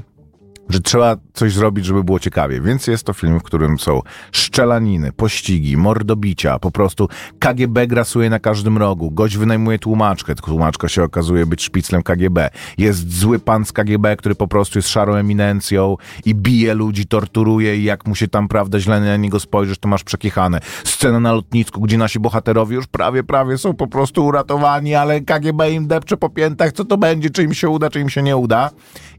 że 0.72 0.80
trzeba 0.80 1.16
coś 1.34 1.54
zrobić, 1.54 1.86
żeby 1.86 2.04
było 2.04 2.20
ciekawie. 2.20 2.62
Więc 2.62 2.88
jest 2.88 3.04
to 3.04 3.14
film, 3.14 3.40
w 3.40 3.44
którym 3.44 3.80
są 3.80 4.02
szczelaniny, 4.32 5.12
pościgi, 5.12 5.78
mordobicia, 5.78 6.60
po 6.60 6.72
prostu 6.72 7.08
KGB 7.40 7.88
grasuje 7.88 8.30
na 8.30 8.40
każdym 8.40 8.78
rogu, 8.78 9.12
gość 9.12 9.38
wynajmuje 9.38 9.80
tłumaczkę, 9.80 10.36
tłumaczka 10.36 10.88
się 10.88 11.04
okazuje 11.04 11.46
być 11.46 11.64
szpiclem 11.64 12.04
KGB. 12.04 12.50
Jest 12.78 13.14
zły 13.14 13.40
pan 13.40 13.66
z 13.66 13.72
KGB, 13.72 14.16
który 14.18 14.36
po 14.36 14.48
prostu 14.48 14.80
jest 14.80 14.90
szarą 14.90 15.16
eminencją 15.16 15.98
i 16.26 16.36
bije 16.36 16.74
ludzi, 16.74 17.06
torturuje 17.06 17.78
i 17.78 17.84
jak 17.84 18.08
mu 18.08 18.16
się 18.16 18.28
tam, 18.28 18.48
prawda, 18.48 18.80
źle 18.80 19.00
na 19.00 19.18
niego 19.18 19.40
spojrzysz, 19.40 19.78
to 19.78 19.88
masz 19.88 20.04
przekichane. 20.04 20.60
Scena 20.84 21.20
na 21.20 21.34
lotnisku, 21.34 21.82
gdzie 21.82 21.98
nasi 21.98 22.20
bohaterowie 22.20 22.76
już 22.76 22.88
prawie, 22.88 23.24
prawie 23.24 23.58
są 23.58 23.74
po 23.74 23.88
prostu 23.88 24.26
uratowani, 24.26 24.96
ale 24.96 25.22
KGB 25.22 25.72
im 25.72 25.88
depcze 25.88 26.18
po 26.18 26.30
piętach, 26.30 26.72
co 26.72 26.86
to 26.86 26.98
będzie, 26.98 27.30
czy 27.30 27.44
im 27.44 27.54
się 27.54 27.70
uda, 27.70 27.90
czy 27.90 28.00
im 28.00 28.10
się 28.10 28.22
nie 28.24 28.38
uda. 28.38 28.70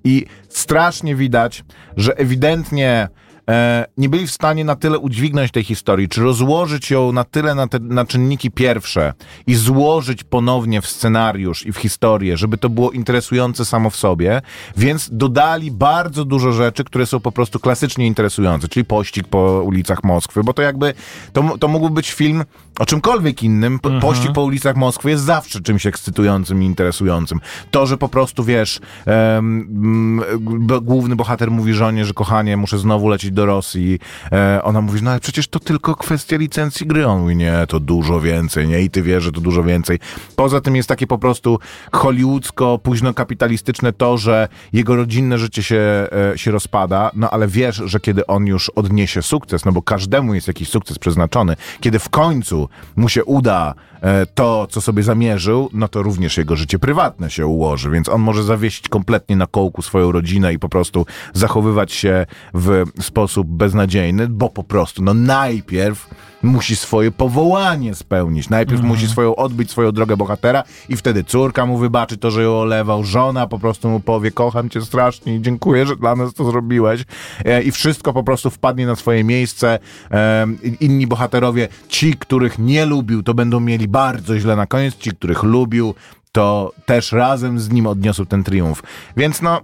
I 0.04 0.26
strasznie 0.48 1.16
widać, 1.16 1.64
że 1.96 2.16
ewidentnie 2.18 3.08
nie 3.96 4.08
byli 4.08 4.26
w 4.26 4.30
stanie 4.30 4.64
na 4.64 4.76
tyle 4.76 4.98
udźwignąć 4.98 5.50
tej 5.50 5.64
historii, 5.64 6.08
czy 6.08 6.20
rozłożyć 6.20 6.90
ją 6.90 7.12
na 7.12 7.24
tyle 7.24 7.54
na, 7.54 7.66
te, 7.66 7.78
na 7.78 8.04
czynniki 8.04 8.50
pierwsze 8.50 9.14
i 9.46 9.54
złożyć 9.54 10.24
ponownie 10.24 10.80
w 10.80 10.86
scenariusz 10.86 11.66
i 11.66 11.72
w 11.72 11.76
historię, 11.76 12.36
żeby 12.36 12.58
to 12.58 12.68
było 12.68 12.90
interesujące 12.90 13.64
samo 13.64 13.90
w 13.90 13.96
sobie, 13.96 14.42
więc 14.76 15.10
dodali 15.12 15.70
bardzo 15.70 16.24
dużo 16.24 16.52
rzeczy, 16.52 16.84
które 16.84 17.06
są 17.06 17.20
po 17.20 17.32
prostu 17.32 17.60
klasycznie 17.60 18.06
interesujące, 18.06 18.68
czyli 18.68 18.84
pościg 18.84 19.28
po 19.28 19.62
ulicach 19.64 20.04
Moskwy, 20.04 20.44
bo 20.44 20.52
to 20.52 20.62
jakby, 20.62 20.94
to, 21.32 21.58
to 21.58 21.68
mógłby 21.68 21.94
być 21.94 22.12
film 22.12 22.44
o 22.78 22.86
czymkolwiek 22.86 23.42
innym. 23.42 23.78
Po, 23.78 23.90
Pościg 23.90 24.32
po 24.32 24.42
ulicach 24.42 24.76
Moskwy 24.76 25.10
jest 25.10 25.24
zawsze 25.24 25.60
czymś 25.60 25.86
ekscytującym 25.86 26.62
i 26.62 26.66
interesującym. 26.66 27.40
To, 27.70 27.86
że 27.86 27.96
po 27.96 28.08
prostu, 28.08 28.44
wiesz, 28.44 28.80
główny 30.82 31.16
bohater 31.16 31.50
mówi 31.50 31.72
żonie, 31.72 32.04
że 32.04 32.14
kochanie, 32.14 32.56
muszę 32.56 32.78
znowu 32.78 33.08
lecieć 33.08 33.30
do 33.32 33.46
Rosji. 33.46 33.98
E, 34.32 34.60
ona 34.62 34.80
mówi, 34.80 35.02
no 35.02 35.10
ale 35.10 35.20
przecież 35.20 35.48
to 35.48 35.58
tylko 35.58 35.94
kwestia 35.94 36.36
licencji 36.36 36.86
gry. 36.86 37.06
On 37.06 37.20
mówi, 37.20 37.36
nie, 37.36 37.54
to 37.68 37.80
dużo 37.80 38.20
więcej, 38.20 38.68
nie? 38.68 38.80
I 38.80 38.90
ty 38.90 39.02
wiesz, 39.02 39.24
że 39.24 39.32
to 39.32 39.40
dużo 39.40 39.64
więcej. 39.64 39.98
Poza 40.36 40.60
tym 40.60 40.76
jest 40.76 40.88
takie 40.88 41.06
po 41.06 41.18
prostu 41.18 41.58
hollywoodzko, 41.92 42.78
późno 42.78 43.14
kapitalistyczne 43.14 43.92
to, 43.92 44.18
że 44.18 44.48
jego 44.72 44.96
rodzinne 44.96 45.38
życie 45.38 45.62
się, 45.62 46.08
e, 46.34 46.38
się 46.38 46.50
rozpada, 46.50 47.10
no 47.14 47.30
ale 47.30 47.48
wiesz, 47.48 47.82
że 47.84 48.00
kiedy 48.00 48.26
on 48.26 48.46
już 48.46 48.68
odniesie 48.68 49.22
sukces, 49.22 49.64
no 49.64 49.72
bo 49.72 49.82
każdemu 49.82 50.34
jest 50.34 50.48
jakiś 50.48 50.68
sukces 50.68 50.98
przeznaczony, 50.98 51.56
kiedy 51.80 51.98
w 51.98 52.08
końcu 52.08 52.68
mu 52.96 53.08
się 53.08 53.24
uda 53.24 53.74
e, 54.02 54.26
to, 54.26 54.66
co 54.70 54.80
sobie 54.80 55.02
zamierzył, 55.02 55.70
no 55.72 55.88
to 55.88 56.02
również 56.02 56.36
jego 56.36 56.56
życie 56.56 56.78
prywatne 56.78 57.30
się 57.30 57.46
ułoży, 57.46 57.90
więc 57.90 58.08
on 58.08 58.20
może 58.20 58.42
zawiesić 58.42 58.88
kompletnie 58.88 59.36
na 59.36 59.46
kołku 59.46 59.82
swoją 59.82 60.12
rodzinę 60.12 60.52
i 60.52 60.58
po 60.58 60.68
prostu 60.68 61.06
zachowywać 61.32 61.92
się 61.92 62.26
w 62.54 62.84
sposób 63.00 63.21
beznadziejny, 63.44 64.28
bo 64.28 64.48
po 64.48 64.64
prostu, 64.64 65.02
no 65.02 65.14
najpierw 65.14 66.08
musi 66.42 66.76
swoje 66.76 67.10
powołanie 67.10 67.94
spełnić. 67.94 68.50
Najpierw 68.50 68.82
musi 68.82 69.08
swoją 69.08 69.36
odbyć 69.36 69.70
swoją 69.70 69.92
drogę 69.92 70.16
bohatera 70.16 70.64
i 70.88 70.96
wtedy 70.96 71.24
córka 71.24 71.66
mu 71.66 71.78
wybaczy 71.78 72.16
to, 72.16 72.30
że 72.30 72.42
ją 72.42 72.52
olewał, 72.52 73.04
żona 73.04 73.46
po 73.46 73.58
prostu 73.58 73.88
mu 73.88 74.00
powie, 74.00 74.30
kocham 74.30 74.68
cię 74.68 74.82
strasznie 74.82 75.36
i 75.36 75.42
dziękuję, 75.42 75.86
że 75.86 75.96
dla 75.96 76.16
nas 76.16 76.34
to 76.34 76.44
zrobiłeś. 76.44 77.04
E, 77.44 77.62
I 77.62 77.70
wszystko 77.70 78.12
po 78.12 78.24
prostu 78.24 78.50
wpadnie 78.50 78.86
na 78.86 78.96
swoje 78.96 79.24
miejsce. 79.24 79.78
E, 80.10 80.46
inni 80.80 81.06
bohaterowie, 81.06 81.68
ci, 81.88 82.14
których 82.14 82.58
nie 82.58 82.86
lubił, 82.86 83.22
to 83.22 83.34
będą 83.34 83.60
mieli 83.60 83.88
bardzo 83.88 84.38
źle 84.38 84.56
na 84.56 84.66
koniec, 84.66 84.96
ci, 84.96 85.10
których 85.10 85.42
lubił, 85.42 85.94
to 86.32 86.72
też 86.86 87.12
razem 87.12 87.60
z 87.60 87.70
nim 87.70 87.86
odniosą 87.86 88.26
ten 88.26 88.44
triumf. 88.44 88.82
Więc 89.16 89.42
no, 89.42 89.60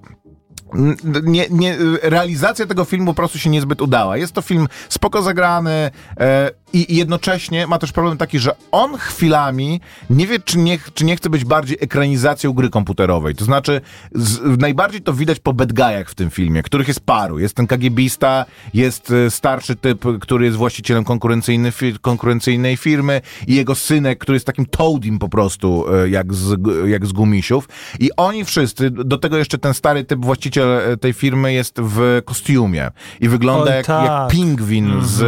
nie, 1.23 1.47
nie, 1.51 1.77
realizacja 2.03 2.67
tego 2.67 2.85
filmu 2.85 3.07
po 3.07 3.15
prostu 3.15 3.39
się 3.39 3.51
niezbyt 3.51 3.83
udała. 3.83 4.17
Jest 4.17 4.33
to 4.33 4.43
film 4.43 4.69
spoko 4.89 5.23
zagrany 5.23 5.91
e, 6.21 6.51
i, 6.73 6.97
jednocześnie 6.97 7.67
ma 7.67 7.79
też 7.79 7.93
problem 7.93 8.19
taki, 8.19 8.39
że 8.39 8.53
on 8.73 8.97
chwilami 8.97 9.81
nie 10.11 10.27
wie, 10.27 10.41
czy 10.41 10.59
nie, 10.59 10.79
czy 10.95 11.05
nie 11.05 11.17
chce 11.17 11.31
być 11.31 11.45
bardziej 11.45 11.79
ekranizacją 11.81 12.53
gry 12.53 12.71
komputerowej. 12.71 13.35
To 13.35 13.45
znaczy, 13.45 13.81
z, 14.15 14.61
najbardziej 14.61 15.01
to 15.01 15.13
widać 15.13 15.41
po 15.41 15.53
bad 15.53 15.73
guyach 15.73 16.11
w 16.11 16.15
tym 16.15 16.31
filmie, 16.31 16.63
których 16.63 16.89
jest 16.89 17.01
paru. 17.01 17.39
Jest 17.39 17.55
ten 17.55 17.67
KGBista, 17.67 18.45
jest 18.75 19.11
e, 19.11 19.31
starszy 19.31 19.77
typ, 19.77 20.05
który 20.21 20.45
jest 20.45 20.57
właścicielem 20.57 21.05
konkurencyjny, 21.05 21.73
konkurencyjnej 22.01 22.77
firmy 22.77 23.21
i 23.47 23.55
jego 23.55 23.75
synek, 23.75 24.19
który 24.19 24.37
jest 24.37 24.47
takim 24.47 24.67
toadim 24.67 25.19
po 25.19 25.29
prostu, 25.29 25.85
e, 25.95 26.09
jak 26.09 26.35
z, 26.35 26.61
jak 26.87 27.07
z 27.07 27.13
gumisiów. 27.13 27.69
I 28.01 28.11
oni 28.17 28.45
wszyscy, 28.45 28.91
do 28.91 29.19
tego 29.19 29.37
jeszcze 29.37 29.59
ten 29.59 29.75
stary 29.75 30.05
typ 30.05 30.25
właściciel 30.25 30.69
e, 30.71 30.97
tej 30.97 31.13
firmy 31.13 31.53
jest 31.53 31.81
w 31.81 32.23
kostiumie 32.25 32.91
i 33.21 33.29
wygląda 33.29 33.71
Oj, 33.71 33.77
jak, 33.77 33.87
tak. 33.87 34.05
jak 34.05 34.31
pingwin 34.31 34.93
z 35.03 35.23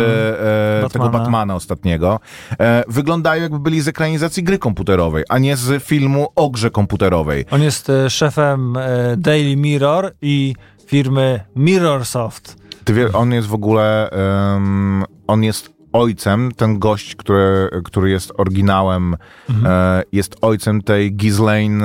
e, 0.84 0.88
tego 0.90 1.08
Batmana. 1.08 1.29
Batmana 1.30 1.54
ostatniego. 1.54 2.20
E, 2.60 2.84
wyglądają 2.88 3.42
jakby 3.42 3.58
byli 3.58 3.80
z 3.80 3.88
ekranizacji 3.88 4.42
gry 4.42 4.58
komputerowej, 4.58 5.24
a 5.28 5.38
nie 5.38 5.56
z 5.56 5.84
filmu 5.84 6.28
o 6.36 6.50
grze 6.50 6.70
komputerowej. 6.70 7.44
On 7.50 7.62
jest 7.62 7.90
e, 7.90 8.10
szefem 8.10 8.76
e, 8.76 9.16
Daily 9.16 9.56
Mirror 9.56 10.12
i 10.22 10.54
firmy 10.86 11.40
Mirrorsoft. 11.56 12.56
Ty 12.84 12.94
wie, 12.94 13.12
on 13.12 13.32
jest 13.32 13.48
w 13.48 13.54
ogóle, 13.54 14.10
em, 14.10 15.04
on 15.26 15.42
jest 15.44 15.70
ojcem, 15.92 16.52
ten 16.56 16.78
gość, 16.78 17.16
który, 17.16 17.70
który 17.84 18.10
jest 18.10 18.32
oryginałem, 18.38 19.16
e, 19.64 20.02
jest 20.12 20.36
ojcem 20.40 20.82
tej 20.82 21.12
Ghislaine, 21.12 21.82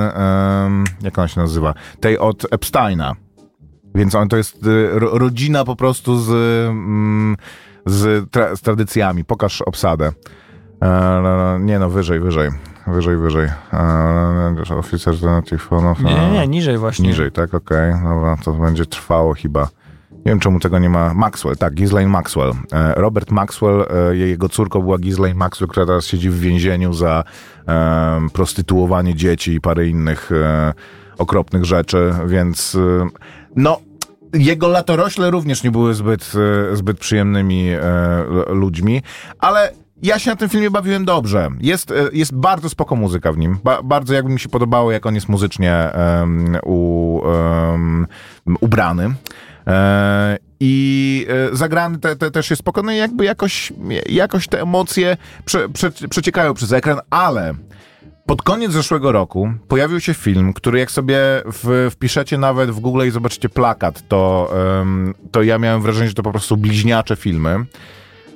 jak 1.02 1.18
ona 1.18 1.28
się 1.28 1.40
nazywa, 1.40 1.74
tej 2.00 2.18
od 2.18 2.46
Epsteina. 2.50 3.16
Więc 3.96 4.14
on 4.14 4.28
to 4.28 4.36
jest 4.36 4.66
y, 4.66 4.88
ro, 4.92 5.18
rodzina 5.18 5.64
po 5.64 5.76
prostu 5.76 6.18
z, 6.18 6.30
mm, 6.68 7.36
z, 7.86 8.30
tra, 8.30 8.56
z 8.56 8.60
tradycjami. 8.60 9.24
Pokaż 9.24 9.62
obsadę. 9.62 10.12
E, 10.82 11.58
nie 11.60 11.78
no, 11.78 11.90
wyżej, 11.90 12.20
wyżej. 12.20 12.50
Wyżej, 12.86 13.16
wyżej. 13.16 13.48
E, 13.72 14.76
oficer 14.78 15.14
Phone. 15.58 15.94
Nie, 16.04 16.14
nie, 16.14 16.30
nie, 16.30 16.48
niżej 16.48 16.78
właśnie. 16.78 17.08
Niżej, 17.08 17.32
tak? 17.32 17.54
Okej, 17.54 17.92
dobra, 17.92 18.36
to 18.44 18.52
będzie 18.52 18.86
trwało 18.86 19.34
chyba. 19.34 19.68
Nie 20.10 20.32
wiem, 20.32 20.40
czemu 20.40 20.60
tego 20.60 20.78
nie 20.78 20.88
ma. 20.88 21.14
Maxwell, 21.14 21.56
tak, 21.56 21.74
Ghislaine 21.74 22.10
Maxwell. 22.10 22.52
E, 22.72 22.94
Robert 22.94 23.30
Maxwell, 23.30 23.86
e, 24.10 24.16
jego 24.16 24.48
córką 24.48 24.80
była 24.80 24.98
Ghislaine 24.98 25.38
Maxwell, 25.38 25.68
która 25.68 25.86
teraz 25.86 26.06
siedzi 26.06 26.30
w 26.30 26.38
więzieniu 26.38 26.92
za 26.92 27.24
e, 27.68 28.26
prostytuowanie 28.32 29.14
dzieci 29.14 29.54
i 29.54 29.60
parę 29.60 29.86
innych 29.86 30.32
e, 30.32 30.72
okropnych 31.18 31.64
rzeczy, 31.64 32.14
więc 32.26 32.74
e, 32.74 33.08
no, 33.56 33.80
jego 34.32 34.68
latorośle 34.68 35.30
również 35.30 35.62
nie 35.62 35.70
były 35.70 35.94
zbyt, 35.94 36.32
e, 36.72 36.76
zbyt 36.76 36.98
przyjemnymi 36.98 37.68
e, 37.70 37.80
ludźmi, 38.48 39.02
ale 39.38 39.72
ja 40.02 40.18
się 40.18 40.30
na 40.30 40.36
tym 40.36 40.48
filmie 40.48 40.70
bawiłem 40.70 41.04
dobrze. 41.04 41.48
Jest, 41.60 41.90
e, 41.90 41.94
jest 42.12 42.34
bardzo 42.34 42.68
spoko 42.68 42.96
muzyka 42.96 43.32
w 43.32 43.38
nim. 43.38 43.58
Ba, 43.64 43.82
bardzo 43.82 44.14
jakby 44.14 44.32
mi 44.32 44.40
się 44.40 44.48
podobało, 44.48 44.92
jak 44.92 45.06
on 45.06 45.14
jest 45.14 45.28
muzycznie 45.28 45.74
em, 45.74 46.56
u, 46.64 47.20
em, 47.28 48.06
ubrany. 48.60 49.14
E, 49.66 50.38
I 50.60 51.26
zagrany 51.52 51.98
te, 51.98 52.16
te, 52.16 52.30
też 52.30 52.50
jest 52.50 52.60
spoko, 52.60 52.82
no 52.82 52.92
i 52.92 52.96
jakby 52.96 53.24
jakoś, 53.24 53.72
jakoś 54.08 54.48
te 54.48 54.62
emocje 54.62 55.16
prze, 55.44 55.68
prze, 55.68 55.90
przeciekają 55.90 56.54
przez 56.54 56.72
ekran, 56.72 57.00
ale 57.10 57.54
pod 58.26 58.42
koniec 58.42 58.72
zeszłego 58.72 59.12
roku 59.12 59.50
pojawił 59.68 60.00
się 60.00 60.14
film, 60.14 60.52
który 60.52 60.78
jak 60.78 60.90
sobie 60.90 61.18
w, 61.52 61.88
wpiszecie 61.90 62.38
nawet 62.38 62.70
w 62.70 62.80
Google 62.80 63.06
i 63.06 63.10
zobaczycie 63.10 63.48
plakat, 63.48 64.08
to, 64.08 64.52
em, 64.80 65.14
to 65.30 65.42
ja 65.42 65.58
miałem 65.58 65.82
wrażenie, 65.82 66.08
że 66.08 66.14
to 66.14 66.22
po 66.22 66.30
prostu 66.30 66.56
bliźniacze 66.56 67.16
filmy. 67.16 67.64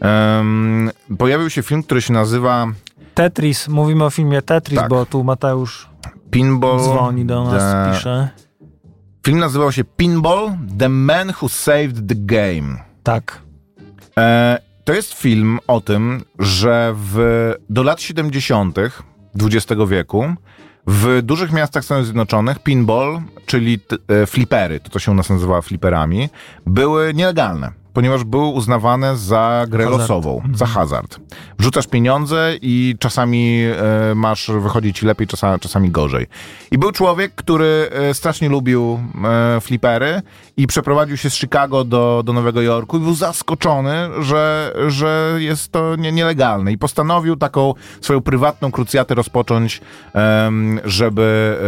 Em, 0.00 0.90
pojawił 1.18 1.50
się 1.50 1.62
film, 1.62 1.82
który 1.82 2.02
się 2.02 2.12
nazywa 2.12 2.66
Tetris, 3.14 3.68
mówimy 3.68 4.04
o 4.04 4.10
filmie 4.10 4.42
Tetris, 4.42 4.78
Tak. 4.78 4.88
bo 4.88 5.06
tu 5.06 5.24
Mateusz 5.24 5.88
Pinball. 6.30 6.80
dzwoni 6.80 7.24
do 7.24 7.44
nas, 7.44 7.62
the- 7.62 7.92
pisze. 7.96 8.28
Film 9.26 9.38
nazywał 9.38 9.72
się 9.72 9.84
Pinball 9.84 10.50
The 10.78 10.88
Man 10.88 11.32
Who 11.42 11.48
Saved 11.48 12.08
the 12.08 12.14
Game. 12.16 12.76
Tak. 13.02 13.38
E, 14.18 14.58
to 14.84 14.92
jest 14.92 15.12
film 15.14 15.58
o 15.66 15.80
tym, 15.80 16.22
że 16.38 16.92
w, 16.96 17.54
do 17.70 17.82
lat 17.82 18.00
70. 18.02 18.78
XX 19.34 19.80
wieku 19.88 20.34
w 20.86 21.22
dużych 21.22 21.52
miastach 21.52 21.84
Stanów 21.84 22.04
Zjednoczonych 22.04 22.58
pinball, 22.58 23.20
czyli 23.46 23.78
e, 24.08 24.26
flipery, 24.26 24.80
to 24.80 24.90
co 24.90 24.98
się 24.98 25.10
u 25.10 25.14
nas 25.14 25.30
nazywa 25.30 25.60
fliperami, 25.60 26.28
były 26.66 27.14
nielegalne. 27.14 27.79
Ponieważ 27.92 28.24
były 28.24 28.46
uznawane 28.46 29.16
za 29.16 29.64
grę 29.68 29.84
Hazard. 29.84 30.00
losową, 30.00 30.42
za 30.54 30.66
hazard. 30.66 31.20
Wrzucasz 31.58 31.86
pieniądze 31.86 32.54
i 32.62 32.96
czasami 32.98 33.62
e, 33.62 34.14
masz, 34.14 34.50
wychodzi 34.60 34.92
ci 34.92 35.06
lepiej, 35.06 35.26
czasami, 35.26 35.60
czasami 35.60 35.90
gorzej. 35.90 36.26
I 36.70 36.78
był 36.78 36.92
człowiek, 36.92 37.34
który 37.34 37.90
e, 37.92 38.14
strasznie 38.14 38.48
lubił 38.48 39.00
e, 39.24 39.60
flipery 39.60 40.22
i 40.56 40.66
przeprowadził 40.66 41.16
się 41.16 41.30
z 41.30 41.34
Chicago 41.34 41.84
do, 41.84 42.22
do 42.24 42.32
Nowego 42.32 42.62
Jorku 42.62 42.96
i 42.96 43.00
był 43.00 43.14
zaskoczony, 43.14 43.92
że, 44.20 44.74
że 44.88 45.34
jest 45.38 45.72
to 45.72 45.96
nie, 45.96 46.12
nielegalne. 46.12 46.72
I 46.72 46.78
postanowił 46.78 47.36
taką 47.36 47.74
swoją 48.00 48.20
prywatną 48.20 48.70
krucjatę 48.70 49.14
rozpocząć, 49.14 49.80
em, 50.12 50.80
żeby 50.84 51.58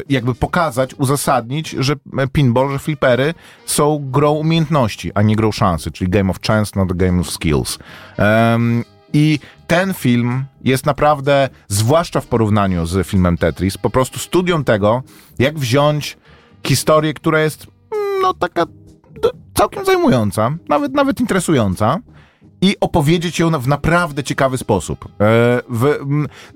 e, 0.00 0.12
jakby 0.12 0.34
pokazać, 0.34 0.94
uzasadnić, 0.94 1.70
że 1.70 1.94
pinball, 2.32 2.70
że 2.70 2.78
flipery 2.78 3.34
są 3.66 4.10
grą 4.10 4.32
umiejętności, 4.32 5.10
a 5.14 5.22
nie 5.22 5.36
grą 5.36 5.52
szansy, 5.60 5.90
czyli 5.90 6.10
game 6.10 6.30
of 6.30 6.40
chance, 6.46 6.72
not 6.76 6.92
game 6.92 7.20
of 7.20 7.30
skills. 7.30 7.78
Em, 8.16 8.84
I 9.12 9.38
ten 9.66 9.94
film 9.94 10.44
jest 10.64 10.86
naprawdę, 10.86 11.48
zwłaszcza 11.68 12.20
w 12.20 12.26
porównaniu 12.26 12.86
z 12.86 13.06
filmem 13.06 13.36
Tetris, 13.36 13.78
po 13.78 13.90
prostu 13.90 14.18
studium 14.18 14.64
tego, 14.64 15.02
jak 15.38 15.58
wziąć 15.58 16.16
historię, 16.66 17.14
która 17.14 17.40
jest 17.40 17.66
mm, 17.66 18.22
no 18.22 18.34
taka 18.34 18.66
całkiem 19.54 19.84
zajmująca, 19.84 20.50
nawet, 20.68 20.92
nawet 20.92 21.20
interesująca 21.20 21.98
i 22.60 22.76
opowiedzieć 22.80 23.38
ją 23.38 23.50
w 23.50 23.68
naprawdę 23.68 24.24
ciekawy 24.24 24.58
sposób. 24.58 25.04
E, 25.04 25.08
w, 25.68 25.98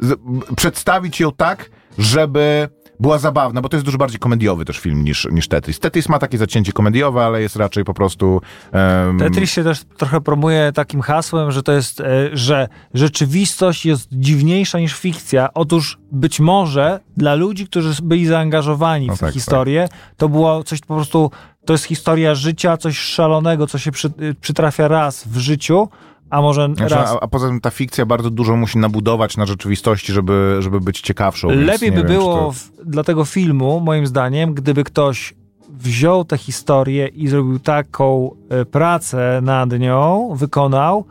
z, 0.00 0.12
m, 0.12 0.40
przedstawić 0.56 1.20
ją 1.20 1.32
tak, 1.32 1.70
żeby 1.98 2.68
była 3.00 3.18
zabawna, 3.18 3.62
bo 3.62 3.68
to 3.68 3.76
jest 3.76 3.84
dużo 3.84 3.98
bardziej 3.98 4.18
komediowy 4.20 4.64
też 4.64 4.78
film 4.78 5.04
niż, 5.04 5.28
niż 5.32 5.48
Tetris. 5.48 5.80
Tetris 5.80 6.08
ma 6.08 6.18
takie 6.18 6.38
zacięcie 6.38 6.72
komediowe, 6.72 7.24
ale 7.24 7.42
jest 7.42 7.56
raczej 7.56 7.84
po 7.84 7.94
prostu... 7.94 8.40
em, 8.72 9.18
Tetris 9.18 9.50
się 9.50 9.64
też 9.64 9.84
trochę 9.96 10.20
promuje 10.20 10.72
takim 10.74 11.00
hasłem, 11.00 11.52
że 11.52 11.62
to 11.62 11.72
jest, 11.72 12.00
e, 12.00 12.04
że 12.32 12.68
rzeczywistość 12.94 13.86
jest 13.86 14.08
dziwniejsza 14.12 14.78
niż 14.78 14.94
fikcja. 14.94 15.54
Otóż 15.54 15.98
być 16.12 16.40
może 16.40 17.00
dla 17.16 17.34
ludzi, 17.34 17.66
którzy 17.66 18.02
byli 18.02 18.26
zaangażowani 18.26 19.06
No 19.06 19.16
w 19.16 19.18
tę 19.18 19.26
tak, 19.26 19.34
historię, 19.34 19.88
to 20.16 20.28
było 20.28 20.64
coś 20.64 20.80
po 20.80 20.94
prostu, 20.94 21.30
to 21.64 21.72
jest 21.72 21.84
historia 21.84 22.34
życia, 22.34 22.76
coś 22.76 22.98
szalonego, 22.98 23.66
co 23.66 23.78
się 23.78 23.92
przy, 23.92 24.08
y, 24.22 24.34
przytrafia 24.40 24.88
raz 24.88 25.28
w 25.28 25.38
życiu, 25.38 25.88
a 26.30 26.42
może 26.42 26.68
Znaczy, 26.76 26.94
raz. 26.94 27.10
a, 27.10 27.20
a 27.20 27.28
poza 27.28 27.48
tym 27.48 27.60
ta 27.60 27.70
fikcja 27.70 28.06
bardzo 28.06 28.30
dużo 28.30 28.56
musi 28.56 28.78
nabudować 28.78 29.36
na 29.36 29.46
rzeczywistości, 29.46 30.12
żeby, 30.12 30.56
żeby 30.60 30.80
być 30.80 31.00
ciekawszą. 31.00 31.48
Lepiej 31.48 31.90
by 31.92 31.96
wiem, 31.96 32.06
było 32.06 32.36
to- 32.38 32.52
w, 32.52 32.70
dla 32.84 33.04
tego 33.04 33.24
filmu, 33.24 33.80
moim 33.80 34.06
zdaniem, 34.06 34.54
gdyby 34.54 34.84
ktoś 34.84 35.34
wziął 35.68 36.24
tę 36.24 36.38
historię 36.38 37.06
i 37.06 37.28
zrobił 37.28 37.58
taką 37.58 38.30
e, 38.48 38.64
pracę 38.64 39.40
nad 39.42 39.78
nią, 39.78 40.30
wykonał, 40.36 41.04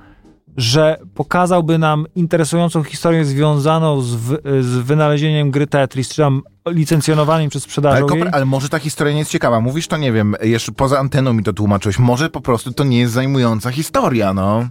że 0.58 1.00
pokazałby 1.16 1.78
nam 1.78 2.06
interesującą 2.16 2.84
historię 2.84 3.26
związaną 3.26 4.02
z, 4.02 4.16
w, 4.16 4.38
z 4.62 4.78
wynalezieniem 4.78 5.52
gry 5.52 5.68
Tetris, 5.68 6.10
czy 6.10 6.18
tam 6.22 6.42
licencjonowaniem 6.70 7.50
czy 7.50 7.58
Ale, 7.58 7.62
sprzedażą. 7.62 8.06
Koper, 8.06 8.30
ale 8.32 8.46
może 8.46 8.70
ta 8.70 8.80
historia 8.80 9.14
nie 9.14 9.20
jest 9.20 9.32
ciekawa. 9.32 9.60
Mówisz 9.60 9.88
to, 9.88 9.98
nie 9.98 10.12
wiem, 10.12 10.36
jeszcze 10.42 10.72
poza 10.72 11.00
anteną 11.00 11.34
mi 11.34 11.44
to 11.44 11.54
tłumaczyłeś. 11.54 12.00
Może 12.00 12.30
po 12.30 12.42
prostu 12.42 12.72
to 12.74 12.84
nie 12.84 13.00
jest 13.00 13.14
zajmująca 13.14 13.72
historia, 13.72 14.34
no. 14.34 14.68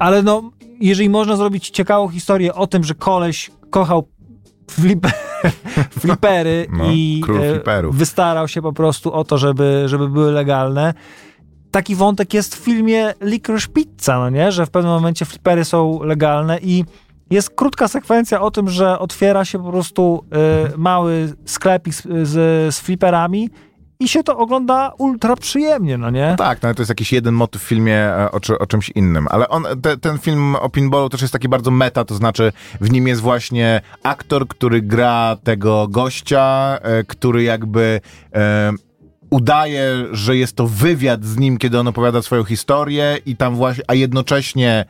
Ale 0.00 0.22
no, 0.22 0.50
jeżeli 0.80 1.10
można 1.10 1.36
zrobić 1.36 1.70
ciekawą 1.70 2.08
historię 2.08 2.54
o 2.54 2.66
tym, 2.66 2.84
że 2.84 2.94
koleś 2.94 3.50
kochał 3.70 4.08
flip, 4.70 5.06
flipery 6.00 6.66
No, 6.72 6.84
i 6.92 7.22
e, 7.66 7.90
wystarał 7.90 8.48
się 8.48 8.62
po 8.62 8.72
prostu 8.72 9.12
o 9.12 9.24
to, 9.24 9.38
żeby, 9.38 9.82
żeby 9.86 10.08
były 10.08 10.32
legalne. 10.32 10.94
Taki 11.70 11.94
wątek 11.94 12.34
jest 12.34 12.56
w 12.56 12.58
filmie 12.58 13.14
Licorice 13.20 13.68
Pizza, 13.68 14.18
no 14.18 14.30
nie? 14.30 14.52
Że 14.52 14.66
w 14.66 14.70
pewnym 14.70 14.92
momencie 14.92 15.24
flipery 15.24 15.64
są 15.64 16.02
legalne 16.02 16.58
i 16.62 16.84
jest 17.30 17.50
krótka 17.50 17.88
sekwencja 17.88 18.40
o 18.40 18.50
tym, 18.50 18.68
że 18.68 18.98
otwiera 18.98 19.44
się 19.44 19.58
po 19.58 19.70
prostu 19.70 20.24
e, 20.32 20.76
mały 20.76 21.32
sklepik 21.44 21.94
z, 21.94 22.02
z, 22.02 22.74
z 22.74 22.80
fliperami 22.80 23.50
i 24.00 24.08
się 24.08 24.22
to 24.22 24.38
ogląda 24.38 24.92
ultra 24.98 25.36
przyjemnie, 25.36 25.98
no 25.98 26.10
nie? 26.10 26.34
Tak, 26.38 26.62
no 26.62 26.74
to 26.74 26.82
jest 26.82 26.88
jakiś 26.88 27.12
jeden 27.12 27.34
motyw 27.34 27.62
w 27.62 27.64
filmie 27.64 27.96
e, 27.96 28.30
o, 28.30 28.58
o 28.58 28.66
czymś 28.66 28.88
innym. 28.88 29.26
Ale 29.30 29.48
on, 29.48 29.66
te, 29.82 29.96
ten 29.96 30.18
film 30.18 30.56
o 30.56 30.68
pinballu 30.68 31.08
też 31.08 31.20
jest 31.20 31.32
taki 31.32 31.48
bardzo 31.48 31.70
meta, 31.70 32.04
to 32.04 32.14
znaczy 32.14 32.52
w 32.80 32.90
nim 32.90 33.08
jest 33.08 33.20
właśnie 33.20 33.80
aktor, 34.02 34.48
który 34.48 34.82
gra 34.82 35.36
tego 35.44 35.88
gościa, 35.88 36.78
e, 36.82 37.04
który 37.04 37.42
jakby 37.42 38.00
e, 38.34 38.72
udaje, 39.30 40.06
że 40.12 40.36
jest 40.36 40.56
to 40.56 40.66
wywiad 40.66 41.24
z 41.24 41.36
nim, 41.36 41.58
kiedy 41.58 41.78
on 41.78 41.88
opowiada 41.88 42.22
swoją 42.22 42.44
historię 42.44 43.18
i 43.26 43.36
tam 43.36 43.54
właśnie, 43.54 43.84
a 43.88 43.94
jednocześnie 43.94 44.84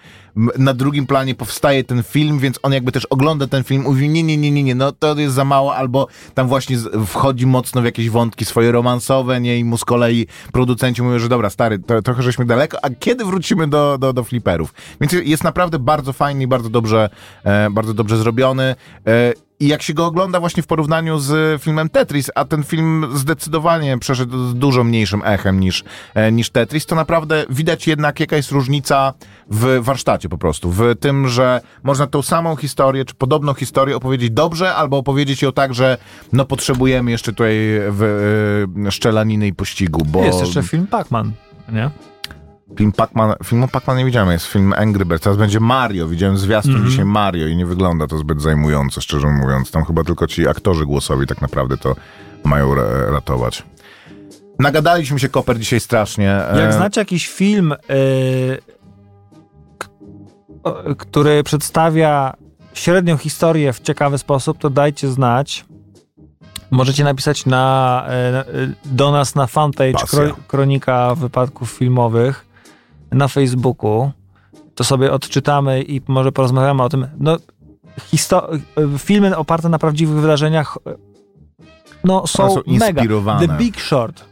na 0.59 0.74
drugim 0.74 1.07
planie 1.07 1.35
powstaje 1.35 1.85
ten 1.85 2.03
film, 2.03 2.39
więc 2.39 2.59
on 2.62 2.72
jakby 2.72 2.93
też 2.93 3.05
ogląda 3.05 3.47
ten 3.47 3.64
film, 3.64 3.83
mówi 3.83 4.09
nie, 4.09 4.22
nie, 4.22 4.37
nie, 4.37 4.51
nie, 4.51 4.62
nie, 4.62 4.74
no 4.74 4.93
to 4.93 5.18
jest 5.18 5.35
za 5.35 5.45
mało, 5.45 5.76
albo 5.76 6.07
tam 6.35 6.49
właśnie 6.49 6.76
wchodzi 7.07 7.47
mocno 7.47 7.83
w 7.83 7.85
jakieś 7.85 8.11
wątki 8.11 8.45
swoje 8.45 8.72
romansowe, 8.72 9.41
nie, 9.41 9.59
i 9.59 9.64
mu 9.64 9.78
z 9.78 9.85
kolei 9.85 10.26
producenci 10.53 11.03
mówią, 11.03 11.18
że 11.18 11.28
dobra, 11.28 11.51
stary, 11.51 11.78
to, 11.78 12.03
trochę 12.03 12.22
żeśmy 12.22 12.45
daleko, 12.45 12.78
a 12.83 12.91
kiedy 12.91 13.24
wrócimy 13.24 13.68
do, 13.68 13.99
do, 13.99 14.12
do 14.12 14.24
fliperów? 14.24 14.74
Więc 15.01 15.12
jest 15.12 15.45
naprawdę 15.45 15.78
bardzo 15.78 16.12
fajny 16.12 16.43
i 16.43 16.47
bardzo 16.47 16.68
dobrze, 16.68 17.11
e, 17.45 17.70
bardzo 17.70 17.95
dobrze 17.95 18.16
zrobiony. 18.16 18.74
E, 19.07 19.33
i 19.61 19.68
jak 19.68 19.83
się 19.83 19.95
go 19.95 20.07
ogląda 20.07 20.41
właśnie 20.41 20.62
w 20.62 20.66
porównaniu 20.66 21.18
z 21.18 21.62
filmem 21.62 21.89
Tetris, 21.89 22.31
a 22.35 22.45
ten 22.45 22.62
film 22.62 23.07
zdecydowanie 23.14 23.99
przeszedł 23.99 24.49
z 24.49 24.55
dużo 24.55 24.85
mniejszym 24.85 25.22
echem 25.24 25.61
niż, 25.61 25.85
e, 26.14 26.33
niż 26.33 26.51
Tetris, 26.51 26.87
to 26.87 26.95
naprawdę 26.95 27.45
widać 27.51 27.87
jednak 27.87 28.20
jaka 28.20 28.37
jest 28.37 28.51
różnica 28.51 29.14
w 29.51 29.78
warsztacie 29.81 30.20
po 30.29 30.39
prostu. 30.39 30.71
W 30.71 30.83
tym, 31.01 31.29
że 31.29 31.61
można 31.83 32.07
tą 32.07 32.23
samą 32.23 32.57
historię, 32.57 33.05
czy 33.05 33.14
podobną 33.14 33.55
historię 33.55 33.97
opowiedzieć 33.97 34.31
dobrze, 34.31 34.75
albo 34.75 34.99
opowiedzieć 34.99 35.43
ją 35.43 35.53
tak, 35.53 35.75
że 35.75 35.99
no 36.33 36.45
potrzebujemy 36.45 37.11
jeszcze 37.11 37.33
tutaj 37.33 37.55
w, 37.91 38.03
e, 38.87 38.91
szczelaniny 38.91 39.47
i 39.47 39.55
pościgu, 39.55 40.03
bo 40.07 40.25
Jest 40.25 40.41
jeszcze 40.41 40.62
film 40.62 40.87
Pac-Man, 40.91 41.31
nie? 41.73 41.91
film 42.79 42.93
Pac-Man, 42.93 43.35
filmu 43.45 43.66
Pac-Man 43.68 43.97
nie 43.99 44.05
widziałem, 44.05 44.31
jest 44.31 44.47
film 44.47 44.73
Angry 44.77 45.05
Birds, 45.05 45.23
teraz 45.23 45.39
będzie 45.39 45.61
Mario, 45.61 46.09
widziałem 46.09 46.39
zwiastun 46.39 46.73
Mhm. 46.73 46.91
dzisiaj 46.91 47.05
Mario 47.05 47.47
i 47.47 47.57
nie 47.57 47.66
wygląda 47.66 48.07
to 48.07 48.18
zbyt 48.18 48.43
zajmująco, 48.43 49.01
szczerze 49.01 49.27
mówiąc. 49.29 49.71
Tam 49.71 49.85
chyba 49.85 50.05
tylko 50.05 50.27
ci 50.27 50.49
aktorzy 50.49 50.87
głosowi 50.87 51.27
tak 51.27 51.41
naprawdę 51.43 51.77
to 51.77 51.97
mają 52.45 52.75
ra- 52.75 53.11
ratować. 53.11 53.62
Nagadaliśmy 54.59 55.18
się, 55.18 55.29
Koper, 55.29 55.59
dzisiaj 55.59 55.81
strasznie. 55.81 56.25
Jak 56.57 56.71
E, 56.71 56.73
znacie 56.73 57.01
jakiś 57.01 57.29
film, 57.29 57.73
y, 57.73 57.77
o, 57.77 58.80
który 60.99 61.43
przedstawia 61.43 62.35
średnią 62.75 63.17
historię 63.17 63.73
w 63.73 63.81
ciekawy 63.81 64.19
sposób, 64.19 64.59
to 64.59 64.71
dajcie 64.71 65.09
znać. 65.09 65.65
Możecie 66.71 67.05
napisać 67.05 67.47
na, 67.47 68.05
e, 68.09 68.45
do 68.85 69.13
nas 69.13 69.35
na 69.35 69.47
fanpage 69.47 70.07
kro, 70.11 70.37
Kronika 70.49 71.15
Wypadków 71.15 71.71
Filmowych 71.71 72.47
na 73.13 73.29
Facebooku. 73.29 74.11
To 74.75 74.85
sobie 74.85 75.13
odczytamy 75.13 75.83
i 75.83 76.01
może 76.09 76.33
porozmawiamy 76.33 76.83
o 76.83 76.89
tym. 76.89 77.07
No, 77.19 77.37
filmy 78.99 79.37
oparte 79.37 79.69
na 79.69 79.79
prawdziwych 79.79 80.15
wydarzeniach 80.15 80.79
y, 80.89 81.11
no, 82.05 82.27
są, 82.27 82.55
są 82.55 82.61
mega. 82.67 83.03
The 83.41 83.49
Big 83.49 83.81
Short. 83.81 84.30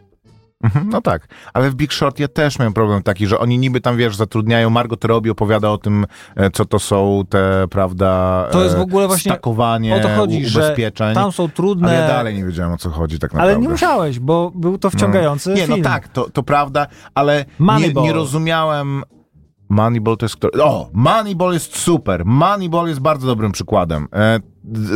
Mhm, 0.65 0.89
No 0.91 1.01
tak, 1.01 1.29
ale 1.55 1.71
w 1.71 1.75
Big 1.75 1.93
Short 1.93 2.19
ja 2.21 2.29
też 2.29 2.59
miałem 2.59 2.73
problem 2.73 3.03
taki, 3.03 3.27
że 3.27 3.39
oni 3.39 3.59
niby 3.59 3.81
tam, 3.81 3.97
wiesz, 3.97 4.17
zatrudniają, 4.17 4.71
Margot 4.71 5.05
Robbie 5.05 5.33
opowiada 5.33 5.71
o 5.71 5.79
tym, 5.79 6.07
e, 6.37 6.51
co 6.51 6.65
to 6.65 6.79
są 6.79 7.23
te, 7.29 7.65
prawda, 7.71 8.45
To 8.53 8.63
jest 8.65 8.77
w 8.77 8.79
e, 8.79 8.83
ogóle 8.83 9.07
właśnie 9.07 9.33
stakowanie 9.33 9.97
o 9.97 10.01
to 10.01 10.09
chodzi, 10.09 10.43
u- 10.47 10.49
że 10.49 10.61
ubezpieczeń. 10.61 11.15
Tam 11.15 11.33
są 11.33 11.49
trudne. 11.49 11.89
Ale 11.89 11.97
ja 12.01 12.09
dalej 12.09 12.37
nie 12.37 12.45
wiedziałem, 12.45 12.73
o 12.73 12.77
co 12.77 12.91
chodzi 12.91 13.19
tak 13.19 13.33
naprawdę. 13.33 13.55
Ale 13.55 13.63
nie 13.63 13.69
musiałeś, 13.69 14.19
bo 14.19 14.53
był 14.55 14.79
to 14.79 14.91
wciągający 14.91 15.51
Nie, 15.51 15.67
film. 15.67 15.79
no 15.83 15.85
tak, 15.91 16.09
to, 16.09 16.31
to 16.31 16.43
prawda, 16.43 16.87
ale 17.15 17.45
nie, 17.61 17.93
nie 18.03 18.13
rozumiałem. 18.13 19.03
Moneyball 19.69 20.17
to 20.17 20.25
jest. 20.27 20.37
O! 20.63 20.89
Moneyball 20.93 21.53
jest 21.53 21.77
super. 21.79 22.25
Moneyball 22.25 22.89
jest 22.89 23.01
bardzo 23.01 23.27
dobrym 23.27 23.53
przykładem. 23.53 24.09
E, 24.13 24.41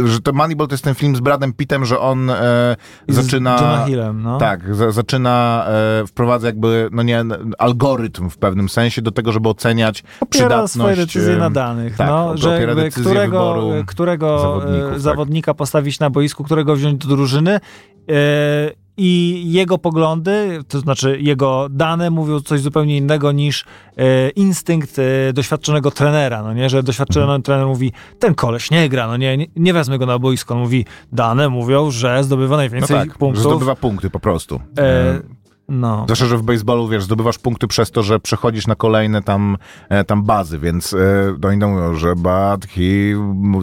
że 0.04 0.20
to 0.20 0.32
Moneyball 0.32 0.68
to 0.68 0.74
jest 0.74 0.84
ten 0.84 0.94
film 0.94 1.16
z 1.16 1.20
Bradem 1.20 1.52
Pittem, 1.52 1.84
że 1.84 1.98
on 1.98 2.30
e, 2.30 2.76
zaczyna. 3.08 3.84
Hillem, 3.86 4.22
no. 4.22 4.38
Tak, 4.38 4.74
za, 4.74 4.90
zaczyna, 4.90 5.66
e, 5.68 6.06
wprowadza 6.06 6.46
jakby, 6.46 6.88
no 6.92 7.02
nie, 7.02 7.24
algorytm 7.58 8.30
w 8.30 8.38
pewnym 8.38 8.68
sensie 8.68 9.02
do 9.02 9.10
tego, 9.10 9.32
żeby 9.32 9.48
oceniać 9.48 10.04
Opiera 10.20 10.28
przydatność. 10.28 10.72
swoje 10.72 10.96
decyzje 10.96 11.34
e, 11.34 11.38
na 11.38 11.50
danych, 11.50 11.96
tak, 11.96 12.08
no, 12.08 12.36
że 12.36 12.62
jakby 12.62 12.90
którego, 12.90 13.70
którego 13.86 14.60
e, 14.86 14.90
tak. 14.90 15.00
zawodnika 15.00 15.54
postawić 15.54 16.00
na 16.00 16.10
boisku, 16.10 16.44
którego 16.44 16.76
wziąć 16.76 17.06
do 17.06 17.16
drużyny 17.16 17.60
e, 18.08 18.81
i 18.96 19.42
jego 19.52 19.78
poglądy, 19.78 20.60
to 20.68 20.80
znaczy 20.80 21.18
jego 21.20 21.66
dane 21.70 22.10
mówią 22.10 22.40
coś 22.40 22.60
zupełnie 22.60 22.96
innego 22.96 23.32
niż 23.32 23.64
e, 23.96 24.28
instynkt 24.30 24.98
e, 24.98 25.32
doświadczonego 25.32 25.90
trenera, 25.90 26.42
no 26.42 26.52
nie, 26.54 26.68
że 26.70 26.82
doświadczony 26.82 27.24
Mhm. 27.24 27.42
trener 27.42 27.66
mówi, 27.66 27.92
ten 28.18 28.34
koleś 28.34 28.70
nie 28.70 28.88
gra, 28.88 29.06
no 29.06 29.16
nie, 29.16 29.36
nie, 29.36 29.46
nie 29.56 29.72
wezmę 29.72 29.98
go 29.98 30.06
na 30.06 30.18
boisko, 30.18 30.54
on 30.54 30.60
mówi, 30.60 30.84
dane 31.12 31.48
mówią, 31.48 31.90
że 31.90 32.24
zdobywa 32.24 32.50
No 32.54 32.56
najwięcej 32.56 32.96
tak, 32.96 33.08
że 33.12 33.18
punktów. 33.18 33.42
zdobywa 33.44 33.76
punkty 33.76 34.10
po 34.10 34.20
prostu. 34.20 34.60
E, 34.78 35.20
No. 35.72 36.02
Zwłaszcza, 36.04 36.26
że 36.26 36.38
w 36.38 36.42
baseballu, 36.42 36.88
wiesz, 36.88 37.04
zdobywasz 37.04 37.38
punkty 37.38 37.66
przez 37.66 37.90
to, 37.90 38.02
że 38.02 38.20
przechodzisz 38.20 38.66
na 38.66 38.74
kolejne 38.74 39.22
tam, 39.22 39.56
e, 39.88 40.04
tam 40.04 40.22
bazy, 40.22 40.58
więc 40.58 40.94
e, 40.94 40.96
no 41.42 41.48
oni 41.48 41.60
tam 41.60 41.70
mówią, 41.70 41.94
że 41.94 42.16
but 42.16 42.66
he 42.66 42.82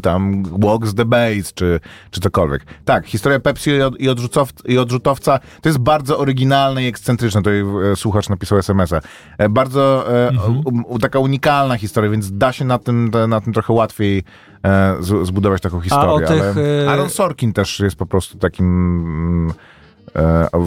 tam 0.01 0.43
walks 0.43 0.95
the 0.95 1.05
base, 1.05 1.51
czy, 1.55 1.80
czy 2.12 2.22
cokolwiek. 2.22 2.66
Tak, 2.86 3.07
historia 3.07 3.39
Pepsi 3.39 3.70
i, 3.70 3.82
od, 3.82 3.99
i, 3.99 4.10
odrzucow, 4.10 4.49
i 4.66 4.78
odrzutowca 4.78 5.39
to 5.62 5.70
jest 5.70 5.80
bardzo 5.80 6.18
oryginalne 6.18 6.84
i 6.84 6.88
ekscentryczne. 6.88 7.41
Tutaj 7.41 7.64
e, 7.91 7.95
słuchacz 7.95 8.30
napisał 8.30 8.57
SMS-a. 8.57 9.01
E, 9.38 9.49
bardzo 9.49 10.14
e, 10.28 10.32
u, 10.66 10.93
u, 10.93 10.99
taka 10.99 11.20
unikalna 11.20 11.78
historia, 11.78 12.12
więc 12.12 12.38
da 12.38 12.51
się 12.51 12.66
na 12.66 12.78
tym, 12.78 13.12
na 13.28 13.41
tym 13.41 13.53
trochę 13.53 13.74
łatwiej 13.74 14.24
e, 14.64 14.95
z, 14.99 15.28
zbudować 15.28 15.62
taką 15.62 15.82
historię. 15.82 16.28
tych, 16.28 16.41
ale 16.57 16.86
e, 16.86 16.89
Aaron 16.89 17.10
Sorkin 17.10 17.53
też 17.53 17.80
jest 17.80 17.95
po 17.95 18.05
prostu 18.05 18.38
takim... 18.38 18.66
mm, 18.66 19.49
e, 19.49 19.79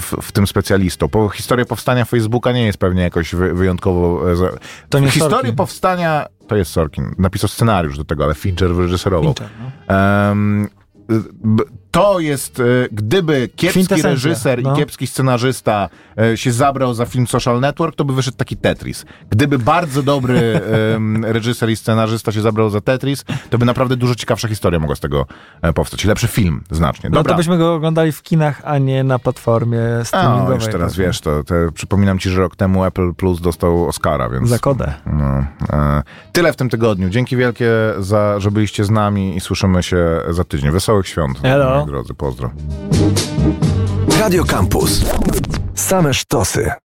w, 0.01 0.17
w 0.23 0.33
tym 0.33 0.47
specjalistą. 0.47 1.09
Bo 1.09 1.29
historia 1.29 1.65
powstania 1.65 2.05
Facebooka 2.05 2.53
nie 2.53 2.67
jest 2.67 2.79
pewnie 2.79 3.03
jakoś 3.03 3.35
wy, 3.35 3.55
wyjątkowo... 3.55 4.33
e, 4.33 4.37
za- 4.37 4.51
To 4.89 4.99
nie 4.99 5.11
Historię 5.11 5.37
Sorkin. 5.37 5.57
powstania... 5.57 6.27
To 6.49 6.57
jest 6.57 6.71
Sorkin. 6.71 7.15
Napisał 7.19 7.49
scenariusz 7.49 7.99
do 7.99 8.05
tego, 8.05 8.25
ale 8.25 8.35
Fincher 8.35 8.75
wyreżyserował. 8.75 9.35
Fincher, 9.35 9.49
no. 9.61 9.71
B- 11.45 11.65
to 11.93 12.21
jest, 12.21 12.61
e, 12.61 12.63
gdyby 12.93 13.49
kiepski 13.57 14.03
reżyser 14.03 14.63
no. 14.63 14.73
i 14.73 14.77
kiepski 14.77 15.07
scenarzysta 15.07 15.89
e, 16.19 16.37
się 16.37 16.53
zabrał 16.53 16.95
za 16.95 17.07
film 17.07 17.27
Social 17.27 17.61
Network, 17.61 17.97
to 17.97 18.05
by 18.05 18.15
wyszedł 18.15 18.37
taki 18.37 18.57
Tetris. 18.57 19.05
Gdyby 19.31 19.59
bardzo 19.59 20.03
dobry 20.03 20.61
reżyser 21.23 21.71
i 21.71 21.77
scenarzysta 21.77 22.33
się 22.33 22.41
zabrał 22.41 22.71
za 22.71 22.81
Tetris, 22.81 23.25
to 23.51 23.59
by 23.59 23.67
naprawdę 23.67 23.97
dużo 23.97 24.15
ciekawsza 24.15 24.49
historia 24.49 24.81
mogła 24.81 24.97
z 24.97 25.01
tego 25.01 25.27
e, 25.63 25.73
powstać. 25.73 26.05
I 26.05 26.09
Lepszy 26.09 26.27
film 26.27 26.65
znacznie. 26.71 27.11
No 27.11 27.15
Dobra. 27.15 27.33
to 27.33 27.37
byśmy 27.37 27.59
go 27.59 27.75
oglądali 27.75 28.13
w 28.13 28.23
kinach, 28.23 28.63
a 28.65 28.79
nie 28.79 29.05
na 29.05 29.19
platformie 29.19 29.81
streamingowej. 30.05 30.55
już 30.55 30.67
teraz 30.67 30.97
wiesz, 30.97 31.21
to, 31.21 31.45
to 31.45 31.55
przypominam 31.75 32.19
ci, 32.19 32.31
że 32.31 32.41
rok 32.41 32.57
temu 32.57 32.85
Apple 32.85 33.15
Plus 33.15 33.41
dostał 33.41 33.89
Oscara, 33.89 34.29
więc... 34.29 34.49
Za 34.49 34.59
kodę. 34.59 34.93
No, 35.07 35.45
e, 35.73 36.03
tyle 36.33 36.53
w 36.53 36.57
tym 36.57 36.69
tygodniu. 36.69 37.09
Dzięki 37.09 37.37
wielkie, 37.37 37.71
za, 37.99 38.41
że 38.41 38.51
byliście 38.51 38.85
z 38.85 38.91
nami 38.91 39.37
i 39.37 39.41
słyszymy 39.41 39.83
się 39.83 40.21
za 40.31 40.45
tydzień. 40.45 40.71
Wesołych 40.71 41.09
świąt, 41.09 41.41
Elo. 41.43 41.82
Drodzy. 41.87 42.15
Pozdro. 42.15 42.51
Radio 44.19 44.45
Campus. 44.45 45.05
Same 45.75 46.15
sztosy. 46.15 46.73